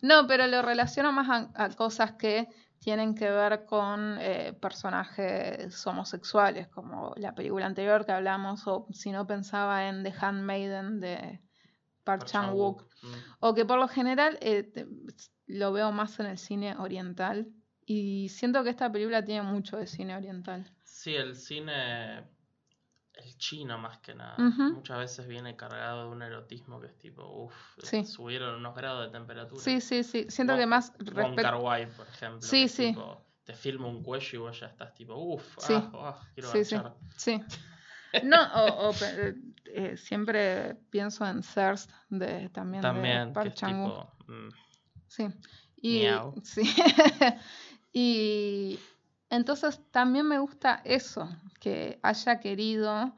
No, 0.00 0.26
pero 0.26 0.46
lo 0.46 0.62
relaciono 0.62 1.12
más 1.12 1.28
a, 1.28 1.50
a 1.62 1.68
cosas 1.68 2.12
que 2.12 2.48
tienen 2.78 3.14
que 3.14 3.28
ver 3.28 3.66
con 3.66 4.16
eh, 4.20 4.54
personajes 4.58 5.86
homosexuales, 5.86 6.68
como 6.68 7.12
la 7.16 7.34
película 7.34 7.66
anterior 7.66 8.06
que 8.06 8.12
hablamos, 8.12 8.66
o 8.68 8.86
si 8.90 9.12
no 9.12 9.26
pensaba 9.26 9.86
en 9.86 10.02
The 10.02 10.14
Handmaiden 10.18 11.00
de 11.00 11.42
Park 12.04 12.24
Chan-wook. 12.24 12.84
Mm. 13.02 13.06
o 13.40 13.54
que 13.54 13.66
por 13.66 13.78
lo 13.78 13.86
general 13.86 14.38
eh, 14.40 14.72
lo 15.46 15.72
veo 15.72 15.92
más 15.92 16.18
en 16.20 16.26
el 16.26 16.38
cine 16.38 16.74
oriental, 16.78 17.52
y 17.84 18.30
siento 18.30 18.64
que 18.64 18.70
esta 18.70 18.90
película 18.90 19.22
tiene 19.22 19.42
mucho 19.42 19.76
de 19.76 19.86
cine 19.86 20.16
oriental. 20.16 20.74
Sí, 21.04 21.14
el 21.16 21.36
cine, 21.36 22.20
el 23.12 23.36
chino 23.36 23.76
más 23.76 23.98
que 23.98 24.14
nada, 24.14 24.38
muchas 24.38 24.96
veces 25.00 25.28
viene 25.28 25.54
cargado 25.54 26.04
de 26.04 26.08
un 26.08 26.22
erotismo 26.22 26.80
que 26.80 26.86
es 26.86 26.98
tipo, 26.98 27.26
uff, 27.44 27.54
Sí. 27.82 28.06
subieron 28.06 28.54
unos 28.54 28.74
grados 28.74 29.04
de 29.04 29.12
temperatura. 29.12 29.62
Sí, 29.62 29.82
sí, 29.82 30.02
sí, 30.02 30.24
siento 30.30 30.56
que 30.56 30.64
más 30.64 30.94
respecto... 30.96 31.42
Kar-wai, 31.42 31.90
por 31.94 32.08
ejemplo. 32.08 32.40
Sí, 32.40 32.68
sí. 32.68 32.86
tipo, 32.94 33.22
te 33.44 33.52
filma 33.52 33.86
un 33.86 34.02
cuello 34.02 34.28
y 34.32 34.36
vos 34.38 34.58
ya 34.58 34.68
estás 34.68 34.94
tipo, 34.94 35.14
uff, 35.14 35.44
Sí. 35.58 35.74
ah, 35.76 35.90
ah, 35.92 36.28
quiero 36.32 36.50
Sí, 36.50 36.64
sí. 36.64 37.42
No, 38.24 38.38
o, 38.54 38.94
eh, 39.66 39.98
siempre 39.98 40.74
pienso 40.88 41.26
en 41.26 41.42
Thirst 41.42 41.90
de, 42.08 42.48
también, 42.48 42.80
de 42.80 42.88
También, 42.88 43.28
que 43.28 43.50
Park 43.50 44.16
mm, 44.26 44.48
Sí. 45.06 45.26
Y, 45.82 45.98
Miau. 45.98 46.34
sí. 46.42 46.62
y 47.92 48.78
entonces 49.30 49.80
también 49.90 50.26
me 50.26 50.38
gusta 50.38 50.80
eso, 50.84 51.28
que 51.60 51.98
haya 52.02 52.40
querido 52.40 53.14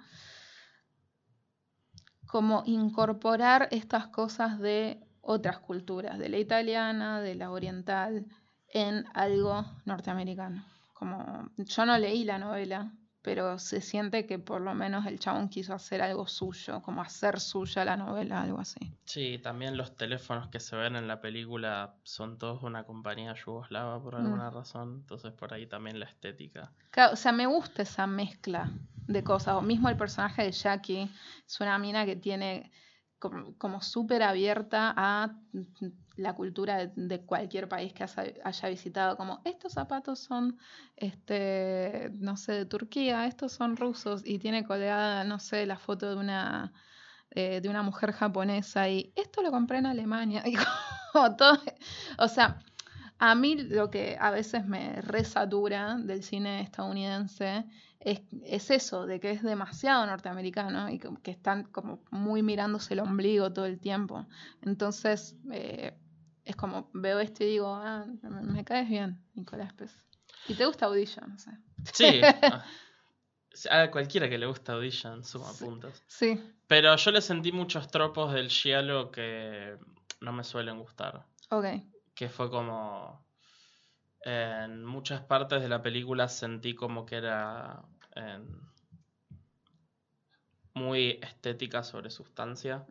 como 2.27 2.63
incorporar 2.67 3.69
estas 3.71 4.09
cosas 4.09 4.59
de 4.59 5.01
otras 5.21 5.59
culturas, 5.59 6.19
de 6.19 6.29
la 6.29 6.39
italiana, 6.39 7.21
de 7.21 7.35
la 7.35 7.51
oriental, 7.51 8.27
en 8.69 9.05
algo 9.15 9.65
norteamericano. 9.85 10.65
Como 10.95 11.51
yo 11.57 11.87
no 11.87 11.99
leí 11.99 12.25
la 12.25 12.39
novela, 12.39 12.93
pero 13.27 13.59
se 13.59 13.81
siente 13.81 14.24
que 14.24 14.39
por 14.39 14.61
lo 14.61 14.72
menos 14.72 15.05
el 15.05 15.18
chabón 15.18 15.49
quiso 15.49 15.74
hacer 15.74 16.01
algo 16.01 16.29
suyo, 16.29 16.81
como 16.81 17.03
hacer 17.03 17.41
suya 17.41 17.85
la 17.85 17.97
novela, 17.97 18.41
algo 18.43 18.61
así. 18.61 18.79
Sí, 19.05 19.41
también 19.43 19.77
los 19.77 19.97
teléfonos 19.97 20.47
que 20.47 20.61
se 20.61 20.77
ven 20.77 20.95
en 20.95 21.09
la 21.09 21.20
película 21.20 21.97
son 22.05 22.39
todos 22.39 22.61
de 22.61 22.68
una 22.68 22.85
compañía 22.85 23.35
yugoslava 23.35 24.01
por 24.01 24.14
Mm. 24.14 24.18
alguna 24.18 24.51
razón, 24.51 25.01
entonces 25.03 25.33
por 25.33 25.53
ahí 25.53 25.66
también 25.66 25.99
la 25.99 26.07
estética. 26.07 26.70
Claro, 26.93 27.14
o 27.14 27.16
sea, 27.16 27.33
me 27.33 27.47
gusta 27.47 27.83
esa 27.83 28.07
mezcla 28.07 28.70
de 29.09 29.24
cosas. 29.24 29.57
O 29.57 29.61
mismo 29.61 29.89
el 29.89 29.97
personaje 29.97 30.45
de 30.45 30.53
Jackie 30.53 31.11
es 31.45 31.61
una 31.61 31.79
mina 31.79 32.07
que 32.07 32.14
tiene 32.14 32.70
como, 33.19 33.83
súper 33.83 34.23
abierta 34.23 34.93
a 34.97 35.37
la 36.17 36.35
cultura 36.35 36.87
de, 36.87 37.21
cualquier 37.21 37.69
país 37.69 37.93
que 37.93 38.05
haya 38.45 38.69
visitado. 38.69 39.17
Como 39.17 39.41
estos 39.45 39.73
zapatos 39.73 40.19
son, 40.19 40.59
este, 40.97 42.11
no 42.14 42.37
sé, 42.37 42.53
de 42.53 42.67
Turquía, 42.67 43.27
estos 43.27 43.53
son 43.53 43.77
rusos 43.77 44.23
y 44.25 44.39
tiene 44.39 44.64
colgada, 44.64 45.25
no 45.25 45.39
sé, 45.39 45.67
la 45.67 45.79
foto 45.79 46.11
de 46.11 46.17
una 46.17 46.73
eh, 47.31 47.61
de 47.61 47.69
una 47.69 47.83
mujer 47.83 48.12
japonesa 48.12 48.89
y 48.89 49.12
esto 49.14 49.43
lo 49.43 49.51
compré 49.51 49.79
en 49.79 49.87
Alemania 49.87 50.43
y 50.47 50.57
como 51.12 51.37
todo, 51.37 51.59
o 52.19 52.29
sea, 52.29 52.61
a 53.19 53.35
mí 53.35 53.57
lo 53.57 53.91
que 53.91 54.17
a 54.21 54.31
veces 54.31 54.67
me 54.67 55.01
resatura 55.03 55.97
del 55.97 56.23
cine 56.23 56.61
estadounidense 56.61 57.64
es, 58.01 58.21
es 58.45 58.71
eso, 58.71 59.07
de 59.07 59.21
que 59.21 59.31
es 59.31 59.43
demasiado 59.43 60.07
norteamericano 60.07 60.89
y 60.91 60.99
que, 60.99 61.09
que 61.23 61.31
están 61.31 61.64
como 61.64 62.05
muy 62.11 62.43
mirándose 62.43 62.95
el 62.95 63.01
ombligo 63.01 63.53
todo 63.53 63.67
el 63.67 63.81
tiempo. 63.81 64.27
Entonces, 64.62 65.35
eh, 65.51 65.97
es 66.45 66.55
como 66.57 66.91
veo 66.93 67.19
esto 67.19 67.43
y 67.43 67.47
digo, 67.49 67.75
ah, 67.75 68.07
me, 68.23 68.43
me 68.43 68.64
caes 68.64 68.89
bien, 68.89 69.21
Nicolás 69.35 69.73
Pez. 69.73 69.97
¿Y 70.49 70.55
te 70.55 70.67
gusta 70.67 70.87
Audition? 70.87 71.31
No 71.31 71.39
sé. 71.39 71.51
Sí, 71.93 72.21
ah, 72.43 72.64
a 73.71 73.91
cualquiera 73.91 74.29
que 74.29 74.39
le 74.39 74.47
gusta 74.47 74.75
Audition 74.75 75.25
suma 75.25 75.53
Sí. 75.53 75.64
puntos. 75.64 76.03
Sí, 76.07 76.41
Pero 76.69 76.95
yo 76.97 77.11
le 77.11 77.21
sentí 77.23 77.51
muchos 77.53 77.89
tropos 77.91 78.33
del 78.33 78.49
giallo 78.51 79.11
que 79.11 79.77
no 80.21 80.33
me 80.33 80.45
suelen 80.45 80.79
gustar. 80.79 81.25
ok. 81.51 81.64
Que 82.17 82.29
fue 82.29 82.51
como. 82.51 83.25
En 84.23 84.85
muchas 84.85 85.21
partes 85.21 85.62
de 85.62 85.69
la 85.69 85.83
película 85.83 86.27
sentí 86.27 86.75
como 86.75 87.07
que 87.07 87.17
era. 87.17 87.85
muy 90.75 91.19
estética 91.23 91.83
sobre 91.83 92.11
sustancia. 92.11 92.85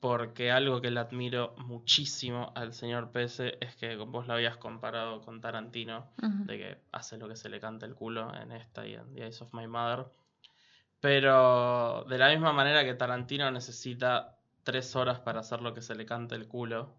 Porque 0.00 0.50
algo 0.50 0.80
que 0.80 0.90
le 0.90 0.98
admiro 0.98 1.54
muchísimo 1.58 2.52
al 2.56 2.72
señor 2.72 3.12
Pese 3.12 3.56
es 3.60 3.76
que 3.76 3.94
vos 3.96 4.26
lo 4.26 4.34
habías 4.34 4.56
comparado 4.56 5.20
con 5.20 5.40
Tarantino 5.40 6.10
de 6.18 6.58
que 6.58 6.82
hace 6.90 7.18
lo 7.18 7.28
que 7.28 7.36
se 7.36 7.48
le 7.48 7.60
canta 7.60 7.86
el 7.86 7.94
culo 7.94 8.34
en 8.34 8.50
esta 8.50 8.84
y 8.84 8.94
en 8.94 9.14
The 9.14 9.22
Eyes 9.22 9.42
of 9.42 9.54
My 9.54 9.68
Mother. 9.68 10.06
Pero 11.00 12.04
de 12.08 12.18
la 12.18 12.30
misma 12.30 12.52
manera 12.52 12.84
que 12.84 12.94
Tarantino 12.94 13.50
necesita 13.50 14.38
tres 14.62 14.94
horas 14.96 15.20
para 15.20 15.40
hacer 15.40 15.60
lo 15.60 15.74
que 15.74 15.82
se 15.82 15.94
le 15.94 16.06
canta 16.06 16.34
el 16.34 16.46
culo, 16.46 16.94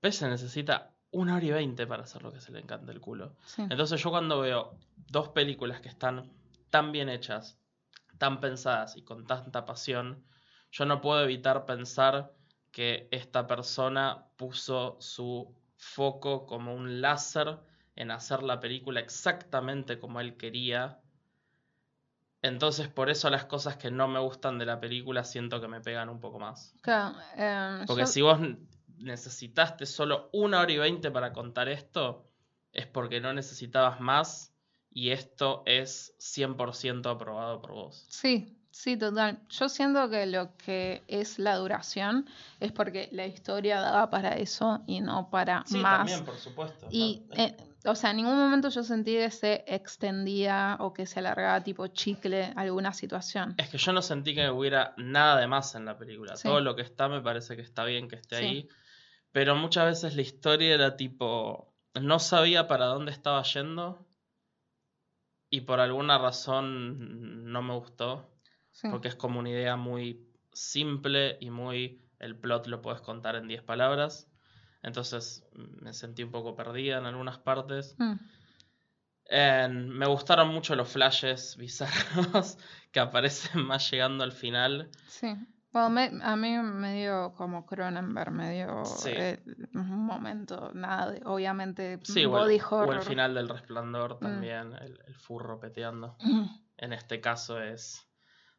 Pese 0.00 0.28
necesita 0.28 0.92
una 1.10 1.36
hora 1.36 1.44
y 1.44 1.50
veinte 1.50 1.86
para 1.86 2.02
hacer 2.04 2.22
lo 2.22 2.32
que 2.32 2.40
se 2.40 2.52
le 2.52 2.60
encanta 2.60 2.92
el 2.92 3.00
culo. 3.00 3.36
Sí. 3.46 3.62
Entonces 3.62 4.02
yo 4.02 4.10
cuando 4.10 4.40
veo 4.40 4.78
dos 5.08 5.28
películas 5.30 5.80
que 5.80 5.88
están 5.88 6.30
tan 6.70 6.92
bien 6.92 7.08
hechas, 7.08 7.58
tan 8.18 8.40
pensadas 8.40 8.96
y 8.96 9.02
con 9.02 9.26
tanta 9.26 9.64
pasión, 9.64 10.24
yo 10.72 10.84
no 10.84 11.00
puedo 11.00 11.22
evitar 11.22 11.64
pensar 11.64 12.32
que 12.70 13.08
esta 13.10 13.46
persona 13.46 14.26
puso 14.36 14.96
su 15.00 15.54
foco 15.76 16.46
como 16.46 16.74
un 16.74 17.00
láser 17.00 17.58
en 17.94 18.10
hacer 18.10 18.42
la 18.42 18.60
película 18.60 19.00
exactamente 19.00 19.98
como 19.98 20.20
él 20.20 20.36
quería. 20.36 21.00
Entonces 22.42 22.88
por 22.88 23.08
eso 23.10 23.30
las 23.30 23.46
cosas 23.46 23.76
que 23.76 23.90
no 23.90 24.08
me 24.08 24.20
gustan 24.20 24.58
de 24.58 24.66
la 24.66 24.78
película 24.80 25.24
siento 25.24 25.60
que 25.60 25.68
me 25.68 25.80
pegan 25.80 26.08
un 26.08 26.20
poco 26.20 26.38
más. 26.38 26.74
Claro, 26.82 27.16
em, 27.36 27.86
Porque 27.86 28.02
yo- 28.02 28.06
si 28.06 28.20
vos 28.22 28.38
necesitaste 28.98 29.86
solo 29.86 30.28
una 30.32 30.60
hora 30.60 30.72
y 30.72 30.78
veinte 30.78 31.10
para 31.10 31.32
contar 31.32 31.68
esto, 31.68 32.26
es 32.72 32.86
porque 32.86 33.20
no 33.20 33.32
necesitabas 33.32 34.00
más 34.00 34.52
y 34.90 35.10
esto 35.10 35.62
es 35.66 36.14
100% 36.18 37.10
aprobado 37.10 37.60
por 37.60 37.72
vos. 37.72 38.06
Sí, 38.08 38.56
sí, 38.70 38.96
total. 38.96 39.38
Yo 39.50 39.68
siento 39.68 40.08
que 40.08 40.26
lo 40.26 40.56
que 40.56 41.02
es 41.08 41.38
la 41.38 41.56
duración 41.56 42.26
es 42.60 42.72
porque 42.72 43.08
la 43.12 43.26
historia 43.26 43.80
daba 43.80 44.08
para 44.10 44.36
eso 44.36 44.82
y 44.86 45.00
no 45.00 45.28
para 45.30 45.64
Sí, 45.66 45.78
más. 45.78 45.98
también, 45.98 46.24
por 46.24 46.36
supuesto. 46.38 46.88
Y, 46.90 47.22
¿no? 47.28 47.34
eh, 47.36 47.56
o 47.84 47.94
sea, 47.94 48.10
en 48.10 48.16
ningún 48.18 48.36
momento 48.36 48.68
yo 48.68 48.82
sentí 48.82 49.12
que 49.14 49.30
se 49.30 49.64
extendía 49.66 50.76
o 50.80 50.92
que 50.92 51.06
se 51.06 51.18
alargaba 51.20 51.62
tipo 51.62 51.86
chicle 51.88 52.52
alguna 52.56 52.92
situación. 52.92 53.54
Es 53.58 53.68
que 53.68 53.78
yo 53.78 53.92
no 53.92 54.02
sentí 54.02 54.34
que 54.34 54.48
hubiera 54.50 54.94
nada 54.96 55.40
de 55.40 55.46
más 55.46 55.74
en 55.74 55.84
la 55.84 55.96
película. 55.96 56.36
Sí. 56.36 56.48
Todo 56.48 56.60
lo 56.60 56.74
que 56.74 56.82
está 56.82 57.08
me 57.08 57.20
parece 57.20 57.54
que 57.56 57.62
está 57.62 57.84
bien 57.84 58.08
que 58.08 58.16
esté 58.16 58.36
Sí. 58.38 58.44
ahí. 58.44 58.68
Pero 59.36 59.54
muchas 59.54 59.84
veces 59.84 60.16
la 60.16 60.22
historia 60.22 60.72
era 60.74 60.96
tipo. 60.96 61.74
No 62.00 62.18
sabía 62.18 62.68
para 62.68 62.86
dónde 62.86 63.12
estaba 63.12 63.42
yendo. 63.42 64.06
Y 65.50 65.60
por 65.60 65.78
alguna 65.78 66.16
razón 66.16 67.52
no 67.52 67.60
me 67.60 67.74
gustó. 67.74 68.32
Sí. 68.70 68.88
porque 68.90 69.08
es 69.08 69.14
como 69.14 69.38
una 69.40 69.50
idea 69.50 69.76
muy 69.76 70.26
simple 70.54 71.36
y 71.40 71.50
muy... 71.50 72.00
El 72.18 72.34
plot 72.34 72.66
lo 72.66 72.80
puedes 72.80 73.02
contar 73.02 73.36
en 73.36 73.46
10 73.46 73.62
palabras. 73.62 74.26
Entonces 74.82 75.46
me 75.52 75.92
sentí 75.92 76.22
un 76.22 76.30
poco 76.30 76.56
perdida 76.56 76.96
en 76.96 77.04
algunas 77.04 77.36
partes. 77.38 77.94
Mm, 77.98 78.14
En- 79.26 79.90
me 79.90 80.06
gustaron 80.06 80.48
mucho 80.48 80.74
los 80.76 80.88
flashes 80.88 81.56
bizarros 81.58 82.56
que 82.92 83.00
aparecen 83.00 83.62
más 83.66 83.90
llegando 83.90 84.24
al 84.24 84.32
final. 84.32 84.90
sí. 85.08 85.28
Bueno, 85.76 85.90
me- 85.90 86.24
a 86.24 86.36
mí 86.36 86.56
me 86.56 86.94
dio 87.02 87.34
como 87.34 87.66
Cronenberg, 87.66 88.30
me 88.32 88.50
dio 88.54 88.82
Sí. 88.86 89.10
eh, 89.12 89.42
un 89.74 90.06
momento, 90.06 90.70
nada, 90.72 91.10
de- 91.10 91.20
obviamente 91.26 92.00
Sí, 92.02 92.24
o 92.24 92.30
body 92.30 92.54
el, 92.56 92.62
o 92.62 92.84
el 92.84 92.88
horror. 92.88 93.02
final 93.02 93.34
del 93.34 93.46
resplandor 93.50 94.18
también, 94.18 94.72
el, 94.72 94.98
el 95.06 95.14
furro 95.16 95.60
peteando. 95.60 96.16
En 96.78 96.94
este 96.94 97.20
caso 97.20 97.60
es 97.60 98.08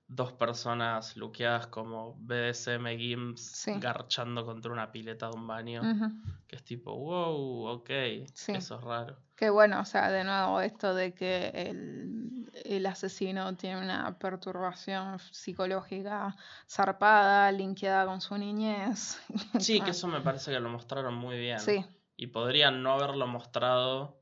dos 0.05 0.32
personas 0.34 1.18
luqueadas 1.18 1.65
como 1.68 2.15
BDSM 2.20 2.95
Gims 2.99 3.41
Sí. 3.41 3.74
garchando 3.80 4.45
contra 4.45 4.72
una 4.72 4.91
pileta 4.91 5.28
de 5.32 5.38
un 5.38 5.47
baño. 5.47 5.82
Ujú. 5.82 6.11
Que 6.47 6.55
es 6.57 6.63
tipo, 6.63 6.95
wow, 6.95 7.65
ok, 7.78 7.89
eso 7.89 8.51
es 8.55 8.70
raro. 8.82 9.18
Que 9.36 9.49
bueno, 9.49 9.80
o 9.80 9.86
sea, 9.86 10.11
de 10.11 10.24
nuevo 10.24 10.61
esto 10.61 10.93
de 10.93 11.13
que 11.15 11.47
el, 11.53 12.26
el 12.70 12.86
asesino 12.86 13.55
tiene 13.55 13.82
una 13.82 14.18
perturbación 14.20 15.20
psicológica 15.32 16.36
zarpada, 16.70 17.51
linkeada 17.51 18.05
con 18.05 18.22
su 18.22 18.38
niñez. 18.38 19.20
Sí, 19.59 19.82
que 19.82 19.91
eso 19.91 20.07
me 20.07 20.22
parece 20.22 20.51
que 20.51 20.59
lo 20.59 20.70
mostraron 20.70 21.15
muy 21.15 21.38
bien. 21.38 21.59
Sí, 21.59 21.86
Y 22.15 22.28
podrían 22.28 22.84
no 22.84 22.93
haberlo 22.93 23.28
mostrado, 23.28 24.20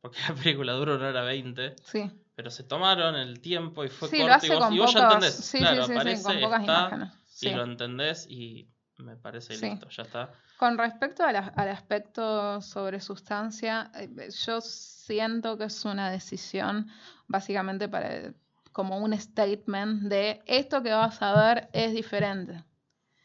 porque 0.00 0.18
la 0.28 0.34
película 0.34 0.72
dura 0.74 0.94
una 0.96 1.08
hora 1.08 1.22
20, 1.22 1.76
sí. 1.84 2.10
pero 2.34 2.50
se 2.50 2.62
tomaron 2.64 3.16
el 3.16 3.40
tiempo 3.40 3.84
y 3.84 3.88
fue 3.88 4.08
Sí, 4.08 4.18
corto 4.18 4.28
lo 4.28 4.34
hace 4.34 4.46
y 4.46 4.50
vos, 4.50 4.64
con 4.64 4.74
y 4.74 4.78
vos 4.78 4.94
ya 4.94 5.02
entendés. 5.04 5.34
sí, 5.34 5.58
claro, 5.58 5.82
sí, 5.82 5.86
sí, 5.86 5.92
aparece, 5.92 6.22
con 6.22 6.40
pocas 6.40 6.60
está, 6.60 6.72
imágenes. 6.80 7.12
Sí. 7.26 7.48
y 7.48 7.54
lo 7.54 7.62
entendés 7.64 8.26
y 8.30 8.68
me 8.98 9.16
parece 9.16 9.58
listo, 9.58 9.88
ya 9.90 10.02
está. 10.04 10.30
Con 10.58 10.78
respecto 10.78 11.22
a 11.22 11.32
la- 11.32 11.52
al 11.54 11.68
aspecto 11.68 12.62
sobre 12.62 12.98
sustancia, 13.02 13.90
eh, 13.94 14.08
yo 14.46 14.62
siento 14.62 15.58
que 15.58 15.64
es 15.64 15.84
una 15.84 16.10
decisión 16.10 16.88
básicamente 17.28 17.88
para 17.88 18.32
como 18.72 18.98
un 18.98 19.18
statement 19.18 20.02
de 20.02 20.42
esto 20.46 20.82
que 20.82 20.90
vas 20.92 21.20
a 21.22 21.34
ver 21.34 21.68
es 21.72 21.92
diferente. 21.94 22.62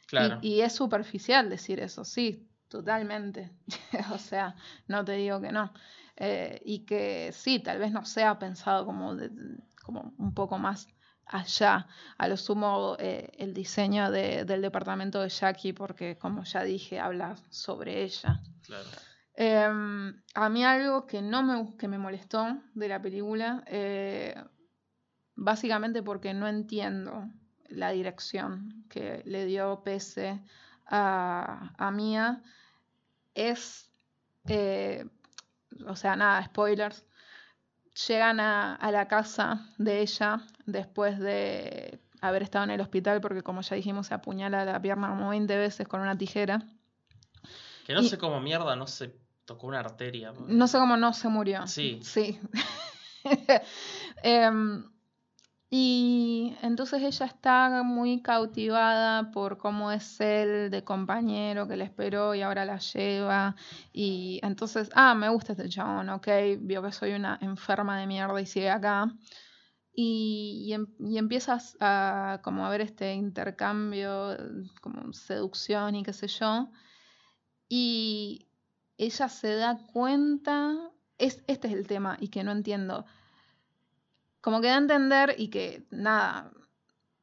Claro. 0.08 0.40
Y, 0.42 0.56
y 0.56 0.62
es 0.62 0.74
superficial 0.74 1.50
decir 1.50 1.80
eso, 1.80 2.04
sí, 2.06 2.48
totalmente. 2.68 3.52
o 4.14 4.18
sea, 4.18 4.56
no 4.88 5.04
te 5.04 5.14
digo 5.14 5.42
que 5.42 5.52
no. 5.52 5.74
Eh, 6.18 6.62
y 6.66 6.86
que 6.86 7.32
sí, 7.34 7.60
tal 7.60 7.80
vez 7.80 7.92
no 7.92 8.06
sea 8.06 8.38
pensado 8.40 8.86
como, 8.86 9.16
de- 9.16 9.32
como 9.84 10.14
un 10.18 10.34
poco 10.34 10.58
más 10.58 10.88
allá. 11.26 11.88
A 12.18 12.28
lo 12.28 12.38
sumo, 12.38 12.96
eh, 13.00 13.30
el 13.38 13.54
diseño 13.54 14.12
de- 14.12 14.46
del 14.46 14.62
departamento 14.62 15.22
de 15.22 15.30
Jackie, 15.30 15.74
porque 15.74 16.18
como 16.18 16.44
ya 16.44 16.64
dije, 16.64 17.00
habla 17.00 17.36
sobre 17.50 18.04
ella. 18.04 18.40
claro. 18.66 18.90
Em, 19.44 20.22
a 20.36 20.50
mí 20.50 20.64
algo 20.64 21.08
que 21.08 21.20
no 21.24 21.42
me, 21.42 21.76
que 21.76 21.88
me 21.88 21.98
molestó 21.98 22.60
de 22.76 22.88
la 22.88 23.02
película, 23.02 23.64
eh, 23.66 24.36
básicamente 25.36 26.04
porque 26.04 26.32
no 26.36 26.48
entiendo 26.48 27.28
la 27.70 27.90
dirección 27.90 28.86
que 28.88 29.24
le 29.26 29.46
dio 29.48 29.82
Pese 29.84 30.42
a, 30.86 31.74
a 31.76 31.90
Mia, 31.90 32.44
es, 33.34 33.90
eh, 34.48 35.10
o 35.88 35.96
sea, 35.96 36.16
nada, 36.16 36.44
spoilers, 36.46 37.04
llegan 38.08 38.40
a, 38.40 38.76
a 38.76 38.92
la 38.92 39.08
casa 39.08 39.66
de 39.80 40.02
ella 40.02 40.42
después 40.68 41.18
de 41.18 42.00
haber 42.22 42.44
estado 42.44 42.66
en 42.66 42.72
el 42.72 42.82
hospital 42.82 43.22
porque 43.22 43.42
como 43.42 43.62
ya 43.62 43.76
dijimos 43.76 44.06
se 44.06 44.14
apuñala 44.14 44.66
la 44.66 44.80
pierna 44.80 45.10
como 45.10 45.30
20 45.30 45.58
veces 45.58 45.88
con 45.88 46.02
una 46.02 46.16
tijera. 46.16 46.62
Que 47.88 47.96
no 47.96 48.02
Y- 48.02 48.10
sé 48.10 48.20
cómo 48.20 48.40
mierda 48.40 48.76
no 48.76 48.86
se 48.86 49.20
tocó 49.46 49.68
una 49.68 49.80
arteria. 49.80 50.34
No 50.48 50.68
sé 50.68 50.78
cómo 50.78 50.98
no 50.98 51.14
se 51.14 51.28
murió. 51.30 51.68
Sí. 51.68 52.00
Sí. 52.04 52.40
Em, 54.24 54.84
y 55.70 56.56
entonces 56.62 57.02
ella 57.02 57.26
está 57.26 57.82
muy 57.84 58.22
cautivada 58.22 59.32
por 59.32 59.58
cómo 59.58 59.92
es 59.92 60.20
él 60.20 60.70
de 60.70 60.84
compañero 60.84 61.68
que 61.68 61.78
le 61.78 61.86
esperó 61.86 62.36
y 62.36 62.42
ahora 62.42 62.66
la 62.66 62.78
lleva. 62.78 63.56
Y 63.94 64.40
entonces, 64.44 64.90
ah, 64.96 65.16
me 65.16 65.30
gusta 65.30 65.54
este 65.54 65.70
chabón, 65.70 66.10
ok, 66.10 66.28
vio 66.60 66.82
que 66.84 66.92
soy 66.92 67.14
una 67.14 67.38
enferma 67.42 67.98
de 68.00 68.08
mierda 68.08 68.42
y 68.42 68.46
sigue 68.46 68.70
acá. 68.70 69.14
Y, 69.94 70.66
y 70.68 70.74
em- 70.74 70.88
y 71.00 71.18
empiezas 71.18 71.78
a 71.80 72.40
como 72.44 72.66
a 72.66 72.70
ver 72.70 72.82
este 72.82 73.14
intercambio, 73.14 74.36
como 74.82 75.14
seducción 75.14 75.96
y 75.96 76.04
qué 76.04 76.12
sé 76.14 76.28
yo. 76.28 76.70
Y 77.70 78.48
ella 78.98 79.30
se 79.30 79.56
da 79.56 79.78
cuenta, 79.94 80.92
es, 81.18 81.44
este 81.48 81.68
es 81.68 81.74
el 81.74 81.88
tema 81.88 82.18
y 82.20 82.30
que 82.30 82.44
no 82.44 82.52
entiendo. 82.52 83.06
Como 84.42 84.62
que 84.62 84.68
da 84.68 84.76
a 84.76 84.80
entender 84.80 85.36
y 85.38 85.50
que 85.50 85.86
nada, 85.92 86.52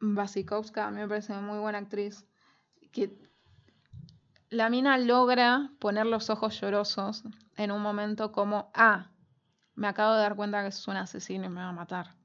Basikowska 0.00 0.86
a 0.86 0.90
mí 0.90 1.00
me 1.00 1.08
parece 1.08 1.34
muy 1.34 1.58
buena 1.58 1.78
actriz, 1.78 2.26
que 2.92 3.18
la 4.50 4.70
mina 4.70 4.96
logra 4.98 5.72
poner 5.78 6.06
los 6.06 6.30
ojos 6.30 6.60
llorosos 6.60 7.22
en 7.56 7.70
un 7.70 7.82
momento 7.82 8.32
como, 8.32 8.70
ah, 8.74 9.10
me 9.74 9.88
acabo 9.88 10.14
de 10.14 10.20
dar 10.20 10.36
cuenta 10.36 10.62
que 10.62 10.68
es 10.68 10.88
un 10.88 10.96
asesino 10.96 11.46
y 11.46 11.48
me 11.48 11.60
va 11.60 11.68
a 11.68 11.72
matar. 11.72 12.16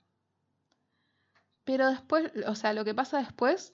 Pero 1.65 1.89
después, 1.89 2.31
o 2.47 2.55
sea, 2.55 2.73
lo 2.73 2.85
que 2.85 2.93
pasa 2.93 3.19
después, 3.19 3.73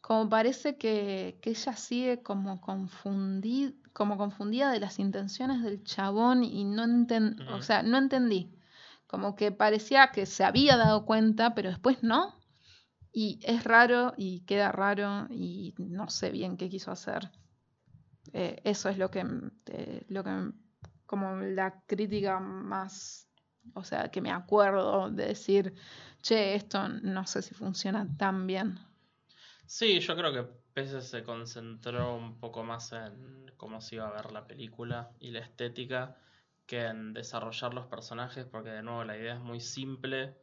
como 0.00 0.28
parece 0.28 0.76
que, 0.76 1.38
que 1.42 1.50
ella 1.50 1.76
sigue 1.76 2.22
como, 2.22 2.60
confundi- 2.60 3.76
como 3.94 4.18
confundida 4.18 4.70
de 4.72 4.80
las 4.80 4.98
intenciones 4.98 5.62
del 5.62 5.82
chabón 5.84 6.42
y 6.44 6.64
no 6.64 6.84
enten 6.84 7.40
o 7.48 7.62
sea, 7.62 7.82
no 7.82 7.96
entendí. 7.96 8.52
Como 9.06 9.36
que 9.36 9.52
parecía 9.52 10.08
que 10.08 10.26
se 10.26 10.44
había 10.44 10.76
dado 10.76 11.06
cuenta, 11.06 11.54
pero 11.54 11.70
después 11.70 12.02
no. 12.02 12.34
Y 13.12 13.38
es 13.44 13.62
raro 13.62 14.12
y 14.16 14.40
queda 14.40 14.72
raro 14.72 15.28
y 15.30 15.74
no 15.78 16.10
sé 16.10 16.30
bien 16.30 16.56
qué 16.56 16.68
quiso 16.68 16.90
hacer. 16.90 17.30
Eh, 18.32 18.60
eso 18.64 18.88
es 18.88 18.98
lo 18.98 19.12
que, 19.12 19.24
eh, 19.66 20.04
lo 20.08 20.24
que, 20.24 20.50
como 21.06 21.36
la 21.36 21.80
crítica 21.86 22.40
más, 22.40 23.28
o 23.74 23.84
sea, 23.84 24.10
que 24.10 24.20
me 24.20 24.32
acuerdo 24.32 25.08
de 25.08 25.26
decir, 25.26 25.72
che, 26.20 26.56
esto 26.56 26.88
no 26.88 27.24
sé 27.28 27.42
si 27.42 27.54
funciona 27.54 28.08
tan 28.16 28.48
bien. 28.48 28.76
Sí, 29.66 30.00
yo 30.00 30.16
creo 30.16 30.32
que 30.32 30.63
Pese 30.74 31.02
se 31.02 31.22
concentró 31.22 32.16
un 32.16 32.40
poco 32.40 32.64
más 32.64 32.92
en 32.92 33.52
cómo 33.56 33.80
se 33.80 33.94
iba 33.94 34.08
a 34.08 34.12
ver 34.12 34.32
la 34.32 34.48
película 34.48 35.12
y 35.20 35.30
la 35.30 35.38
estética 35.38 36.16
que 36.66 36.86
en 36.86 37.14
desarrollar 37.14 37.72
los 37.72 37.86
personajes, 37.86 38.44
porque 38.44 38.70
de 38.70 38.82
nuevo 38.82 39.04
la 39.04 39.16
idea 39.16 39.34
es 39.34 39.40
muy 39.40 39.60
simple 39.60 40.34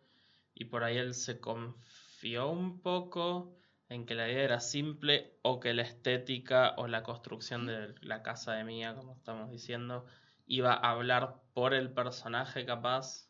y 0.53 0.65
por 0.65 0.85
ahí 0.85 0.97
él 0.97 1.15
se 1.15 1.41
confió 1.41 2.49
un 2.49 2.81
poco 2.81 3.57
en 3.89 4.05
que 4.05 4.15
la 4.15 4.29
idea 4.29 4.43
era 4.43 4.59
simple 4.61 5.37
o 5.41 5.59
que 5.59 5.73
la 5.73 5.81
estética 5.81 6.75
o 6.77 6.87
la 6.87 7.03
construcción 7.03 7.65
de 7.65 7.93
la 7.99 8.23
casa 8.23 8.53
de 8.53 8.63
Mía, 8.63 8.95
como 8.95 9.15
estamos 9.15 9.51
diciendo, 9.51 10.05
iba 10.45 10.73
a 10.73 10.91
hablar 10.91 11.41
por 11.53 11.73
el 11.73 11.91
personaje 11.91 12.65
capaz. 12.65 13.27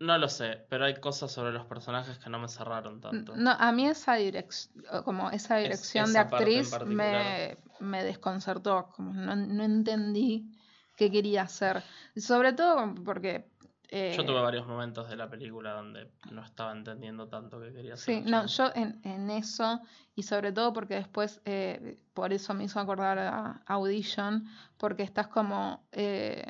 No 0.00 0.16
lo 0.16 0.28
sé, 0.28 0.64
pero 0.68 0.84
hay 0.84 0.94
cosas 1.00 1.32
sobre 1.32 1.52
los 1.52 1.66
personajes 1.66 2.18
que 2.18 2.30
no 2.30 2.38
me 2.38 2.48
cerraron 2.48 3.00
tanto. 3.00 3.36
No, 3.36 3.50
a 3.50 3.72
mí 3.72 3.86
esa 3.86 4.14
dirección, 4.14 4.84
como 5.04 5.30
esa 5.30 5.56
dirección 5.56 6.06
de 6.06 6.10
esa 6.10 6.20
actriz 6.20 6.78
me, 6.86 7.58
me 7.80 8.04
desconcertó, 8.04 8.90
como 8.94 9.12
no, 9.12 9.34
no 9.34 9.64
entendí 9.64 10.52
qué 10.96 11.10
quería 11.10 11.42
hacer. 11.42 11.82
Sobre 12.16 12.52
todo 12.52 12.94
porque... 13.04 13.50
eh, 13.88 14.14
Yo 14.16 14.24
tuve 14.24 14.40
varios 14.40 14.68
momentos 14.68 15.08
de 15.08 15.16
la 15.16 15.28
película 15.28 15.72
donde 15.72 16.12
no 16.30 16.44
estaba 16.44 16.70
entendiendo 16.72 17.26
tanto 17.28 17.60
que 17.60 17.72
quería 17.72 17.94
hacer. 17.94 18.22
Sí, 18.22 18.30
no, 18.30 18.46
yo 18.46 18.70
en, 18.76 19.00
en 19.02 19.30
eso, 19.30 19.80
y 20.14 20.22
sobre 20.22 20.52
todo 20.52 20.72
porque 20.72 20.94
después, 20.94 21.40
eh, 21.44 21.98
por 22.14 22.32
eso 22.32 22.54
me 22.54 22.62
hizo 22.64 22.78
acordar 22.78 23.18
a 23.18 23.62
Audition, 23.66 24.46
porque 24.76 25.02
estás 25.02 25.26
como, 25.26 25.88
eh, 25.90 26.46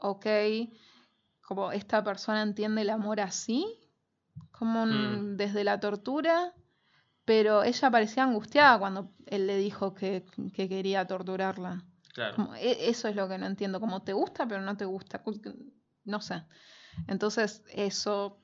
ok, 0.00 0.26
como 1.46 1.72
esta 1.72 2.02
persona 2.02 2.42
entiende 2.42 2.82
el 2.82 2.90
amor 2.90 3.20
así, 3.20 3.66
como 4.50 4.82
un- 4.82 5.34
Mm. 5.34 5.36
desde 5.36 5.64
la 5.64 5.78
tortura, 5.80 6.52
pero 7.24 7.62
ella 7.62 7.90
parecía 7.90 8.24
angustiada 8.24 8.78
cuando 8.78 9.12
él 9.26 9.46
le 9.46 9.56
dijo 9.56 9.94
que, 9.94 10.24
que 10.54 10.68
quería 10.68 11.06
torturarla. 11.06 11.82
Claro. 12.12 12.36
Como, 12.36 12.54
e- 12.54 12.88
eso 12.88 13.08
es 13.08 13.16
lo 13.16 13.28
que 13.28 13.38
no 13.38 13.46
entiendo, 13.46 13.80
como 13.80 14.02
te 14.02 14.12
gusta 14.12 14.46
pero 14.46 14.60
no 14.62 14.76
te 14.76 14.84
gusta, 14.84 15.22
no 16.04 16.20
sé. 16.20 16.42
Entonces 17.08 17.62
eso 17.68 18.40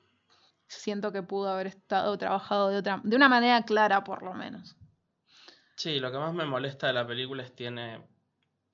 siento 0.67 1.11
que 1.11 1.23
pudo 1.23 1.49
haber 1.49 1.67
estado 1.67 2.17
trabajado 2.17 2.69
de 2.69 2.77
otra, 2.77 3.01
de 3.03 3.15
una 3.15 3.29
manera 3.29 3.63
clara 3.63 4.03
por 4.03 4.23
lo 4.23 4.33
menos. 4.33 4.75
Sí, 5.75 5.99
lo 5.99 6.11
que 6.11 6.17
más 6.17 6.33
me 6.33 6.45
molesta 6.45 6.87
de 6.87 6.93
la 6.93 7.07
película 7.07 7.43
es 7.43 7.55
tiene 7.55 8.05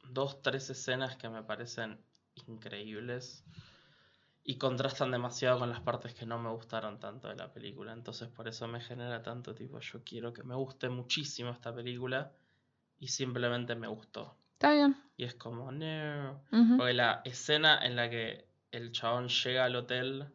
dos, 0.09 0.41
tres 0.41 0.69
escenas 0.69 1.15
que 1.17 1.29
me 1.29 1.43
parecen 1.43 2.03
increíbles. 2.47 3.43
Y 4.49 4.57
contrastan 4.57 5.11
demasiado 5.11 5.59
con 5.59 5.69
las 5.69 5.81
partes 5.81 6.13
que 6.13 6.25
no 6.25 6.39
me 6.39 6.49
gustaron 6.49 6.99
tanto 7.01 7.27
de 7.27 7.35
la 7.35 7.51
película. 7.51 7.91
Entonces 7.91 8.29
por 8.29 8.47
eso 8.47 8.65
me 8.65 8.79
genera 8.79 9.21
tanto 9.21 9.53
tipo, 9.53 9.77
yo 9.81 10.01
quiero 10.05 10.31
que 10.31 10.41
me 10.43 10.55
guste 10.55 10.87
muchísimo 10.87 11.51
esta 11.51 11.75
película 11.75 12.31
y 12.97 13.09
simplemente 13.09 13.75
me 13.75 13.87
gustó. 13.87 14.37
Está 14.53 14.71
bien. 14.71 14.95
Y 15.17 15.25
es 15.25 15.35
como, 15.35 15.69
no. 15.71 16.41
Porque 16.77 16.93
la 16.93 17.21
escena 17.25 17.85
en 17.85 17.97
la 17.97 18.09
que 18.09 18.47
el 18.71 18.93
chabón 18.93 19.27
llega 19.27 19.65
al 19.65 19.75
hotel 19.75 20.27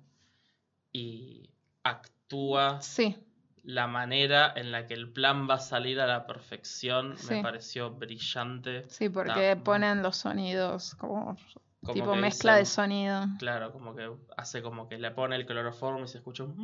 y 0.93 1.49
actúa 1.83 2.83
Sí, 2.83 3.17
la 3.65 3.87
manera 3.87 4.53
en 4.55 4.73
la 4.73 4.87
que 4.87 4.93
el 4.95 5.11
plan 5.11 5.49
va 5.49 5.55
a 5.55 5.59
salir 5.61 6.01
a 6.01 6.07
la 6.07 6.27
perfección 6.27 7.17
Sí. 7.17 7.35
me 7.35 7.43
pareció 7.43 7.91
brillante. 7.93 8.85
sí, 8.91 9.09
porque 9.09 9.53
Está- 9.53 9.65
ponen 9.65 10.03
los 10.03 10.17
sonidos 10.19 10.95
como, 10.97 11.37
Como 11.83 11.95
tipo 11.95 12.15
mezcla 12.15 12.57
de 12.57 12.65
sonido. 12.65 13.27
Claro, 13.39 13.73
como 13.73 13.95
que 13.95 14.09
hace 14.37 14.63
como 14.63 14.89
que 14.89 14.99
le 14.99 15.11
pone 15.11 15.35
el 15.35 15.47
cloroformo 15.47 16.05
y 16.05 16.09
se 16.09 16.19
escucha 16.19 16.45
un 16.45 16.55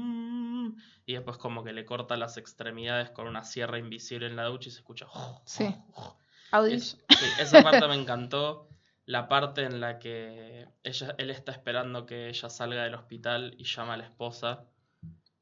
mm, 0.69 0.77
y 1.07 1.14
después 1.14 1.39
como 1.39 1.64
que 1.64 1.73
le 1.73 1.85
corta 1.85 2.16
las 2.16 2.37
extremidades 2.37 3.11
con 3.11 3.27
una 3.27 3.43
sierra 3.43 3.79
invisible 3.79 4.27
en 4.29 4.37
la 4.37 4.45
ducha 4.45 4.69
y 4.69 4.73
se 4.73 4.79
escucha. 4.79 5.07
Sí. 5.45 5.75
Audio. 6.53 6.77
Es- 6.77 6.99
sí, 7.09 7.27
esa 7.41 7.62
parte 7.62 7.87
me 7.89 7.95
encantó. 7.95 8.69
La 9.07 9.27
parte 9.27 9.64
en 9.64 9.81
la 9.81 9.99
que 9.99 10.69
ella, 10.83 11.14
él 11.16 11.31
está 11.31 11.51
esperando 11.53 12.05
que 12.05 12.29
ella 12.29 12.51
salga 12.51 12.85
del 12.85 12.95
hospital 12.95 13.55
y 13.59 13.64
llama 13.64 13.95
a 13.95 13.97
la 13.97 14.05
esposa 14.05 14.64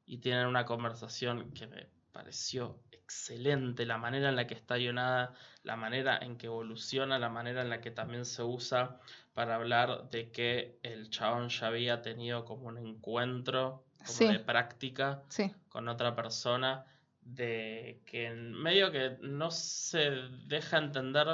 y 0.05 0.19
tienen 0.19 0.47
una 0.47 0.65
conversación 0.65 1.51
que 1.51 1.67
me 1.67 1.89
pareció 2.13 2.79
excelente. 3.07 3.85
La 3.85 3.97
manera 3.97 4.27
en 4.27 4.35
la 4.35 4.47
que 4.47 4.53
está 4.53 4.75
guionada, 4.75 5.33
la 5.63 5.77
manera 5.77 6.17
en 6.17 6.37
que 6.37 6.47
evoluciona, 6.47 7.17
la 7.17 7.29
manera 7.29 7.61
en 7.61 7.69
la 7.69 7.79
que 7.79 7.89
también 7.89 8.25
se 8.25 8.43
usa 8.43 8.99
para 9.33 9.55
hablar 9.55 10.09
de 10.09 10.29
que 10.29 10.77
el 10.83 11.09
chabón 11.09 11.47
ya 11.47 11.67
había 11.67 12.01
tenido 12.01 12.43
como 12.43 12.67
un 12.67 12.77
encuentro 12.77 13.85
como 14.05 14.17
Sí. 14.19 14.27
de 14.27 14.39
práctica 14.39 15.23
Sí, 15.29 15.53
con 15.69 15.87
otra 15.87 16.15
persona 16.15 16.85
de 17.21 18.01
que 18.05 18.25
en 18.27 18.51
medio 18.51 18.91
que 18.91 19.17
no 19.21 19.51
se 19.51 20.11
deja 20.45 20.77
entender 20.77 21.27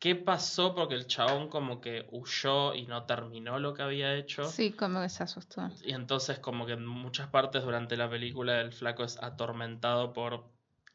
qué 0.00 0.16
pasó 0.16 0.74
porque 0.74 0.94
el 0.94 1.06
chabón 1.06 1.48
como 1.48 1.80
que 1.80 2.08
huyó 2.10 2.74
y 2.74 2.86
no 2.86 3.04
terminó 3.04 3.58
lo 3.58 3.74
que 3.74 3.82
había 3.82 4.14
hecho. 4.14 4.44
sí, 4.44 4.72
como 4.72 5.00
que 5.02 5.10
se 5.10 5.22
asustó. 5.22 5.70
Y 5.84 5.92
entonces 5.92 6.38
como 6.38 6.64
que 6.66 6.72
en 6.72 6.86
muchas 6.86 7.28
partes 7.28 7.62
durante 7.62 7.98
la 7.98 8.08
película 8.08 8.60
el 8.60 8.72
flaco 8.72 9.04
es 9.04 9.22
atormentado 9.22 10.14
por 10.14 10.48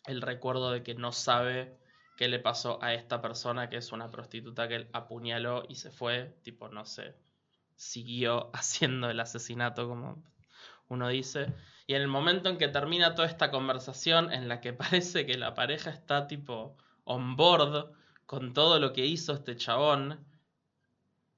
el 0.07 0.21
recuerdo 0.21 0.71
de 0.71 0.81
que 0.81 0.95
no 0.95 1.11
sabe 1.11 1.77
qué 2.17 2.27
le 2.27 2.39
pasó 2.39 2.81
a 2.81 2.95
esta 2.95 3.21
persona 3.21 3.69
que 3.69 3.77
es 3.77 3.91
una 3.91 4.09
prostituta 4.09 4.67
que 4.67 4.75
él 4.75 4.89
apuñaló 4.91 5.63
y 5.69 5.75
se 5.75 5.91
fue, 5.91 6.35
tipo 6.41 6.67
no 6.69 6.85
sé, 6.85 7.15
siguió 7.75 8.49
haciendo 8.53 9.09
el 9.11 9.19
asesinato 9.19 9.87
como 9.87 10.23
uno 10.89 11.09
dice. 11.09 11.53
Y 11.85 11.93
en 11.93 12.01
el 12.01 12.07
momento 12.07 12.49
en 12.49 12.57
que 12.57 12.69
termina 12.69 13.13
toda 13.13 13.27
esta 13.27 13.51
conversación 13.51 14.33
en 14.33 14.47
la 14.47 14.61
que 14.61 14.73
parece 14.73 15.27
que 15.27 15.37
la 15.37 15.53
pareja 15.53 15.91
está 15.91 16.25
tipo 16.25 16.75
on 17.03 17.35
board 17.35 17.93
con 18.25 18.53
todo 18.53 18.79
lo 18.79 18.93
que 18.93 19.05
hizo 19.05 19.33
este 19.33 19.55
chabón 19.55 20.25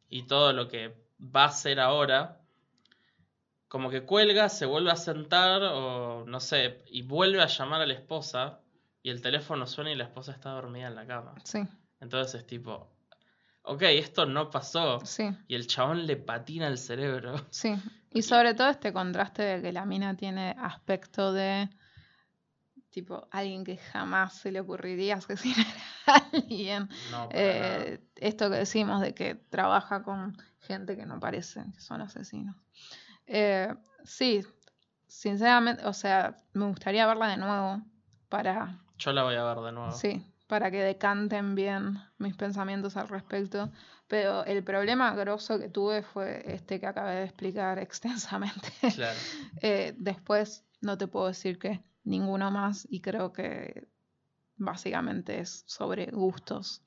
y 0.10 0.24
todo 0.24 0.54
lo 0.54 0.68
que 0.68 0.96
va 1.20 1.44
a 1.44 1.48
hacer 1.48 1.80
ahora, 1.80 2.42
como 3.68 3.90
que 3.90 4.04
cuelga, 4.04 4.48
se 4.50 4.66
vuelve 4.66 4.92
a 4.92 4.96
sentar 4.96 5.62
o 5.64 6.26
no 6.26 6.40
sé, 6.40 6.84
y 6.88 7.02
vuelve 7.02 7.42
a 7.42 7.48
llamar 7.48 7.82
a 7.82 7.86
la 7.86 7.94
esposa 7.94 8.62
y 9.04 9.10
el 9.10 9.22
teléfono 9.22 9.68
suena 9.68 9.92
y 9.92 9.96
la 9.96 10.06
esposa 10.06 10.32
está 10.32 10.52
dormida 10.52 10.88
en 10.88 10.96
la 10.96 11.06
cama. 11.06 11.34
Sí, 11.44 11.60
Entonces 12.00 12.42
es 12.42 12.48
tipo, 12.48 12.90
ok, 13.64 13.82
esto 13.84 14.26
no 14.26 14.50
pasó. 14.50 15.00
sí, 15.06 15.30
Y 15.48 15.56
el 15.56 15.68
chabón 15.68 16.06
le 16.08 16.16
patina 16.16 16.68
el 16.68 16.78
cerebro. 16.78 17.36
sí. 17.50 17.76
Y 18.12 18.22
sobre 18.24 18.54
todo 18.54 18.70
este 18.70 18.94
contraste 18.94 19.44
de 19.44 19.62
que 19.62 19.74
la 19.74 19.86
mina 19.86 20.16
tiene 20.16 20.56
aspecto 20.58 21.34
de 21.34 21.70
tipo 22.98 23.28
alguien 23.30 23.64
que 23.64 23.78
jamás 23.78 24.34
se 24.34 24.52
le 24.52 24.60
ocurriría 24.60 25.18
asesinar 25.18 25.68
a 26.08 26.16
alguien. 26.34 26.90
No, 27.12 27.30
Eh, 27.32 28.00
esto 28.16 28.50
que 28.50 28.56
decimos 28.56 29.02
de 29.02 29.14
que 29.14 29.36
trabaja 29.36 30.02
con 30.02 30.36
gente 30.62 30.98
que 30.98 31.06
no 31.06 31.20
parece 31.20 31.64
que 31.76 31.80
son 31.80 32.02
asesinos. 32.02 32.56
Eh, 33.28 33.72
sí, 34.04 34.44
sinceramente, 35.06 35.86
o 35.86 35.94
sea, 35.94 36.38
me 36.54 36.66
gustaría 36.66 37.06
verla 37.06 37.28
de 37.28 37.38
nuevo 37.38 37.84
para. 38.30 38.80
Yo 38.98 39.14
la 39.14 39.22
voy 39.22 39.36
a 39.36 39.44
ver 39.44 39.58
de 39.58 39.72
nuevo. 39.72 39.92
sí, 39.92 40.26
para 40.48 40.72
que 40.72 40.82
decanten 40.82 41.54
bien 41.54 42.00
mis 42.18 42.36
pensamientos 42.36 42.98
al 42.98 43.10
respecto. 43.10 43.70
Pero 44.08 44.44
el 44.46 44.64
problema 44.64 45.14
grosso 45.14 45.60
que 45.60 45.70
tuve 45.70 46.02
fue 46.02 46.42
este 46.52 46.80
que 46.80 46.88
acabé 46.88 47.14
de 47.16 47.26
explicar 47.26 47.78
extensamente. 47.88 48.70
Claro. 48.96 49.20
Eh, 49.62 49.94
después 50.00 50.64
no 50.82 50.98
te 50.98 51.08
puedo 51.08 51.28
decir 51.28 51.60
que 51.60 51.84
ninguno 52.08 52.50
más 52.52 52.88
y 52.90 53.02
creo 53.02 53.34
que 53.34 53.88
básicamente 54.56 55.40
es 55.40 55.64
sobre 55.68 56.08
gustos. 56.08 56.82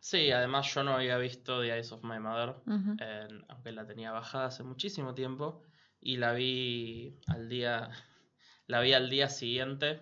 Sí, 0.00 0.30
además 0.30 0.72
yo 0.72 0.82
no 0.82 0.94
había 0.94 1.18
visto 1.18 1.60
The 1.60 1.74
Eyes 1.74 1.92
of 1.92 2.02
My 2.04 2.18
Mother, 2.18 2.54
aunque 3.48 3.72
la 3.72 3.86
tenía 3.86 4.12
bajada 4.12 4.46
hace 4.46 4.62
muchísimo 4.62 5.14
tiempo, 5.14 5.62
y 6.00 6.16
la 6.16 6.32
vi 6.32 7.18
al 7.26 7.48
día, 7.48 7.90
la 8.66 8.80
vi 8.80 8.94
al 8.94 9.10
día 9.10 9.28
siguiente 9.28 10.00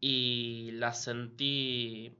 y 0.00 0.72
la 0.72 0.92
sentí, 0.92 2.18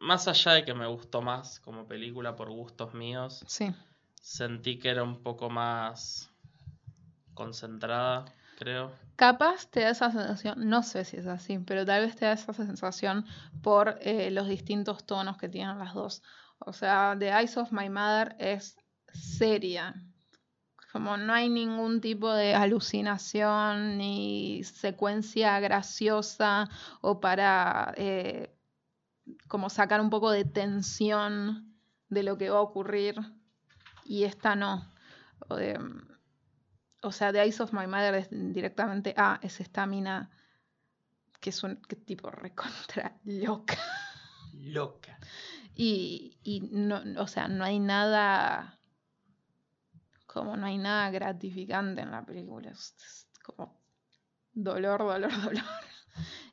más 0.00 0.26
allá 0.26 0.52
de 0.52 0.64
que 0.64 0.74
me 0.74 0.86
gustó 0.86 1.22
más 1.22 1.60
como 1.60 1.86
película 1.86 2.34
por 2.34 2.50
gustos 2.50 2.92
míos, 2.94 3.44
Sí, 3.46 3.72
sentí 4.20 4.78
que 4.78 4.88
era 4.88 5.04
un 5.04 5.22
poco 5.22 5.48
más 5.48 6.28
concentrada, 7.34 8.24
creo. 8.62 8.92
capaz 9.16 9.66
te 9.70 9.80
da 9.80 9.90
esa 9.90 10.10
sensación, 10.10 10.68
no 10.68 10.82
sé 10.82 11.04
si 11.04 11.16
es 11.16 11.26
así, 11.26 11.58
pero 11.58 11.84
tal 11.84 12.04
vez 12.06 12.16
te 12.16 12.24
da 12.24 12.32
esa 12.32 12.52
sensación 12.52 13.26
por 13.62 13.98
eh, 14.00 14.30
los 14.30 14.48
distintos 14.48 15.04
tonos 15.04 15.36
que 15.36 15.48
tienen 15.48 15.78
las 15.78 15.94
dos. 15.94 16.22
O 16.58 16.72
sea, 16.72 17.16
The 17.18 17.28
Eyes 17.30 17.56
of 17.56 17.72
My 17.72 17.88
Mother 17.88 18.36
es 18.38 18.76
seria. 19.12 19.94
Como 20.92 21.16
no 21.16 21.32
hay 21.32 21.48
ningún 21.48 22.00
tipo 22.00 22.30
de 22.32 22.54
alucinación 22.54 23.96
ni 23.96 24.62
secuencia 24.64 25.58
graciosa 25.58 26.68
o 27.00 27.18
para 27.20 27.94
eh, 27.96 28.54
como 29.48 29.70
sacar 29.70 30.00
un 30.00 30.10
poco 30.10 30.30
de 30.30 30.44
tensión 30.44 31.74
de 32.08 32.22
lo 32.22 32.36
que 32.36 32.50
va 32.50 32.58
a 32.58 32.62
ocurrir. 32.62 33.16
Y 34.04 34.24
esta 34.24 34.54
no. 34.54 34.86
O 37.02 37.12
sea, 37.12 37.32
The 37.32 37.42
Eyes 37.42 37.60
of 37.60 37.72
My 37.72 37.86
Mother 37.86 38.14
es 38.14 38.28
directamente, 38.30 39.14
ah, 39.16 39.38
es 39.42 39.60
esta 39.60 39.86
mina 39.86 40.30
que 41.40 41.50
es 41.50 41.62
un 41.64 41.76
que 41.76 41.96
tipo 41.96 42.30
recontra 42.30 43.18
loca. 43.24 43.78
Loca. 44.54 45.18
Y, 45.74 46.38
y 46.44 46.60
no, 46.60 47.02
o 47.18 47.26
sea, 47.26 47.48
no 47.48 47.64
hay 47.64 47.80
nada, 47.80 48.78
como 50.26 50.56
no 50.56 50.66
hay 50.66 50.78
nada 50.78 51.10
gratificante 51.10 52.02
en 52.02 52.12
la 52.12 52.24
película. 52.24 52.70
Es, 52.70 52.94
es 52.98 53.28
como 53.44 53.80
dolor, 54.52 55.00
dolor, 55.00 55.32
dolor. 55.42 55.64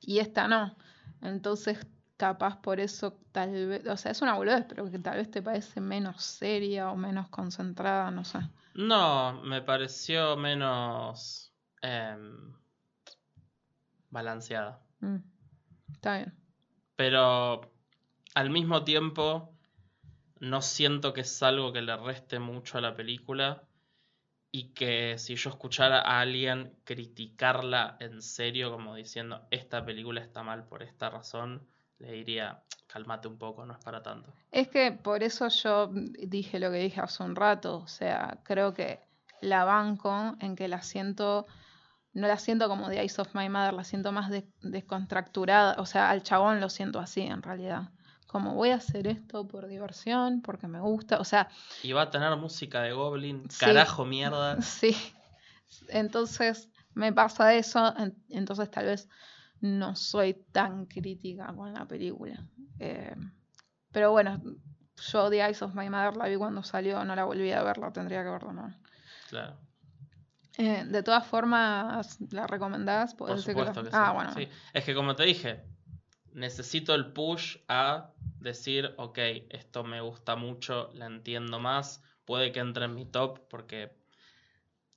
Y 0.01 0.19
esta 0.19 0.47
no. 0.47 0.75
Entonces, 1.21 1.85
capaz 2.17 2.59
por 2.61 2.79
eso 2.79 3.19
tal 3.31 3.67
vez, 3.67 3.87
o 3.87 3.97
sea, 3.97 4.11
es 4.11 4.21
una 4.21 4.35
boludez, 4.35 4.65
pero 4.67 4.89
que 4.89 4.99
tal 4.99 5.17
vez 5.17 5.29
te 5.29 5.41
parece 5.41 5.81
menos 5.81 6.23
seria 6.23 6.89
o 6.89 6.95
menos 6.95 7.29
concentrada, 7.29 8.09
no 8.09 8.25
sé. 8.25 8.39
No, 8.79 9.33
me 9.43 9.61
pareció 9.61 10.37
menos 10.37 11.53
em, 11.81 12.53
balanceada. 14.09 14.81
Mm. 15.01 15.17
Está 15.91 16.15
bien. 16.15 16.33
Pero 16.95 17.73
al 18.35 18.49
mismo 18.49 18.85
tiempo 18.85 19.53
no 20.39 20.61
siento 20.61 21.11
que 21.11 21.21
es 21.21 21.43
algo 21.43 21.73
que 21.73 21.81
le 21.81 21.97
reste 21.97 22.39
mucho 22.39 22.77
a 22.77 22.81
la 22.81 22.95
película 22.95 23.67
y 24.49 24.69
que 24.69 25.17
si 25.17 25.35
yo 25.35 25.49
escuchara 25.49 25.99
a 25.99 26.21
alguien 26.21 26.73
criticarla 26.85 27.97
en 27.99 28.21
serio 28.21 28.71
como 28.71 28.95
diciendo 28.95 29.45
esta 29.51 29.83
película 29.83 30.21
está 30.21 30.41
mal 30.41 30.65
por 30.69 30.83
esta 30.83 31.09
razón, 31.09 31.67
le 31.99 32.11
diría 32.11 32.61
cálmate 32.87 33.27
un 33.27 33.37
poco, 33.37 33.65
no 33.65 33.73
es 33.73 33.79
para 33.79 34.01
tanto. 34.01 34.33
Es 34.51 34.67
que 34.67 34.91
por 34.91 35.21
eso 35.21 35.47
yo 35.49 35.91
dije 35.93 36.59
lo 36.59 36.71
que 36.71 36.77
dije 36.77 36.99
hace 37.01 37.21
un 37.23 37.35
rato, 37.35 37.77
o 37.77 37.87
sea, 37.87 38.39
creo 38.43 38.73
que 38.73 38.99
la 39.41 39.63
banco 39.63 40.35
en 40.39 40.55
que 40.55 40.67
la 40.67 40.81
siento, 40.81 41.45
no 42.13 42.27
la 42.27 42.37
siento 42.39 42.67
como 42.67 42.89
The 42.89 42.99
Eyes 43.01 43.19
of 43.19 43.35
My 43.35 43.47
Mother, 43.47 43.73
la 43.73 43.83
siento 43.83 44.11
más 44.11 44.29
de- 44.31 44.47
descontracturada, 44.61 45.75
o 45.79 45.85
sea, 45.85 46.09
al 46.09 46.23
chabón 46.23 46.59
lo 46.61 46.69
siento 46.69 46.99
así 46.99 47.21
en 47.21 47.43
realidad, 47.43 47.89
como 48.27 48.55
voy 48.55 48.69
a 48.71 48.75
hacer 48.75 49.05
esto 49.07 49.47
por 49.47 49.67
diversión, 49.67 50.41
porque 50.41 50.67
me 50.67 50.79
gusta, 50.81 51.19
o 51.19 51.23
sea, 51.23 51.47
Y 51.83 51.91
va 51.91 52.03
a 52.03 52.09
tener 52.09 52.35
música 52.37 52.81
de 52.81 52.93
Goblin, 52.93 53.49
Sí. 53.51 53.59
carajo 53.59 54.03
mierda. 54.03 54.59
sí, 54.61 54.95
entonces 55.89 56.69
me 56.93 57.13
pasa 57.13 57.53
eso, 57.53 57.95
en- 57.97 58.15
entonces 58.29 58.69
tal 58.71 58.85
vez 58.85 59.07
no 59.61 59.95
soy 59.95 60.33
tan 60.51 60.85
crítica 60.85 61.53
con 61.55 61.73
la 61.73 61.85
película. 61.87 62.43
Eh, 62.79 63.15
pero 63.91 64.11
bueno, 64.11 64.41
Yo 65.11 65.29
The 65.29 65.37
Eyes 65.45 65.61
of 65.61 65.73
My 65.75 65.89
Mother 65.89 66.17
la 66.17 66.27
vi 66.27 66.35
cuando 66.37 66.63
salió, 66.63 67.03
no 67.05 67.15
la 67.15 67.23
volví 67.25 67.51
a 67.51 67.63
ver, 67.63 67.77
la 67.77 67.91
tendría 67.91 68.23
que 68.23 68.29
ver 68.29 68.43
de 68.43 68.53
nuevo. 68.53 68.73
Claro. 69.29 69.57
Eh, 70.57 70.83
de 70.85 71.03
todas 71.03 71.25
formas, 71.25 72.17
¿la 72.31 72.45
recomendás? 72.47 73.13
Por 73.15 73.29
¿Podés 73.29 73.45
decir 73.45 73.55
que 73.55 73.61
la- 73.65 73.73
supuesto 73.73 73.91
que 73.91 73.95
Ah, 74.03 74.11
bueno. 74.11 74.33
Sí. 74.33 74.47
Es 74.73 74.83
que 74.83 74.93
como 74.93 75.15
te 75.15 75.23
dije, 75.23 75.63
necesito 76.33 76.93
el 76.95 77.13
push 77.13 77.57
a 77.67 78.11
decir, 78.39 78.93
ok, 78.97 79.17
esto 79.49 79.83
me 79.83 80.01
gusta 80.01 80.35
mucho, 80.35 80.89
la 80.93 81.05
entiendo 81.05 81.59
más, 81.59 82.03
puede 82.25 82.51
que 82.51 82.59
entre 82.59 82.85
en 82.85 82.95
mi 82.95 83.05
top, 83.05 83.39
porque 83.49 83.97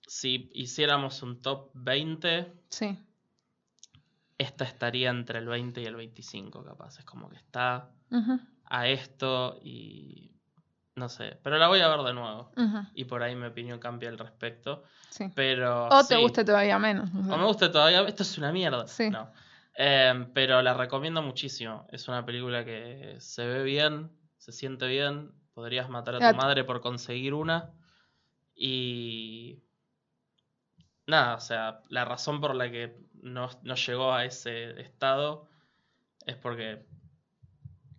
si 0.07 0.51
hiciéramos 0.53 1.23
un 1.23 1.41
top 1.41 1.71
20, 1.75 2.53
Sí, 2.69 2.99
esta 4.43 4.65
estaría 4.65 5.11
entre 5.11 5.39
el 5.39 5.47
20 5.47 5.81
y 5.81 5.87
el 5.87 5.97
25, 5.97 6.65
capaz. 6.65 6.99
Es 6.99 7.05
como 7.05 7.29
que 7.29 7.37
está 7.37 7.91
a 8.67 8.89
esto 8.89 9.59
y 9.63 10.33
no 10.95 11.09
sé, 11.09 11.39
pero 11.43 11.57
la 11.57 11.69
voy 11.69 11.81
a 11.81 11.89
ver 11.89 12.01
de 12.01 12.13
nuevo. 12.13 12.53
Y 12.95 13.05
por 13.05 13.23
ahí 13.23 13.35
mi 13.35 13.47
opinión 13.47 13.79
cambia 13.79 14.11
al 14.11 14.19
respecto. 14.19 14.85
sí. 15.09 15.31
Pero. 15.35 15.89
O 15.89 16.01
te 16.05 16.17
sí. 16.17 16.21
guste 16.21 16.45
todavía 16.45 16.79
menos. 16.79 17.09
o 17.15 17.25
sea. 17.25 17.35
O 17.35 17.39
me 17.39 17.47
gusta 17.47 17.73
todavía. 17.73 18.03
Esto 18.03 18.23
es 18.23 18.37
una 18.37 18.53
mierda. 18.53 18.87
Sí. 18.87 19.09
No. 19.11 19.31
Em, 19.75 20.31
pero 20.35 20.61
la 20.61 20.75
recomiendo 20.75 21.23
muchísimo. 21.23 21.87
Es 21.91 22.09
una 22.09 22.27
película 22.27 22.65
que 22.65 23.17
se 23.21 23.47
ve 23.47 23.63
bien, 23.63 24.11
se 24.37 24.53
siente 24.53 24.87
bien. 24.87 25.33
Podrías 25.55 25.89
matar 25.89 26.17
a 26.17 26.31
tu 26.33 26.37
madre 26.37 26.65
por 26.65 26.83
conseguir 26.83 27.33
una. 27.33 27.71
Y. 28.55 29.63
Nada, 31.07 31.37
o 31.37 31.41
sea, 31.41 31.81
la 31.89 32.05
razón 32.05 32.41
por 32.41 32.55
la 32.55 32.71
que 32.71 33.02
no, 33.23 33.49
no 33.63 33.75
llegó 33.75 34.13
a 34.13 34.25
ese 34.25 34.81
estado 34.81 35.49
es 36.27 36.37
porque 36.37 36.85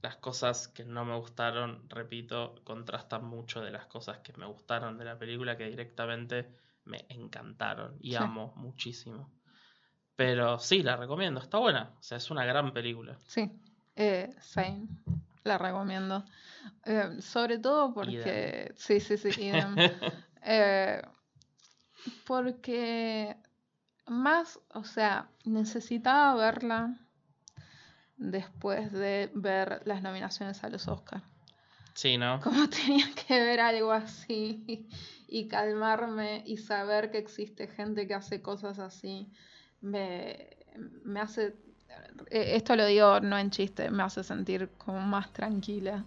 las 0.02 0.18
cosas 0.18 0.68
que 0.68 0.84
no 0.84 1.06
me 1.06 1.16
gustaron, 1.16 1.90
repito, 1.90 2.56
contrastan 2.64 3.24
mucho 3.26 3.62
de 3.62 3.72
las 3.72 3.86
cosas 3.86 4.20
que 4.20 4.34
me 4.34 4.46
gustaron 4.46 4.98
de 4.98 5.06
la 5.06 5.18
película 5.18 5.58
que 5.58 5.70
directamente 5.70 6.50
me 6.86 7.06
encantaron 7.10 7.96
y 8.02 8.12
Sí. 8.12 8.16
amo 8.18 8.54
muchísimo. 8.58 9.32
Pero 10.16 10.60
sí, 10.60 10.84
la 10.84 10.96
recomiendo, 10.98 11.40
está 11.40 11.58
buena. 11.58 11.94
O 11.98 12.04
sea, 12.04 12.18
es 12.18 12.30
una 12.30 12.46
gran 12.46 12.74
película. 12.74 13.18
Sí, 13.26 13.50
eh, 13.96 14.36
same. 14.42 14.88
La 15.44 15.58
recomiendo. 15.58 16.24
Eh, 16.86 17.22
sobre 17.22 17.60
todo 17.60 17.94
porque. 17.94 18.74
Sí, 18.76 19.00
sí, 19.00 19.18
sí. 19.18 19.30
Eh, 20.46 21.02
porque 22.26 23.38
más, 24.08 24.60
o 24.74 24.84
sea, 24.84 25.30
necesitaba 25.46 26.36
verla 26.36 26.98
después 28.18 28.92
de 28.92 29.32
ver 29.34 29.82
las 29.86 30.02
nominaciones 30.02 30.64
a 30.64 30.70
los 30.70 30.88
Oscars. 30.88 31.24
Sí, 31.94 32.18
¿no? 32.18 32.40
Como 32.42 32.70
tenía 32.70 33.06
que 33.16 33.40
ver 33.40 33.60
algo 33.60 33.92
así 33.92 34.88
y 35.28 35.48
calmarme 35.48 36.44
y 36.46 36.58
saber 36.58 37.12
que 37.12 37.18
existe 37.18 37.68
gente 37.68 38.08
que 38.08 38.14
hace 38.14 38.42
cosas 38.42 38.80
así, 38.80 39.32
me, 39.82 40.58
me 41.04 41.20
hace, 41.20 41.56
eh, 42.30 42.56
esto 42.56 42.76
lo 42.76 42.86
digo 42.86 43.20
no 43.20 43.38
en 43.38 43.52
chiste, 43.52 43.90
me 43.90 44.04
hace 44.04 44.24
sentir 44.24 44.70
como 44.78 45.00
más 45.02 45.32
tranquila. 45.34 46.04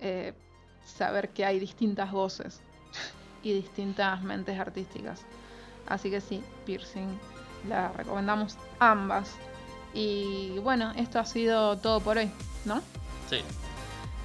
eh, 0.00 0.34
saber 0.84 1.30
que 1.30 1.46
hay 1.46 1.58
distintas 1.58 2.12
voces 2.12 2.60
y 3.42 3.54
distintas 3.54 4.22
mentes 4.22 4.58
artísticas. 4.58 5.24
Así 5.86 6.10
que 6.10 6.20
sí, 6.20 6.42
Piercing, 6.64 7.18
la 7.68 7.88
recomendamos 7.92 8.56
ambas. 8.78 9.30
Y 9.92 10.58
bueno, 10.60 10.92
esto 10.96 11.18
ha 11.18 11.24
sido 11.24 11.78
todo 11.78 12.00
por 12.00 12.18
hoy, 12.18 12.30
¿no? 12.64 12.80
Sí. 13.30 13.38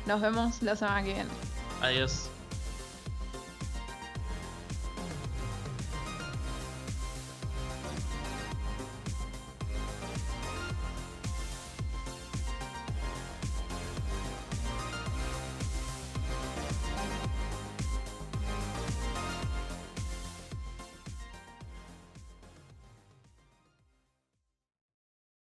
Nos 0.06 0.22
vemos 0.22 0.62
la 0.64 0.76
semana 0.76 1.04
que 1.04 1.14
viene. 1.14 1.30
Adiós. 1.82 2.30